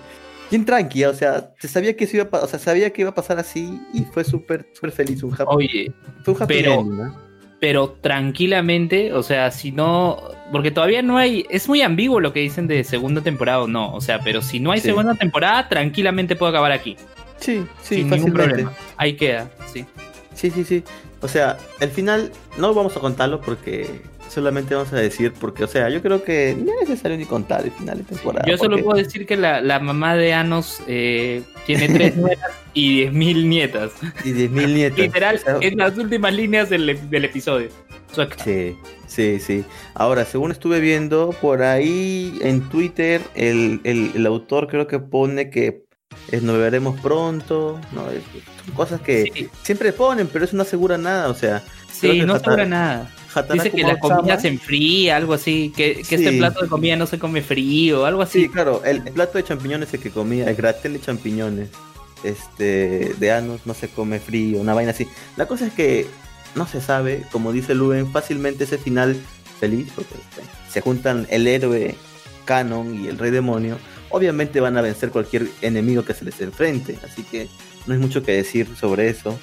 [0.49, 3.15] bien tranquila, o sea, se sabía que iba a, o sea, sabía que iba a
[3.15, 5.93] pasar así y fue súper, súper feliz, un happy, Oye,
[6.23, 7.32] fue un happy pero- ending, ¿no?
[7.63, 12.41] Pero tranquilamente, o sea, si no, porque todavía no hay, es muy ambiguo lo que
[12.41, 14.87] dicen de segunda temporada o no, o sea, pero si no hay Sí.
[14.87, 16.97] segunda temporada, tranquilamente puede acabar aquí,
[17.37, 18.73] Sí, sí, sin ningún problema.
[18.97, 19.85] Ahí queda, sí.
[20.33, 20.83] Sí, sí, sí.
[21.21, 24.01] O sea, el final no vamos a contarlo porque
[24.33, 27.63] solamente vamos a decir porque, o sea, yo creo que no es necesario ni contar
[27.63, 28.45] el final de temporada.
[28.49, 32.51] Yo solo porque- puedo decir que la, la mamá de Anos eh, tiene tres nueras
[32.73, 33.91] y diez mil nietas.
[34.25, 34.99] Y 10.000 nietos.
[34.99, 37.69] Literal, O sea, en las últimas líneas del, del episodio.
[38.43, 38.77] Sí,
[39.07, 39.65] sí, sí.
[39.95, 45.49] Ahora, según estuve viendo, por ahí en Twitter, el, el- el autor creo que pone
[45.49, 45.83] que
[46.31, 47.79] eh, nos veremos pronto.
[47.91, 49.49] No, son cosas que Sí.
[49.63, 51.29] siempre ponen, pero eso no asegura nada.
[51.29, 53.09] O sea, Sí, no asegura nada.
[53.51, 56.37] Dice que la comida se enfría, algo así, que, que este Sí.
[56.37, 58.43] plato de comida no se come frío, algo así.
[58.43, 61.69] Sí, claro, el, el plato de champiñones el que comía, el gratel de champiñones,
[62.23, 65.07] este, de anos, no se come frío, una vaina así.
[65.35, 66.07] La cosa es que
[66.55, 69.15] no se sabe, como dice Luben, fácilmente ese final
[69.59, 70.15] feliz, porque
[70.69, 71.95] se juntan el héroe
[72.45, 73.77] canon y el rey demonio,
[74.09, 77.47] obviamente van a vencer cualquier enemigo que se les enfrente, así que
[77.87, 79.39] no hay mucho que decir sobre eso.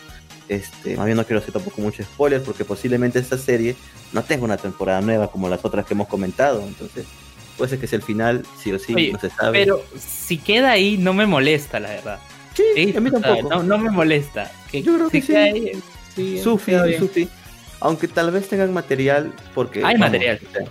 [0.50, 3.76] Este, más bien no quiero hacer tampoco mucho spoiler porque posiblemente esta serie
[4.12, 7.06] no tenga una temporada nueva como las otras que hemos comentado, entonces
[7.56, 9.60] puede ser que sea el final, sí o sí, Oye, no se sabe.
[9.60, 12.18] Pero si queda ahí, no me molesta, la verdad.
[12.56, 13.48] sí, Sí, a mí tampoco.
[13.48, 14.50] no, no me molesta.
[14.72, 15.32] Que, Yo creo que si sí.
[15.34, 15.72] queda ahí,
[16.16, 16.72] sí, Sufi.
[16.98, 17.28] Sufi.
[17.78, 20.40] Aunque tal vez tengan material, porque Hay material.
[20.48, 20.66] o sea,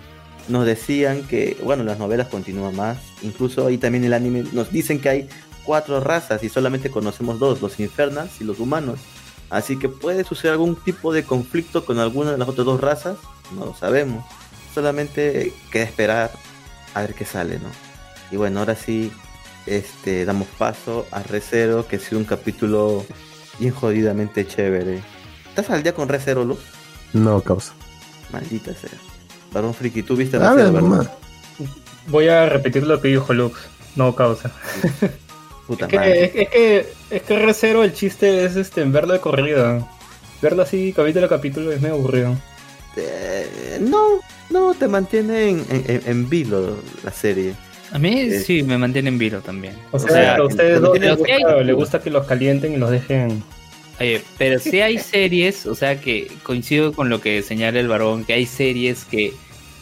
[0.48, 2.98] nos decían que, bueno, las novelas continúan más.
[3.22, 5.28] Incluso ahí también el anime nos dicen que hay
[5.64, 8.98] cuatro razas y solamente conocemos dos, los infernals y los humanos.
[9.50, 13.18] Así que puede suceder algún tipo de conflicto con alguna de las otras dos razas,
[13.56, 14.24] no lo sabemos.
[14.74, 16.30] Solamente queda esperar
[16.94, 17.68] a ver qué sale, ¿no?
[18.30, 19.12] Y bueno, ahora sí,
[19.66, 23.04] este, damos paso a Recero, que ha sido un capítulo
[23.58, 25.02] bien jodidamente chévere.
[25.48, 26.60] ¿Estás al día con Recero, Luz?
[27.12, 27.72] No, causa.
[28.32, 28.90] Maldita sea.
[29.52, 31.12] Varón Friki, ¿tú viste A Recero, ver, verdad?
[32.06, 33.58] Voy a repetir lo que dijo Lux.
[33.96, 34.52] No causa.
[35.70, 36.24] Puta Es que, madre.
[36.24, 39.86] es, es que, es que R0 el chiste es este, en verlo de corrida.
[40.42, 42.36] Verlo así capítulo a capítulo es medio aburrido.
[42.96, 44.18] Eh, no,
[44.50, 47.54] no, te mantiene en, en, en- en vilo la serie.
[47.92, 49.74] A mí Eh, sí me mantiene en vilo también.
[49.92, 52.72] O O sea, sea, a ustedes dos les gusta, hay- les gusta que los calienten
[52.72, 53.40] y los dejen.
[54.00, 58.24] Oye, pero sí hay series, o sea que coincido con lo que señala el varón,
[58.24, 59.34] que hay series que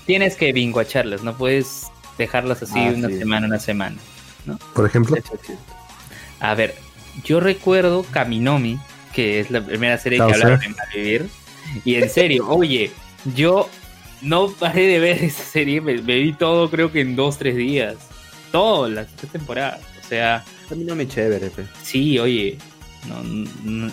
[0.04, 1.84] tienes que binguacharlas, no puedes
[2.18, 3.18] dejarlas así Ah, una sí.
[3.18, 3.96] semana, una semana.
[4.74, 5.16] Por ejemplo.
[6.40, 6.74] A ver,
[7.24, 8.78] yo recuerdo Kaminomi,
[9.12, 11.26] que es la primera serie que hablaron en Malvivir,
[11.84, 12.90] y en serio, oye,
[13.34, 13.68] yo
[14.22, 17.56] no paré de ver esa serie, me, me vi todo creo que en dos, tres
[17.56, 17.96] días.
[18.52, 19.80] Todas las tres temporadas.
[20.02, 21.64] O sea, A mí no me chévere, pe.
[21.82, 22.56] sí, oye,
[23.06, 23.92] no, no,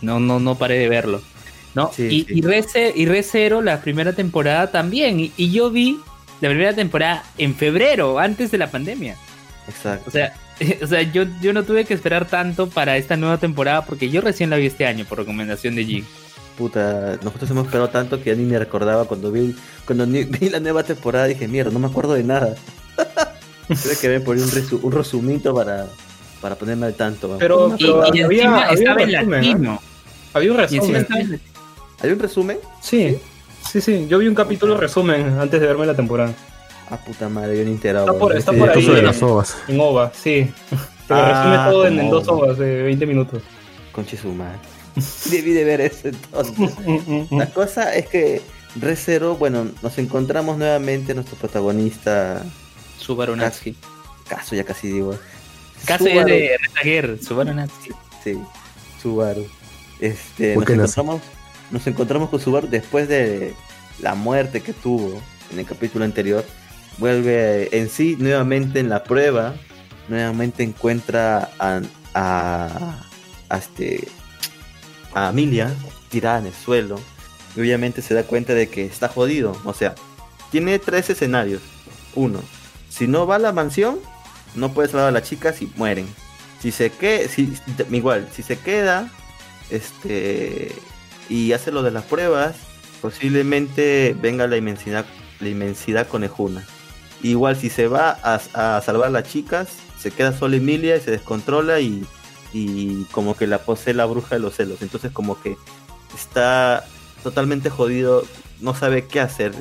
[0.00, 1.22] no, no, no paré de verlo.
[1.74, 1.90] ¿no?
[1.92, 2.26] Sí, y, sí.
[2.38, 2.64] y Re
[2.94, 5.20] y Re Zero, la primera temporada también.
[5.20, 5.98] Y, y yo vi
[6.40, 9.16] la primera temporada en febrero, antes de la pandemia.
[9.68, 10.04] Exacto.
[10.08, 10.34] O sea,
[10.82, 14.20] o sea yo, yo no tuve que esperar tanto para esta nueva temporada porque yo
[14.20, 16.04] recién la vi este año por recomendación de G.
[16.58, 20.50] Puta, nosotros hemos esperado tanto que ya ni me recordaba cuando vi, cuando ni- vi
[20.50, 22.54] la nueva temporada dije, mierda, no me acuerdo de nada.
[23.68, 25.86] Tuve que ver por ahí un, resu- un resumito para,
[26.42, 27.36] para ponerme al tanto.
[27.38, 29.48] Pero- me Y, y había- encima había estaba en resumen, ¿no?
[29.48, 29.82] latino.
[30.34, 30.96] Había un resumen.
[30.96, 31.40] estaba en.
[32.02, 32.58] ¿Hay un resumen?
[32.82, 33.16] Sí,
[33.70, 34.06] sí, sí.
[34.08, 36.34] Yo vi un capítulo resumen antes de verme la temporada.
[36.92, 38.06] Ah, puta madre, yo ni enterado.
[38.06, 38.84] Está por- está Sí, por ahí.
[38.86, 39.56] De las ovas.
[39.66, 40.50] En OVA, sí.
[41.08, 42.44] Lo Ah, resume todo en, dos OVA.
[42.46, 43.42] ovas de 20 minutos.
[43.92, 44.58] Conche su madre.
[45.30, 46.70] Debí de ver eso entonces.
[47.30, 48.42] La cosa es que
[48.76, 52.42] Recero, bueno, nos encontramos nuevamente nuestro protagonista,
[52.98, 53.76] Subaru Natsuki.
[54.28, 55.14] caso ya casi digo.
[55.84, 56.26] Caso Subaru.
[56.28, 57.94] de Retaguer, Subaru Natsuki.
[58.24, 58.38] Sí,
[59.02, 59.46] Subaru.
[60.00, 61.22] Este, ¿Por nos encontramos,
[61.70, 63.52] nos encontramos con Subaru después de
[64.00, 65.20] la muerte que tuvo
[65.52, 66.42] en el capítulo anterior.
[66.98, 69.54] Vuelve en sí nuevamente en la prueba.
[70.08, 71.80] Nuevamente encuentra a,
[72.14, 74.08] a, este,
[75.14, 75.74] a Amelia
[76.08, 77.00] tirada en el suelo.
[77.56, 79.56] Y obviamente se da cuenta de que está jodido.
[79.64, 79.94] O sea,
[80.50, 81.62] tiene tres escenarios.
[82.14, 82.40] Uno,
[82.88, 83.98] si no va a la mansión,
[84.54, 86.06] no puede salvar a las chicas y mueren.
[86.60, 87.52] Si se queda, si,
[87.90, 89.10] igual, si se queda,
[89.70, 90.72] este,
[91.28, 92.54] y hace lo de las pruebas,
[93.00, 95.06] posiblemente venga la inmensidad,
[95.40, 96.64] la inmensidad conejuna.
[97.22, 98.40] Igual si se va a,
[98.76, 99.68] a salvar a las chicas,
[99.98, 102.04] se queda sola Emilia y se descontrola y,
[102.52, 104.82] y como que la posee la bruja de los celos.
[104.82, 105.56] Entonces como que
[106.14, 106.84] está
[107.22, 108.24] totalmente jodido,
[108.60, 109.52] no sabe qué hacer.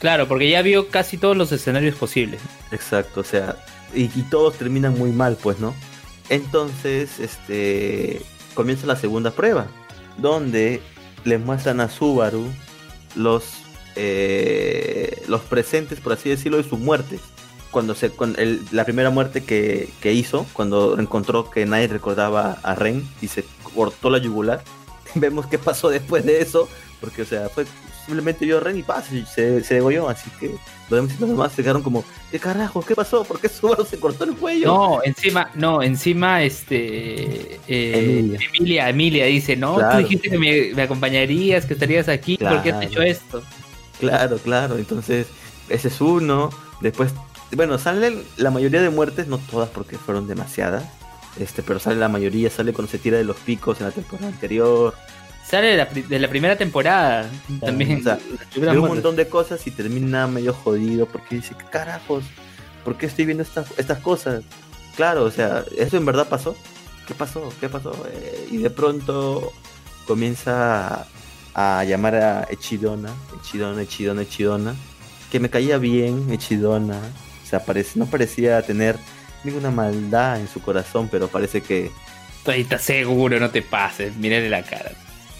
[0.00, 2.40] Claro, porque ya vio casi todos los escenarios posibles.
[2.70, 3.56] Exacto, o sea,
[3.94, 5.74] y, y todos terminan muy mal, pues, ¿no?
[6.28, 8.22] Entonces, este,
[8.54, 9.66] comienza la segunda prueba,
[10.18, 10.82] donde
[11.24, 12.46] le muestran a Subaru
[13.16, 13.44] los,
[13.96, 17.20] eh, los presentes, por así decirlo, de sus muertes.
[17.70, 22.58] Cuando se, con el- la primera muerte que, que hizo, cuando encontró que nadie recordaba
[22.62, 24.62] a Ren y se cortó la yugular,
[25.14, 26.68] vemos qué pasó después de eso,
[27.00, 27.66] porque, o sea, fue
[28.06, 30.54] simplemente vio a Ren y pasa, y se, se degolló, así que
[30.88, 32.80] los demás, los demás se quedaron como, ¿qué carajo?
[32.82, 33.22] ¿Qué pasó?
[33.22, 34.68] ¿Por qué Subaru se cortó el cuello?
[34.68, 37.56] No, encima, no, encima, este.
[37.68, 38.38] eh, Emilia.
[38.56, 38.88] Emilia.
[38.88, 39.92] Emilia, dice, no, Claro.
[39.92, 42.80] tú dijiste que me, me acompañarías, que estarías aquí, ¿por qué has Claro.
[42.82, 43.42] hecho esto?
[43.98, 44.76] Claro, claro.
[44.78, 45.26] Entonces,
[45.68, 46.50] ese es uno.
[46.80, 47.12] Después,
[47.52, 50.84] bueno, salen la mayoría de muertes, no todas porque fueron demasiadas.
[51.38, 54.28] Este, pero sale la mayoría, sale cuando se tira de los picos en la temporada
[54.28, 54.94] anterior.
[55.48, 57.28] Sale de la, pri- de la primera temporada.
[57.60, 58.00] También.
[58.00, 58.18] o sea,
[58.56, 62.24] Ve un montón de cosas y termina medio jodido porque dice, ¿qué carajos?
[62.84, 64.42] ¿Por qué estoy viendo estas, estas cosas?
[64.96, 66.56] Claro, o sea, ¿eso en verdad pasó?
[67.06, 67.52] ¿Qué pasó?
[67.60, 67.92] ¿Qué pasó?
[68.12, 69.52] Eh, y de pronto
[70.06, 71.06] comienza
[71.54, 74.74] a llamar a Echidona, Echidona, Echidona, Echidona,
[75.30, 76.98] que me caía bien, Echidona.
[77.44, 78.96] O sea, parece, no parecía tener
[79.44, 81.90] ninguna maldad en su corazón, pero parece que
[82.46, 84.16] Ahí está seguro, no te pases.
[84.16, 84.92] Mírale la cara.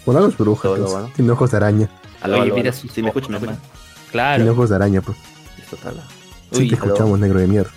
[0.04, 0.44] Brujas, Todo
[0.76, 1.10] lo pues, bueno.
[1.16, 1.88] tiene ojos de araña.
[2.20, 2.78] Aló, Oye, aló, mira aló.
[2.78, 3.52] sus Sí, me escucha, me escucha.
[3.56, 4.52] Tiene Claro.
[4.52, 5.16] ojos de araña, pues.
[5.56, 6.02] Listo, está la-
[6.52, 6.84] Sí, Uy, te aló.
[6.86, 7.70] escuchamos, negro de mierda.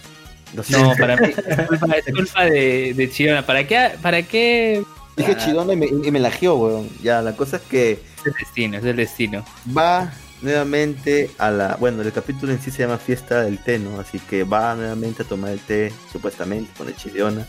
[0.70, 3.46] No, para mí es culpa, es culpa de, de Chirona.
[3.46, 3.92] ¿Para qué?
[4.02, 4.84] ¿Para qué?
[5.18, 6.90] Dije Chidona y me, y me lagió, weón.
[7.04, 9.46] Ya, la cosa es que Es el destino, es el destino.
[9.76, 11.76] va nuevamente a la.
[11.76, 14.00] Bueno, el capítulo en sí se llama Fiesta del Té, ¿no?
[14.00, 17.48] Así que va nuevamente a tomar el té, supuestamente, con el Chidona.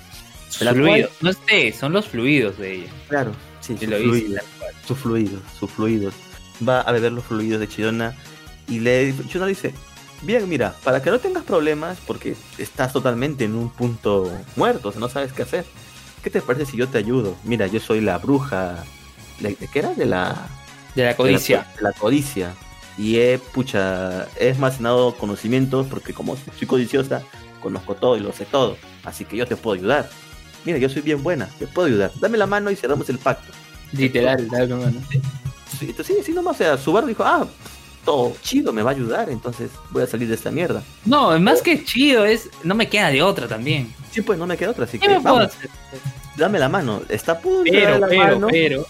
[0.50, 1.10] Fluidos.
[1.20, 2.90] No es té, son los fluidos de ella.
[3.08, 4.44] Claro, sí, sus lo fluidos,
[4.86, 6.14] sus fluidos, sus fluidos.
[6.66, 8.14] Va a beber los fluidos de Chidona
[8.68, 9.72] y le Chidona dice.
[10.24, 14.92] Bien, mira, para que no tengas problemas, porque estás totalmente en un punto muerto, o
[14.92, 15.64] sea, no sabes qué hacer.
[16.22, 17.36] ¿Qué te parece si yo te ayudo?
[17.44, 18.84] Mira, yo soy la bruja.
[19.40, 19.94] ¿De, qué era?
[19.94, 20.46] De la.
[20.94, 21.58] De la codicia.
[21.58, 22.54] de la, de la codicia.
[22.98, 27.22] Y he, pucha, he almacenado conocimientos porque como soy codiciosa,
[27.60, 28.76] conozco todo y lo sé todo.
[29.04, 30.08] Así que yo te puedo ayudar.
[30.64, 32.12] Mira, yo soy bien buena, te puedo ayudar.
[32.20, 33.52] Dame la mano y cerramos el pacto.
[33.92, 35.00] Literal, dale, mano.
[35.10, 37.46] Sí, entonces, sí, sí, nomás, o sea, Subaru dijo, ah,
[38.04, 40.82] todo chido, me va a ayudar, entonces voy a salir de esta mierda.
[41.04, 42.48] No, más que chido, es.
[42.64, 43.94] No me queda de otra también.
[44.10, 45.70] Sí, pues no me queda otra, así ¿Qué que me puedo vamos, hacer?
[46.36, 47.02] dame la mano.
[47.08, 48.48] Está de Pero, la pero, mano.
[48.50, 48.86] pero.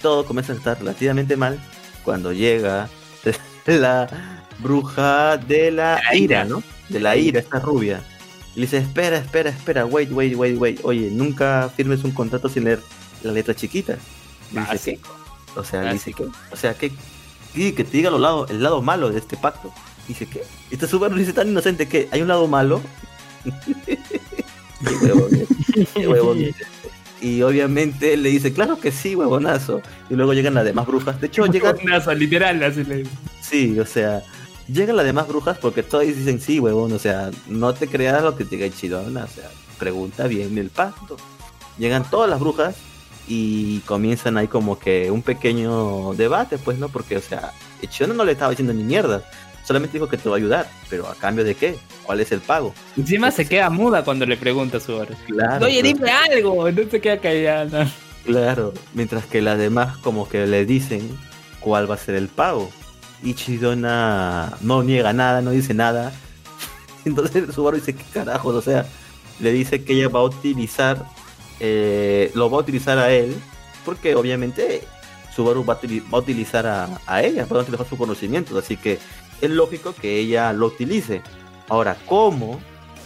[0.00, 1.60] todo comienza a estar relativamente mal
[2.04, 2.88] cuando llega
[3.66, 6.40] la bruja de la La ira.
[6.40, 6.62] ira, ¿no?
[6.88, 8.02] De la ira, esta rubia.
[8.54, 10.80] Y le dice, espera, espera, espera, wait, wait, wait, wait.
[10.84, 12.80] Oye, nunca firmes un contrato sin leer
[13.22, 13.96] la letra chiquita.
[14.52, 15.10] Básico.
[15.56, 16.12] O sea, dice.
[16.12, 16.24] ¿qué?
[16.52, 16.92] O sea, ¿qué?
[17.54, 19.72] Sí, que te diga lo lado, el lado malo de este pacto.
[20.08, 20.42] Dice, ¿qué?
[20.70, 22.82] Y este Subaru dice tan inocente que hay un lado malo.
[24.84, 25.46] Qué huevón, ¿eh?
[25.94, 26.38] Qué huevón.
[27.20, 29.80] Y obviamente le dice, claro que sí, huevonazo.
[30.10, 31.18] Y luego llegan las demás brujas.
[31.20, 31.76] De hecho, llegan,
[32.18, 33.04] literal, así le
[33.40, 34.22] sí, o sea,
[34.68, 38.36] llegan las demás brujas porque todos dicen, sí, huevón, o sea, no te creas lo
[38.36, 39.48] que te diga Chidona, o sea,
[39.78, 41.16] pregunta bien el pacto.
[41.78, 42.76] Llegan todas las brujas
[43.26, 46.88] y comienzan ahí como que un pequeño debate, pues, ¿no?
[46.88, 47.52] Porque, o sea,
[47.88, 49.24] Chidona no le estaba diciendo ni mierda.
[49.64, 51.76] Solamente dijo que te va a ayudar, pero a cambio de qué?
[52.02, 52.74] ¿Cuál es el pago?
[52.96, 55.16] Encima se queda muda cuando le pregunta a su hora.
[55.26, 55.64] Claro.
[55.64, 56.70] Oye, dime algo.
[56.70, 57.90] No se queda callada.
[58.24, 61.16] Claro, mientras que las demás como que le dicen
[61.60, 62.70] cuál va a ser el pago.
[63.22, 66.12] Y Chidona no niega nada, no dice nada.
[67.06, 68.54] Entonces Subaru dice, ¿qué carajos?
[68.54, 68.86] O sea,
[69.40, 71.04] le dice que ella va a utilizar,
[71.60, 73.34] eh, lo va a utilizar a él,
[73.84, 74.82] porque obviamente
[75.34, 75.78] Subaru va a,
[76.12, 78.98] va a utilizar a, a ella, va a utilizar sus conocimientos, así que
[79.40, 81.22] es lógico que ella lo utilice.
[81.68, 82.60] Ahora, ¿cómo?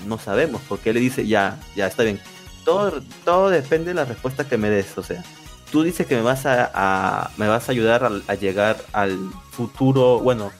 [0.07, 2.21] No sabemos, porque le dice, ya, ya está bien,
[2.65, 4.97] todo, todo depende de la respuesta que me des.
[4.99, 5.25] O sea,
[5.73, 9.19] tú dices que me vas a, me vas a ayudar a, a llegar al
[9.51, 10.53] futuro, bueno,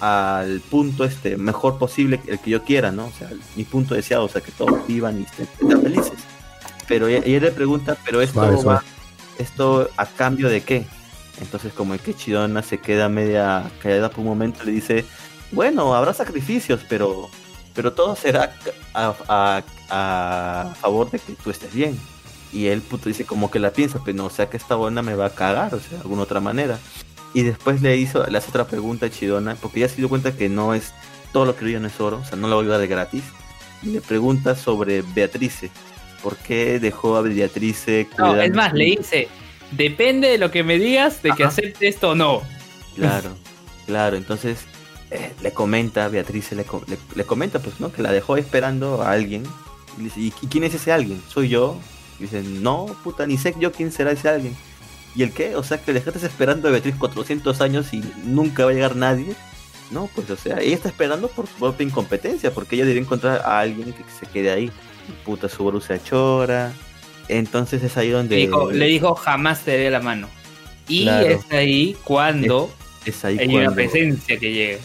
[0.00, 3.06] al punto este mejor posible, el que yo quiera, ¿no?
[3.06, 5.46] O sea, mi punto deseado, o sea, que todos vivan y estén
[5.80, 6.18] felices.
[6.92, 8.82] Pero ella, ella le pregunta, pero esto va-
[9.38, 10.86] esto a cambio de qué?
[11.40, 15.04] Entonces como que Chidona se queda media callada por un momento y le dice,
[15.50, 17.28] bueno, habrá sacrificios, pero
[17.74, 18.54] pero todo será
[18.92, 21.98] a, a- a favor de que tú estés bien.
[22.52, 25.00] Y él puto dice como que la piensa, pero no, o sea que esta buena
[25.00, 26.78] me va a cagar, o sea, de alguna otra manera.
[27.32, 30.36] Y después le hizo, le hace otra pregunta a Chidona, porque ya se dio cuenta
[30.36, 30.92] que no es,
[31.32, 32.88] todo lo que brilla no es oro, o sea, no la va a ayudar de
[32.88, 33.24] gratis.
[33.82, 35.70] Y le pregunta sobre Beatrice.
[36.22, 39.28] ¿Por qué dejó a Beatrice No, cuidando- es más, le dice,
[39.72, 41.48] depende de lo que me digas de que Ajá.
[41.52, 42.42] acepte esto o no.
[42.94, 43.30] Claro,
[43.86, 44.16] claro.
[44.16, 44.58] Entonces
[45.10, 47.92] eh, le comenta, Beatriz le, le, le comenta, pues, ¿no?
[47.92, 49.42] Que la dejó esperando a alguien.
[49.96, 51.22] Y le dice, ¿y, y quién es ese alguien?
[51.28, 51.76] ¿Soy yo?
[52.18, 54.56] Y dicen, no, puta, ni sé yo quién será ese alguien.
[55.14, 55.56] ¿Y el qué?
[55.56, 59.34] O sea, que dejaste esperando a Beatriz 400 años y nunca va a llegar nadie.
[59.90, 63.42] No, pues o sea, ella está esperando por su propia incompetencia, porque ella debe encontrar
[63.44, 64.70] a alguien que se quede ahí.
[65.24, 66.72] Puta, Subaru se achora.
[67.28, 68.36] Entonces es ahí donde...
[68.36, 70.28] Le dijo, le dijo, jamás te dé la mano.
[70.88, 71.28] Y Claro.
[71.28, 72.70] es ahí cuando
[73.04, 74.78] Es ahí hay una presencia que llega.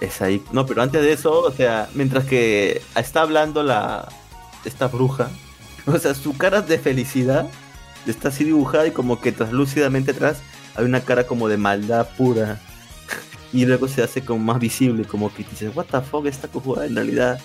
[0.00, 0.42] Es ahí.
[0.52, 4.08] No, pero antes de eso, o sea, mientras que está hablando la
[4.64, 5.28] esta bruja,
[5.86, 7.48] o sea, su cara de felicidad
[8.06, 10.38] está así dibujada y como que translúcidamente atrás
[10.76, 12.60] hay una cara como de maldad pura.
[13.50, 16.84] Y luego se hace como más visible, como que dices, what the fuck, esta cojuda
[16.84, 17.40] en realidad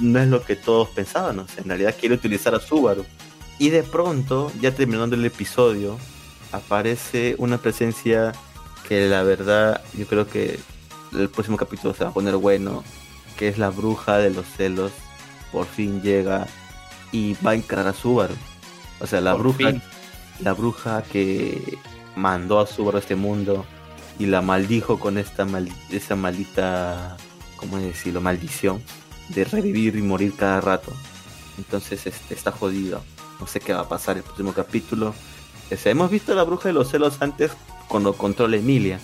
[0.00, 3.04] no es lo que todos pensaban, o sea, en realidad quiere utilizar a Subaru.
[3.58, 5.96] Y de pronto, ya terminando el episodio,
[6.52, 8.32] aparece una presencia
[8.88, 10.58] que la verdad yo creo que
[11.12, 12.82] el próximo capítulo se va a poner bueno,
[13.36, 14.92] que es la bruja de los celos,
[15.52, 16.46] por fin llega
[17.12, 18.34] y va a encarar a Subaru.
[19.00, 19.82] O sea, la Por bruja, fin.
[20.40, 21.78] la bruja que
[22.16, 23.64] mandó a Subaru a este mundo
[24.18, 27.16] y la maldijo con esta mal- esa maldita,
[27.56, 28.20] ¿cómo decirlo?
[28.20, 28.82] Maldición
[29.28, 30.92] de revivir y morir cada rato.
[31.58, 33.02] Entonces este, está jodido.
[33.40, 35.14] No sé qué va a pasar el próximo capítulo.
[35.72, 37.52] O sea, hemos visto a la bruja de los celos antes
[37.88, 39.00] cuando controla Emilia.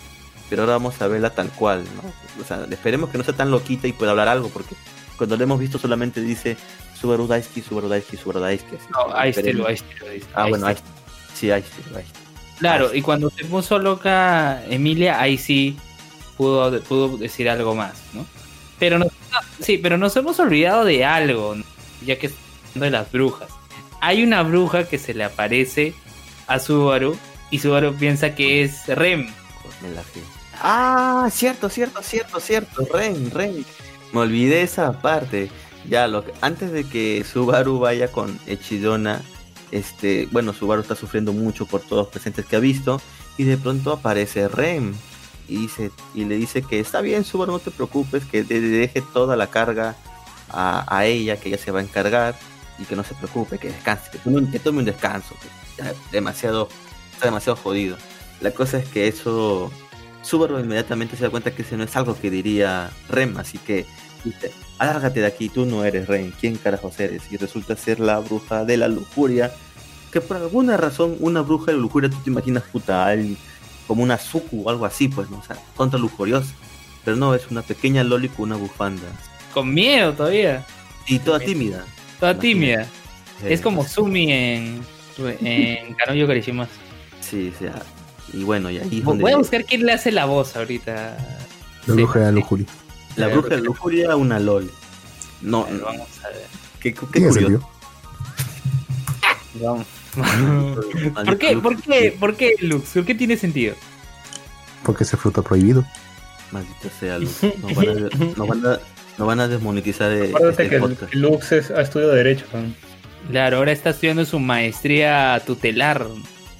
[0.48, 2.42] Pero ahora vamos a verla tal cual, ¿no?
[2.42, 4.74] O sea, esperemos que no sea tan loquita y pueda hablar algo, porque
[5.16, 6.56] cuando la hemos visto solamente dice
[7.00, 8.78] Subaru Daisuke, Subaru Daisuke, Subaru Daisuke.
[8.90, 9.68] No, ahí esperemos.
[9.68, 10.76] ahí está, Ah, bueno, ahí.
[11.34, 12.04] Sí, ahí está, ahí.
[12.58, 15.78] Claro, y cuando se puso loca Emilia, ahí sí
[16.36, 18.26] pudo, pudo decir algo más, ¿no?
[18.80, 19.08] Pero nos,
[19.60, 21.64] sí, pero nos hemos olvidado de algo, ¿no?
[22.04, 23.48] ya que estamos hablando de las brujas.
[24.00, 25.94] Hay una bruja que se le aparece
[26.46, 27.16] a Subaru
[27.50, 29.28] y Subaru piensa que es Rem.
[30.62, 32.86] Ah, cierto, cierto, cierto, cierto.
[32.92, 33.64] Ren, Ren.
[34.12, 35.50] Me olvidé esa parte.
[35.88, 39.22] Ya, lo que, antes de que Subaru vaya con Echidona,
[39.70, 43.00] este, bueno, Subaru está sufriendo mucho por todos los presentes que ha visto.
[43.36, 44.94] Y de pronto aparece Ren.
[45.50, 49.02] Y, dice, y le dice que está bien, Subaru, no te preocupes, que le deje
[49.12, 49.96] toda la carga
[50.48, 52.36] a, a ella, que ella se va a encargar.
[52.78, 55.34] Y que no se preocupe, que descanse, que tome un, descanso.
[55.34, 56.68] que ya demasiado,
[57.12, 57.98] está demasiado jodido.
[58.40, 59.70] La cosa es que eso
[60.22, 63.86] Subaru inmediatamente se da cuenta que ese no es algo que diría Rem, así que
[64.24, 67.22] dice, alárgate de aquí, tú no eres Rem, ¿quién carajos eres?
[67.30, 69.52] Y resulta ser la bruja de la lujuria,
[70.12, 73.36] que por alguna razón una bruja de lujuria tú te imaginas puta, alguien
[73.90, 75.38] como una suku o algo así, pues, ¿no?
[75.38, 76.52] O sea, contra lujuriosa.
[77.04, 79.02] Pero no, es una pequeña loli con una bufanda.
[79.52, 80.64] Con miedo todavía,
[81.08, 81.84] Y toda tímida.
[82.20, 82.40] toda Imagínate.
[82.40, 82.86] tímida.
[83.52, 84.84] Es como Sumi en,
[85.40, 86.70] en Kanoyo Karishimasu.
[87.20, 87.82] Sí, sea,
[88.32, 91.16] y bueno, y ahí Voy a buscar quién le hace la voz ahorita.
[91.86, 92.00] La Sí.
[92.00, 92.66] bruja de la lujuria.
[93.16, 94.70] la bruja de la lujuria, una loli.
[95.42, 96.46] No, A ver, no, Vamos a ver.
[96.78, 97.68] qué, qué curioso.
[99.54, 99.86] Vamos.
[101.24, 101.56] ¿Por qué?
[101.56, 102.16] ¿Por qué?
[102.18, 102.90] ¿Por qué, Lux?
[102.90, 103.74] ¿Por qué tiene sentido?
[104.84, 105.84] Porque ese fruto prohibido.
[106.52, 107.38] Maldita sea, Luz.
[107.62, 108.78] Nos van a, nos van a,
[109.18, 111.12] nos van a desmonetizar Acuérdate este que el- podcast.
[111.12, 112.44] que Lux es- ha estudiado Derecho.
[112.52, 112.74] ¿no?
[113.30, 116.06] Claro, ahora está estudiando su maestría tutelar.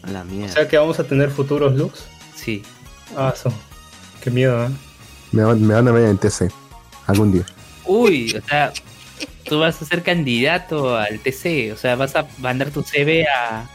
[0.03, 2.05] A la O sea que vamos a tener futuros Lux.
[2.37, 2.63] Sí.
[3.17, 3.53] Ah, eso.
[4.23, 4.69] Qué miedo, ¿eh?
[5.33, 6.51] Me van, me van a ver en TC.
[7.07, 7.45] Algún día.
[7.87, 8.73] Uy, o sea,
[9.45, 13.69] tú vas a ser candidato al TC, o sea, vas a mandar tu CV a,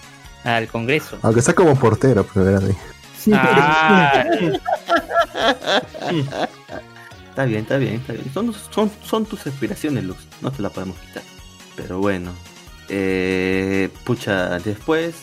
[0.44, 1.18] al Congreso.
[1.22, 2.76] Aunque está como portero, pero era de.
[3.34, 4.24] Ah,
[7.30, 8.32] Está bien, está bien, está bien.
[8.34, 10.26] Son, son, son tus aspiraciones, Lux.
[10.42, 11.24] No te la podemos quitar.
[11.76, 12.32] Pero bueno.
[12.88, 15.16] Eh, pucha, después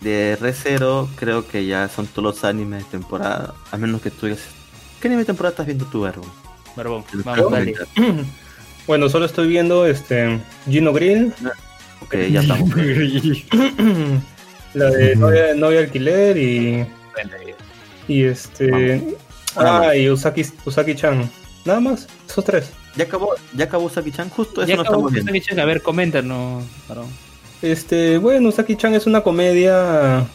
[0.00, 3.54] de Re0, creo que ya son todos los animes de temporada.
[3.70, 4.40] A menos que tú digas.
[5.00, 6.26] ¿Qué anime de temporada estás viendo tú, Verbo?
[6.74, 7.74] Barbón, vamos, dale.
[8.90, 11.32] Bueno, solo estoy viendo este Gino Green,
[12.02, 12.70] Ok, ya estamos.
[14.74, 16.84] la de novia, novia alquiler y,
[18.08, 19.00] y este
[19.54, 21.30] ah y Usaki Usaki Chan.
[21.64, 22.72] Nada más, esos tres.
[22.96, 25.30] Ya acabó, ya acabó Saki-chan, justo eso Ya no acabó estamos viendo.
[25.30, 26.64] Usagi-chan, a ver, coméntanos.
[26.88, 27.10] Barbón.
[27.62, 30.26] Este, bueno, Usaki Chan es una comedia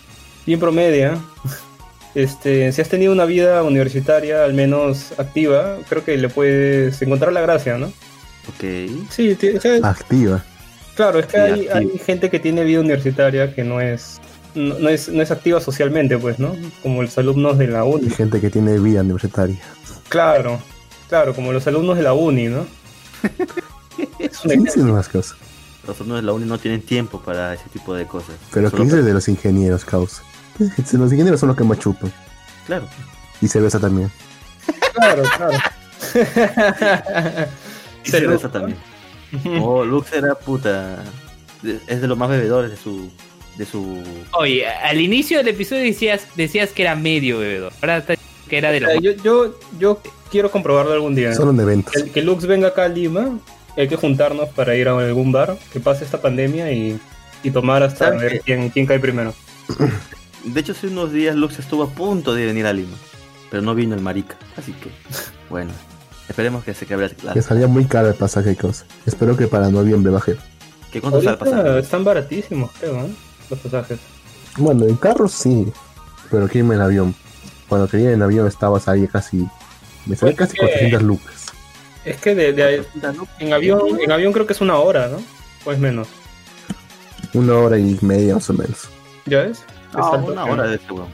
[0.46, 1.20] bien promedia.
[2.14, 7.34] Este, si has tenido una vida universitaria al menos activa, creo que le puedes encontrar
[7.34, 7.92] la gracia, ¿no?
[8.50, 8.64] Ok.
[9.10, 10.44] Sí, o sea, Activa.
[10.96, 14.20] Claro, es que Sí, hay, hay gente que tiene vida universitaria que no es,
[14.54, 16.56] no, no es no es activa socialmente, pues, ¿no?
[16.82, 18.10] Como los alumnos de la Hay uni.
[18.10, 19.58] gente que tiene vida universitaria.
[20.10, 20.60] Claro,
[21.10, 22.66] claro, como los alumnos de la uni, ¿no?
[24.20, 24.64] Es un Sí, ejemplo.
[24.74, 25.38] dicen unas cosas.
[25.88, 28.36] Los alumnos de la uni no tienen tiempo para ese tipo de cosas.
[28.54, 30.22] Pero ¿qué dices de los ingenieros, Caos?
[30.60, 32.12] Los ingenieros son los que más chupan.
[32.66, 32.88] Claro.
[33.42, 34.10] Y se besa también.
[34.96, 35.58] Claro, claro.
[38.06, 38.78] Cerveza también.
[39.62, 41.04] Oh, Lux era puta.
[41.88, 43.10] Es de los más bebedores de su,
[43.58, 44.04] de su...
[44.34, 47.74] Oye, al inicio del episodio decías, decías que era medio bebedor.
[47.82, 48.16] Ahora está
[48.48, 48.92] que era de los.
[48.92, 50.00] Eh, Yo, yo, yo
[50.30, 51.34] quiero comprobarlo algún día.
[51.34, 51.94] Son eventos.
[51.94, 53.40] Que, que Lux venga acá a Lima,
[53.76, 57.00] hay que juntarnos para ir a algún bar, que pase esta pandemia y,
[57.44, 58.40] y tomar hasta ¿Sabes ver qué?
[58.42, 59.34] quién, quién cae primero.
[60.44, 62.96] De hecho, hace unos días Lux estuvo a punto de venir a Lima,
[63.50, 64.38] pero no vino el marica.
[64.56, 64.92] Así que,
[65.50, 65.72] bueno,
[66.30, 68.86] esperemos que se quebre Que salía muy caro el pasaje y cosas.
[69.06, 70.36] Espero que para noviembre baje.
[70.92, 71.80] ¿Qué cuánto sale el pasaje?
[71.80, 73.10] están baratísimos, creo, ¿eh?
[73.50, 74.00] los pasajes.
[74.58, 75.72] Bueno, en carro sí,
[76.32, 77.16] pero que irme en avión.
[77.68, 79.46] Cuando quería en avión estaba salía casi.
[80.06, 81.46] Me salía Pues casi que- 400 lucas.
[82.06, 82.86] Es que de, de-
[83.40, 85.18] en, avión, en avión creo que es una hora, ¿no?
[85.66, 86.08] O es menos.
[87.34, 88.88] Una hora y media más o menos.
[89.26, 89.64] ¿Ya ves?
[89.94, 91.08] Ah, una hora de este weón.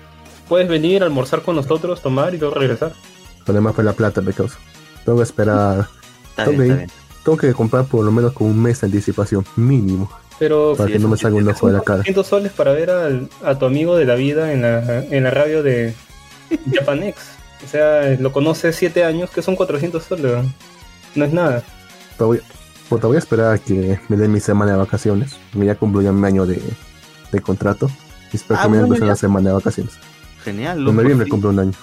[0.50, 2.92] Puedes venir, almorzar con nosotros, tomar y luego regresar.
[3.40, 4.58] El problema fue la plata, me causa.
[5.06, 5.88] Tengo que esperar.
[6.30, 6.49] Está Ok.
[6.52, 6.90] bien, está bien.
[7.23, 10.10] Tengo que comprar por lo menos con un mes de anticipación, mínimo.
[10.40, 11.98] Pero Para Sí, que no me salga un ojo de la cara.
[11.99, 15.30] 200 soles para ver al- a tu amigo de la vida en la, en la
[15.32, 15.94] radio de
[16.73, 17.18] Japanex.
[17.64, 20.32] O sea, lo conoces 7 años, que son 400 soles.
[20.44, 20.52] ¿no?
[21.15, 21.64] No es nada.
[22.18, 22.41] Voy,
[22.90, 25.36] puta, voy a esperar a que me den mi semana de vacaciones.
[25.53, 26.60] porque Ya cumplo ya mi año de,
[27.32, 27.90] de contrato.
[28.34, 29.94] Y espero Ah, que me den bueno, pues, una semana de vacaciones.
[30.44, 31.73] Genial, En noviembre cumplo un año.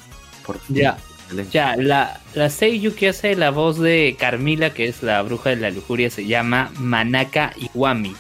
[0.45, 0.77] por fin.
[0.77, 0.99] Ya.
[1.29, 1.51] Excelente.
[1.53, 5.57] Ya, la, la Seiyu que hace la voz de Carmila, que es la bruja de
[5.57, 8.15] la lujuria, se llama Manaka Iwami.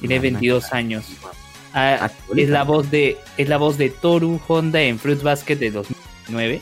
[0.00, 1.04] Tiene Manaka 22 años.
[1.74, 5.56] Ah, Ah, es la voz de es la voz de Toru Honda en Fruit Basket
[5.56, 6.60] de 2009.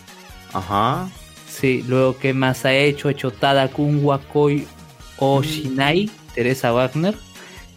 [0.54, 1.08] Ajá.
[1.48, 4.66] Sí, luego que más ha hecho, ha hecho Tadakun Wakoi
[5.18, 7.14] Oshinai, Teresa Wagner,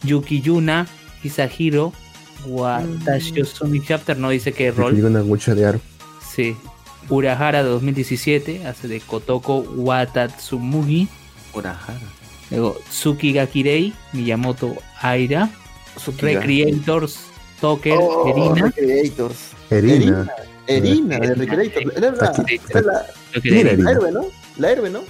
[0.03, 0.87] Yuki Yuna,
[1.23, 1.91] Isahiro,
[2.47, 5.03] Watashi Osumi Chapter, no dice qué Me rol.
[5.03, 5.81] una gucha de aro.
[6.33, 6.55] Sí.
[7.09, 11.07] Urahara de 2017, hace de Kotoko Watatsumugi.
[11.53, 11.99] Urahara.
[12.51, 15.49] Luego Tsuki Gakirei, Miyamoto Aira,
[16.19, 17.17] Recreators,
[17.61, 18.65] Toker, Oh, Erina.
[18.65, 19.37] Recreators.
[19.69, 20.27] Erina.
[20.67, 21.95] Erina, de Recreators.
[21.95, 22.17] Era la,
[22.69, 23.83] era la, Toker ¿Quién era Erina.
[23.83, 24.25] la héroe, ¿no?
[24.57, 25.01] La héroe, ¿no?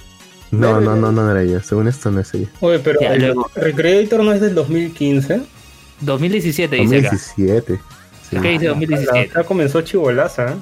[0.52, 1.62] No, no, no, no era ella.
[1.62, 2.48] Según esto no es ella.
[2.60, 3.50] Oye, pero Ya, el luego.
[3.56, 5.40] Recreator no es del 2015.
[6.00, 7.10] 2017 dice acá.
[7.10, 7.80] 2017.
[8.30, 8.36] Sí.
[8.36, 9.18] Acá dice La, 2017.
[9.30, 10.56] acá comenzó chivolaza, ¿eh?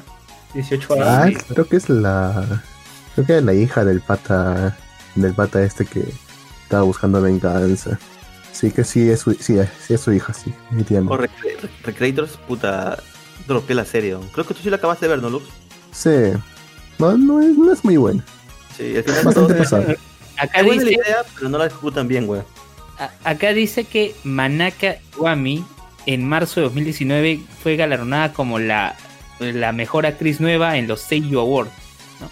[0.55, 1.07] 18 años.
[1.07, 2.63] Ah, creo que es la.
[3.15, 4.77] Creo que es la hija del pata.
[5.15, 6.05] Del pata este que
[6.63, 7.99] estaba buscando venganza.
[8.53, 9.57] Sí, que sí es su, sí,
[9.87, 10.53] sí es su hija, sí.
[10.73, 11.13] Entiendo.
[11.13, 12.99] O Recre- Re- Recreators, puta.
[13.47, 14.17] Dropeé la serie.
[14.33, 15.45] Creo que tú sí la acabaste de ver, ¿no, Lux?
[15.93, 16.33] Sí.
[16.99, 18.25] No, no es, no es muy buena.
[18.77, 19.95] Sí, al final Bastante todo- pesada.
[20.37, 22.43] Acá Es buena la dice, idea, pero no la ejecutan bien, güey.
[23.25, 25.65] acá dice que Manaka Iwami
[26.07, 28.97] en marzo de 2019 fue galardonada como la,
[29.39, 31.71] la mejor actriz nueva en los Seiyu Awards.
[32.21, 32.29] ¿no?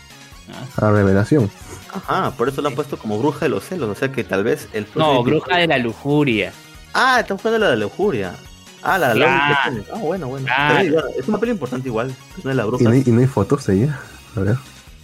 [0.54, 1.50] Ah, A revelación.
[1.94, 3.88] Ajá, por eso la han puesto como bruja de los celos.
[3.90, 6.52] O sea que tal vez el No, bruja de la lujuria.
[6.94, 8.34] Ah, está buscando la de la lujuria.
[8.82, 9.86] Ah, la de la que tiene.
[9.94, 10.46] Ah, bueno, bueno.
[10.46, 11.08] Claro.
[11.18, 12.10] Es una peli importante igual.
[12.38, 12.84] Es una de la Y bruja.
[12.84, 14.00] no, hay, y no hay fotos de ella.
[14.36, 14.56] A ver.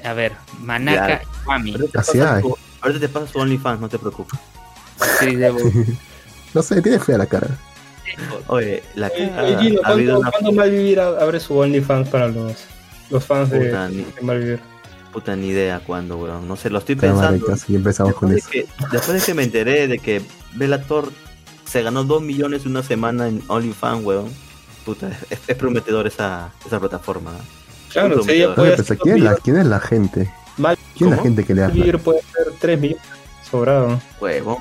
[0.04, 1.72] A ver, Manaka Iwami.
[1.72, 4.38] Ahorita te Así pasa su- Ahorita te pasa su OnlyFans, no te preocupes.
[5.20, 5.58] Sí, debo-
[6.54, 7.48] No sé, tiene fea la cara.
[8.48, 12.28] Oye, la Oye, oye, Gino, ha habido ¿cuándo, una cuándo Malvivir abre su OnlyFans para
[12.28, 12.54] los,
[13.10, 14.60] los fans de, puta, ni, de Malvivir?
[15.12, 16.46] puta ni idea cuándo, weón.
[16.48, 17.44] No sé, lo estoy pensando.
[17.68, 18.68] y empezamos con Después de, eso.
[18.78, 20.22] que, después de que me enteré de que
[20.54, 21.10] Bellator
[21.66, 24.32] se ganó 2 millones en una semana en OnlyFans, weón.
[24.84, 27.32] Puta, es, es prometedor esa, esa plataforma.
[27.92, 30.30] Claro, si Oye, ella Oye, puede hacer ¿quién, es la, videos, ¿quién es la gente?
[30.56, 31.74] Mal- ¿Quién es la gente que le habla?
[31.74, 33.02] Malvivir puede ser 3 millones.
[33.50, 34.00] Sobrado.
[34.20, 34.58] Huevón.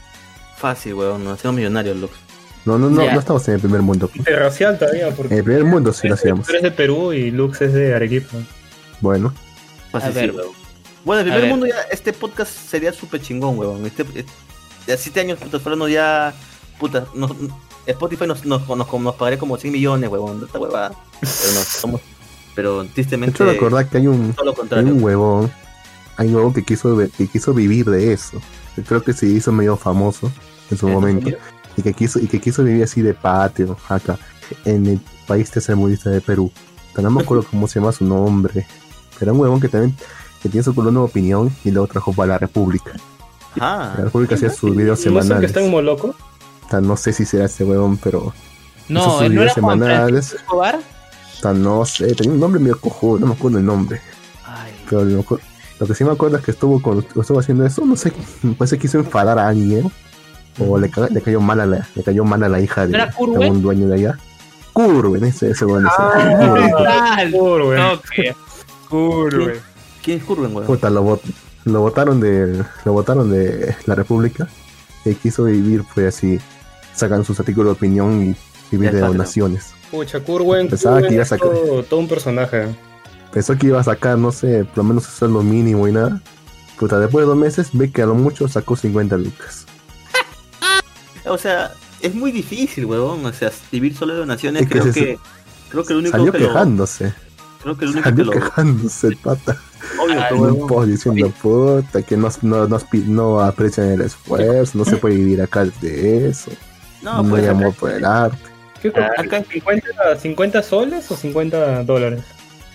[0.58, 1.24] Fácil, weón.
[1.24, 2.14] Nos hacemos millonarios, Lux.
[2.68, 4.10] No, no, no, no estamos en el primer mundo.
[4.14, 6.46] Interracial todavía, porque En el primer mundo sí lo hacíamos.
[6.46, 8.38] tú eres de Perú y Lux es de Arequipa.
[9.00, 9.34] Bueno,
[9.94, 10.32] A ver.
[10.32, 10.38] sí.
[11.06, 13.86] Bueno, en el A primer mundo ya este podcast sería súper chingón, weón.
[13.86, 14.26] Este, eh,
[14.86, 16.34] de siete años, puta, fueron ya.
[16.78, 17.32] Puta, nos,
[17.86, 20.44] Spotify nos, nos, nos, nos pagaría como 100 millones, weón.
[20.46, 20.92] Esta huevada.
[21.22, 22.02] Pero no, somos.
[22.54, 23.34] Pero de tristemente.
[23.36, 24.36] hecho recordar que hay un,
[24.72, 25.52] hay un huevón,
[26.18, 28.42] hay un huevón que quiso, que quiso vivir de eso.
[28.88, 30.32] Creo que se hizo medio famoso
[30.70, 31.24] en su ¿En momento.
[31.30, 31.40] serio?
[31.78, 34.18] Y que quiso, y que quiso vivir así de patio, acá,
[34.66, 36.52] en el país tercermundista de Perú.
[36.98, 38.66] No me acuerdo cómo se llama su nombre.
[39.20, 39.96] Pero un huevón que también
[40.42, 42.92] que tiene su columna de opinión y luego trajo para la República.
[43.60, 43.94] Ajá.
[43.98, 45.50] La República hacía sus videos ¿No es el que semanales.
[45.52, 46.16] está en Moloco?
[46.82, 48.34] No sé si será ese huevón, pero
[48.90, 50.34] No, sus ¿no era videos semanales.
[50.34, 50.80] Escobar?
[51.40, 54.02] Sea, no sé, tenía un nombre medio cojudo, no me acuerdo el nombre.
[54.44, 55.24] Ay, Pero lo,
[55.80, 58.12] lo que sí me acuerdo es que estuvo, con, estuvo haciendo eso, no sé,
[58.58, 59.92] parece que quiso enfadar a alguien.
[60.60, 62.92] O le, ca- le cayó mal a la, le cayó mal a la hija de,
[62.94, 63.52] ¿No era de Curwen?
[63.52, 64.18] un dueño de allá.
[64.74, 65.96] Curwen, ese, ese bueno, ese.
[66.00, 67.24] Ah.
[67.32, 67.82] Curwen.
[68.90, 69.60] Curve.
[70.04, 70.66] ¿Quién es Curven, weón?
[70.68, 71.34] Puta, lo, bot-
[71.66, 74.48] lo votaron de, lo votaron de la República.
[75.06, 76.40] Y quiso vivir, fue así,
[76.94, 78.36] sacan sus artículos de opinión y
[78.72, 79.72] vivir de donaciones.
[79.92, 82.66] Pucha, Kurwen, Pensaba que iba a es sacar- todo, todo un personaje.
[83.32, 86.22] Pensó que iba a sacar, no sé, por lo menos hacer lo mínimo y nada.
[86.80, 89.66] Puta, después de dos meses ve que a lo mucho sacó 50 lucas.
[91.30, 91.72] O sea,
[92.02, 93.26] es muy difícil, huevón.
[93.26, 95.20] O sea, vivir solo de donaciones, Es que creo se- que.
[95.70, 96.48] Creo que el único Salió que lo.
[96.48, 97.14] quejándose.
[97.62, 98.32] Creo que el único que Salió lo.
[98.32, 99.58] quejándose el pata.
[100.02, 104.02] Obvio, Ah, que, En un post diciendo, puta, que no, no, no, no aprecian el
[104.02, 106.52] esfuerzo, no se puede vivir acá de eso.
[107.02, 108.38] No, No, pues hay acá- amor por el arte.
[108.82, 109.88] ¿Qué Ah, acá 50,
[110.20, 112.24] 50 soles o 50 dólares?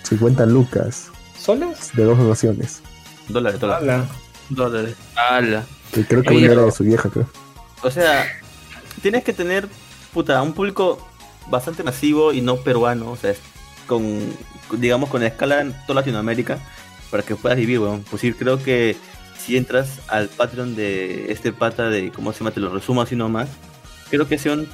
[0.03, 1.91] 50 lucas ¿Soles?
[1.95, 2.83] de dos donaciones.
[3.29, 3.83] dólares, dólares.
[3.89, 4.07] Ala.
[4.51, 4.95] Dólares.
[5.17, 5.65] Ala.
[5.93, 7.27] Que creo que Oye, era pero- de su vieja, creo.
[7.83, 8.27] O sea,
[9.03, 9.69] tienes que tener,
[10.15, 11.07] puta, un público
[11.51, 13.35] bastante masivo y no peruano, o sea,
[13.87, 14.19] con,
[14.79, 16.59] digamos, con escala en toda Latinoamérica,
[17.11, 18.05] para que puedas vivir, weón.
[18.09, 18.97] Pues sí, creo que
[19.39, 22.53] si entras al Patreon de este pata de, ¿cómo se llama?
[22.53, 23.49] Te lo resumo así nomás.
[24.09, 24.69] Creo que Sion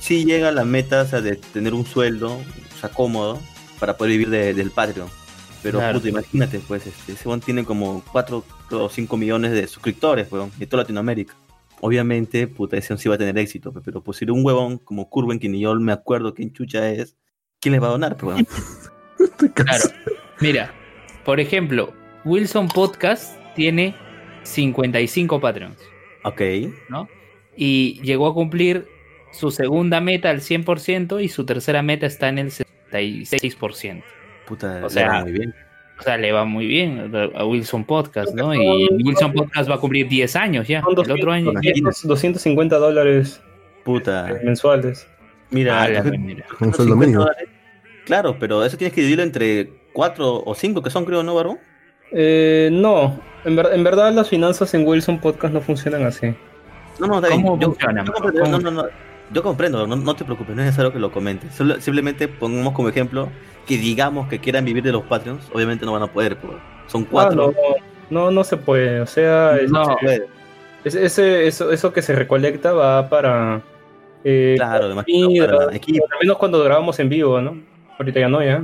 [0.00, 3.40] sí llega a la meta, o sea, de tener un sueldo, o sea, cómodo,
[3.80, 5.08] para poder vivir de- del Patreon.
[5.62, 5.98] Pero, Claro.
[5.98, 10.50] puta, imagínate, pues, este, ese weón tiene como 4 o 5 millones de suscriptores, weón,
[10.56, 11.34] de toda Latinoamérica
[11.82, 15.10] obviamente, puta, ese sí va a tener éxito, pe, pero pues si un huevón como
[15.10, 17.16] Curven, que ni yo me acuerdo quién chucha es,
[17.60, 18.16] ¿quién le va a donar?
[19.54, 19.84] Claro.
[20.40, 20.72] Mira,
[21.24, 21.92] por ejemplo,
[22.24, 23.94] Wilson Podcast tiene
[24.44, 25.78] 55 Patreons,
[26.22, 26.40] ok,
[26.88, 27.08] ¿no?
[27.56, 28.86] Y llegó a cumplir
[29.32, 34.04] su segunda meta al 100% y su tercera meta está en el 76%.
[34.46, 35.54] puta, O sea, muy bien.
[36.02, 38.52] O sea, le va muy bien a Wilson Podcast, ¿no?
[38.54, 40.82] Y Wilson Podcast va a cumplir 10 años ya.
[40.82, 41.52] Son El otro año.
[41.52, 43.40] 200, 250 dólares
[43.84, 45.06] Puta, mensuales.
[45.50, 46.44] mira, Ah, mira.
[46.60, 47.26] Un sueldo 50 mínimo.
[48.04, 51.58] Claro, pero eso tienes que dividirlo entre 4 o 5 que son, creo, ¿no, Barbo?
[52.10, 56.34] Eh, no, en, ver- en verdad las finanzas en Wilson Podcast no funcionan así.
[56.98, 57.42] No, no, bien.
[57.42, 58.04] ¿Cómo Yo, funciona?
[58.04, 58.84] yo comprendo, no, no, no,
[59.32, 61.54] yo comprendo, no, no te preocupes, no es necesario que lo comentes.
[61.54, 63.28] Solo- simplemente pongamos como ejemplo
[63.66, 66.54] que digamos que quieran vivir de los Patreons, obviamente no van a poder, pues,
[66.86, 67.52] son Ah, cuatro.
[68.10, 69.00] no, no, no se puede.
[69.00, 69.84] O sea, es- No.
[69.84, 70.26] se puede.
[70.84, 73.62] es- ese, eso, eso que se recolecta va para.
[74.24, 76.04] Eh, Claro, imagino, comida, para la equipo.
[76.12, 77.56] Al menos cuando grabamos en vivo, ¿no?
[77.98, 78.62] Ahorita ya no, ya.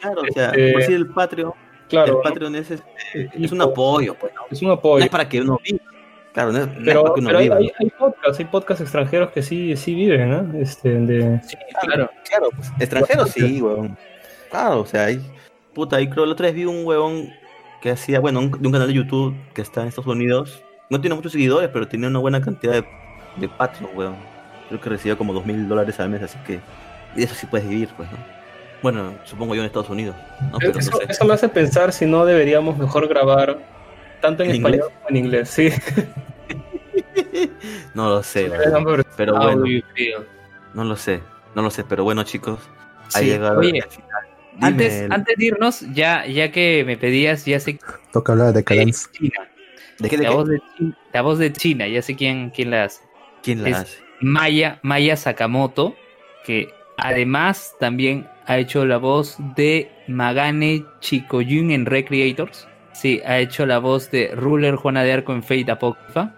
[0.00, 1.52] Claro, o sea, por si el Patreon,
[1.88, 2.84] Claro, el Patreon es, este,
[3.14, 3.54] es equipo.
[3.54, 4.42] un apoyo, pues, ¿no?
[4.50, 5.04] es un No apoyo.
[5.04, 5.80] es para que uno viva.
[6.32, 7.56] Claro, no es, no es Pero, para que uno pero hay, viva.
[7.56, 10.58] hay, hay podcasts, hay podcasts extranjeros que sí, sí viven, ¿no?
[10.60, 11.40] Este, de...
[11.42, 12.08] Sí, claro.
[12.28, 13.98] Claro, pues, extranjeros sí, huevón.
[14.50, 15.20] Claro, o sea, hay.
[15.74, 17.30] Puta, ahí creo la otra vez vi un huevón
[17.80, 20.62] que hacía, bueno, un- de un canal de YouTube que está en Estados Unidos.
[20.90, 22.84] No tiene muchos seguidores, pero tiene una buena cantidad de,
[23.36, 24.16] de Patreon, huevón.
[24.68, 26.60] Creo que recibía como dos mil dólares al mes, así que.
[27.16, 28.18] Y eso sí puedes vivir, pues, ¿no?
[28.82, 30.16] Bueno, supongo yo en Estados Unidos.
[30.50, 30.58] ¿no?
[30.58, 31.06] Pero Eso, no sé.
[31.08, 33.58] eso me hace pensar si no deberíamos mejor grabar
[34.20, 34.94] tanto en, ¿En español inglés?
[34.96, 35.70] como en inglés, sí.
[37.94, 38.50] No lo sé.
[39.16, 39.64] Pero bueno,
[40.74, 41.20] no lo sé.
[41.54, 42.58] No lo sé, pero bueno, chicos.
[43.14, 43.80] Ha Sí, llegado oye.
[44.54, 47.78] Dime, Antes, el- antes de irnos, ya, ya que me pedías, ya sé
[48.12, 48.64] Toca hablar de.
[48.64, 49.48] China.
[49.98, 50.34] ¿de qué, de La qué?
[50.34, 53.02] voz de, Chi- la voz de China, ya sé quién, quién la hace.
[53.42, 53.98] ¿Quién la es- hace?
[54.20, 55.94] Maya, Maya Sakamoto,
[56.44, 62.66] que además también ha hecho la voz de Magane Chikoyun en Recreators.
[62.92, 66.34] Sí, ha hecho la voz de Ruler Juana de Arco en Fate Apócrifa.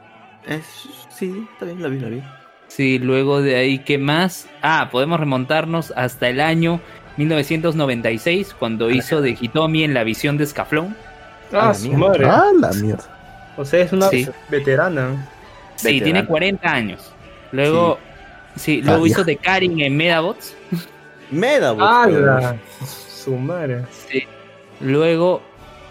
[0.46, 0.64] Es,
[1.08, 2.22] sí, está bien, la vi, la vi.
[2.68, 4.48] Sí, luego de ahí, ¿qué más?
[4.62, 6.80] Ah, podemos remontarnos hasta el año
[7.16, 10.96] 1996, cuando hizo de Hitomi en la visión de Scaflón.
[11.52, 12.26] Ah, Ah, su madre.
[12.26, 13.04] Ah, la mierda.
[13.56, 14.26] O sea, es una Sí.
[14.48, 15.28] veterana.
[15.76, 17.12] Sí, tiene 40 años.
[17.50, 17.98] Luego,
[18.56, 19.24] sí, luego Ah, hizo ya.
[19.24, 20.54] de Karin en Medabots.
[21.30, 21.84] Medabots.
[21.86, 22.56] ¡Ah, la-
[22.86, 23.82] Su madre.
[24.08, 24.24] Sí.
[24.80, 25.42] Luego,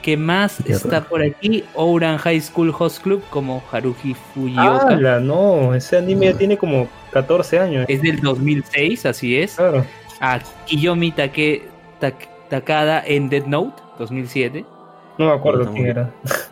[0.01, 1.05] ¿qué más Qué está raro.
[1.07, 1.63] por aquí?
[1.75, 4.87] Ouran High School Host Club como Haruhi Fujioka.
[4.89, 5.73] ¡Ah, la no!
[5.75, 7.85] Ese anime ya tiene como 14 años.
[7.87, 9.53] Es del 2006, así es.
[9.55, 9.85] Claro.
[10.21, 11.67] A Kiyomi Take,
[11.99, 14.65] Tak- Takada en Dead Note, 2007.
[15.17, 16.11] No me acuerdo quién era.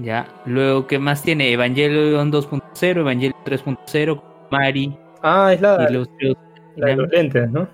[0.00, 0.28] Ya.
[0.46, 1.50] Luego, ¿qué más tiene?
[1.52, 6.08] Evangelion 2.0, Evangelion 3.0, Mari Ah, es la, y los
[6.76, 7.66] la de los lentes, ¿no?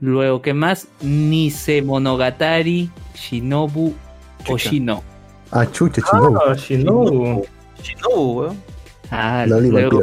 [0.00, 0.88] Luego, ¿qué más?
[1.02, 3.94] Nise Monogatari, Shinobu
[4.38, 4.52] Chucha.
[4.54, 5.02] Oshino.
[5.50, 6.38] Ah, chucha, chingón.
[6.46, 7.44] Ah, Shinobu.
[7.82, 8.62] Shinobu, weón.
[9.10, 10.00] Ah, luego,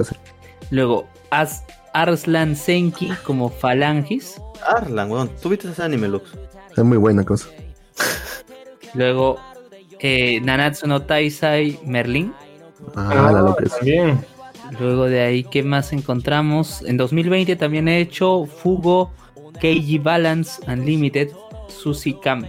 [0.70, 4.40] luego As- Arslan Senki como Falangis.
[4.68, 5.30] Arlan, weón.
[5.42, 6.32] ¿Tú viste ese anime, Lux?
[6.76, 7.48] Es muy buena cosa.
[8.94, 9.40] Luego
[10.00, 12.34] eh, Nanatsu no Taisai Merlin.
[12.96, 13.64] Ah, la loca.
[13.66, 14.20] es- también.
[14.80, 16.82] Luego de ahí, ¿qué más encontramos?
[16.84, 19.14] En 2020 también he hecho Fugo
[19.60, 21.30] Keiji Balance Unlimited
[21.68, 22.48] Susi Kami.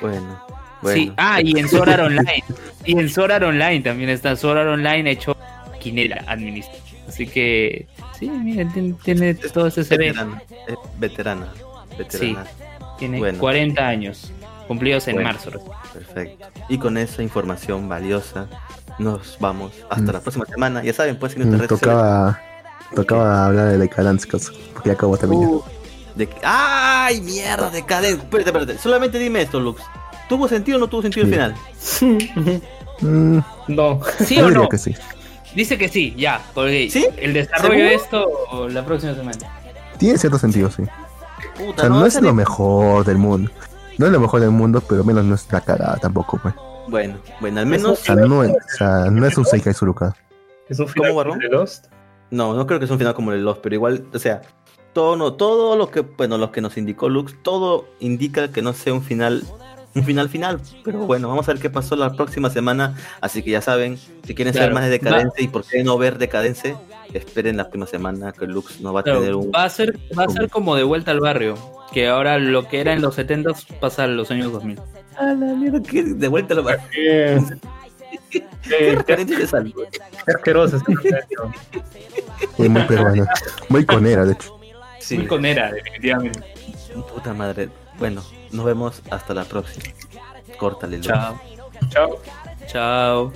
[0.00, 0.40] Bueno.
[0.82, 0.96] bueno.
[1.00, 2.44] Sí, ah, y en Sword Art Online.
[2.84, 5.36] Y en Sword Art Online también está Sword Art Online hecho
[5.80, 6.83] Quinela Administrator.
[7.08, 7.86] Así que,
[8.18, 11.48] sí, miren, tiene, tiene todo ese veterana, es veterana.
[11.98, 12.44] veterana.
[12.98, 13.38] Tiene Bueno.
[13.38, 14.32] 40 años,
[14.68, 15.28] cumplidos en Bueno.
[15.30, 15.50] marzo.
[15.92, 16.46] Perfecto.
[16.68, 18.46] Y con esa información valiosa,
[18.98, 20.14] nos vamos hasta Mm.
[20.14, 20.82] la próxima semana.
[20.82, 22.40] Ya saben, pues en Mm, nuestras redes Tocaba,
[22.94, 25.42] tocaba hablar de Decadence, porque ya acabó también.
[25.44, 25.62] Uh,
[26.14, 27.68] de ¡Ay, mierda!
[27.70, 28.22] Decadente.
[28.24, 28.78] Espérate, espérate.
[28.78, 29.82] Solamente dime esto, Lux.
[30.28, 31.32] ¿Tuvo sentido o no tuvo sentido Sí.
[31.32, 32.62] el final?
[33.00, 34.00] Mm, No.
[34.24, 34.68] ¿Sí o diría no?
[34.68, 34.94] que sí.
[35.54, 36.40] Dice que sí, ya.
[36.54, 37.06] Porque ¿Sí?
[37.16, 37.88] el desarrollo ¿Seguro?
[37.88, 39.38] de esto la próxima semana.
[39.98, 40.82] Tiene cierto sentido, sí.
[41.68, 43.50] O sea, no, es lo mejor del mundo.
[43.98, 46.54] No es lo mejor del mundo, pero menos no es la cagada tampoco, pues.
[46.88, 48.00] Bueno, bueno, al menos.
[48.00, 50.14] O sea, no es, o sea, no es un Seikai Suruka.
[50.68, 51.38] Es un final Barrón?
[51.38, 51.86] de Lost.
[52.30, 54.42] No, no creo que sea un final como el de Lost, pero igual, o sea,
[54.92, 58.72] todo, no, todo lo que, bueno, lo que nos indicó Lux, todo indica que no
[58.72, 59.44] sea un final,
[59.94, 60.60] un final final.
[60.84, 62.96] Pero bueno, vamos a ver qué pasó la próxima semana.
[63.20, 65.96] Así que ya saben, si quieren saber Claro, más de Decadence y por qué no
[65.98, 66.76] ver Decadence,
[67.12, 69.50] esperen la próxima semana que Lux nos va a Claro, tener un.
[69.54, 71.54] va a ser va a ser como de vuelta al barrio,
[71.92, 74.80] que ahora lo que era en los 70 pasa a los años 2000.
[75.16, 76.76] Ah, la mierda, que de vuelta lo va
[82.58, 83.26] Eh, muy peruana.
[83.68, 84.58] Muy conera, de hecho.
[84.98, 86.40] Sí, Muy conera, definitivamente.
[87.12, 87.68] puta madre.
[87.98, 88.22] Bueno,
[88.53, 89.85] nos vemos hasta la próxima.
[90.59, 91.07] Córtale, Lux.
[91.07, 91.39] Chao.
[91.89, 92.17] Chao.
[92.67, 93.31] Chao.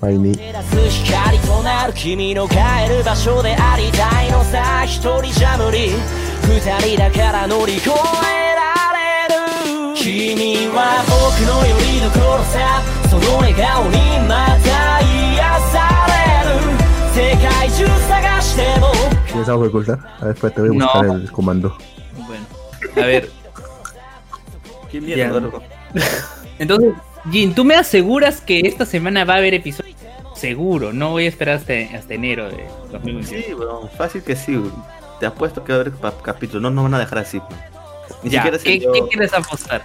[0.00, 0.32] Ay, ni.
[0.36, 2.56] 照らす光となる君の帰
[2.88, 5.90] る場所でありたいのさ一人じゃ無理
[6.46, 7.92] 二人だから乗り越え
[8.54, 8.72] ら
[9.28, 9.34] れ
[9.90, 12.80] る君は僕のよりどころさ
[13.10, 13.98] その笑顔に
[14.28, 18.92] また癒される世界中探しても
[19.26, 19.98] ¿Tienes algo que ocultar?
[20.20, 21.14] A ver, espérate, voy a buscar No.
[21.16, 21.76] el comando.
[22.28, 22.46] Bueno,
[22.96, 23.28] a ver.
[24.91, 25.25] ¿Qué mierda.
[25.25, 25.63] Eduardo?
[26.59, 26.93] Entonces,
[27.31, 29.93] Jin, ¿tú me aseguras que esta semana va a haber episodio?
[30.35, 33.23] Seguro, no voy a esperar hasta, hasta enero de 2021.
[33.45, 34.53] Sí, weón, fácil que sí.
[34.55, 34.73] weón.
[35.19, 35.93] Te apuesto que va a haber
[36.23, 36.61] capítulo.
[36.61, 37.41] No nos van a dejar así.
[38.23, 39.81] Ni Ya, siquiera ¿qué, dio- ¿qué quieres apostar?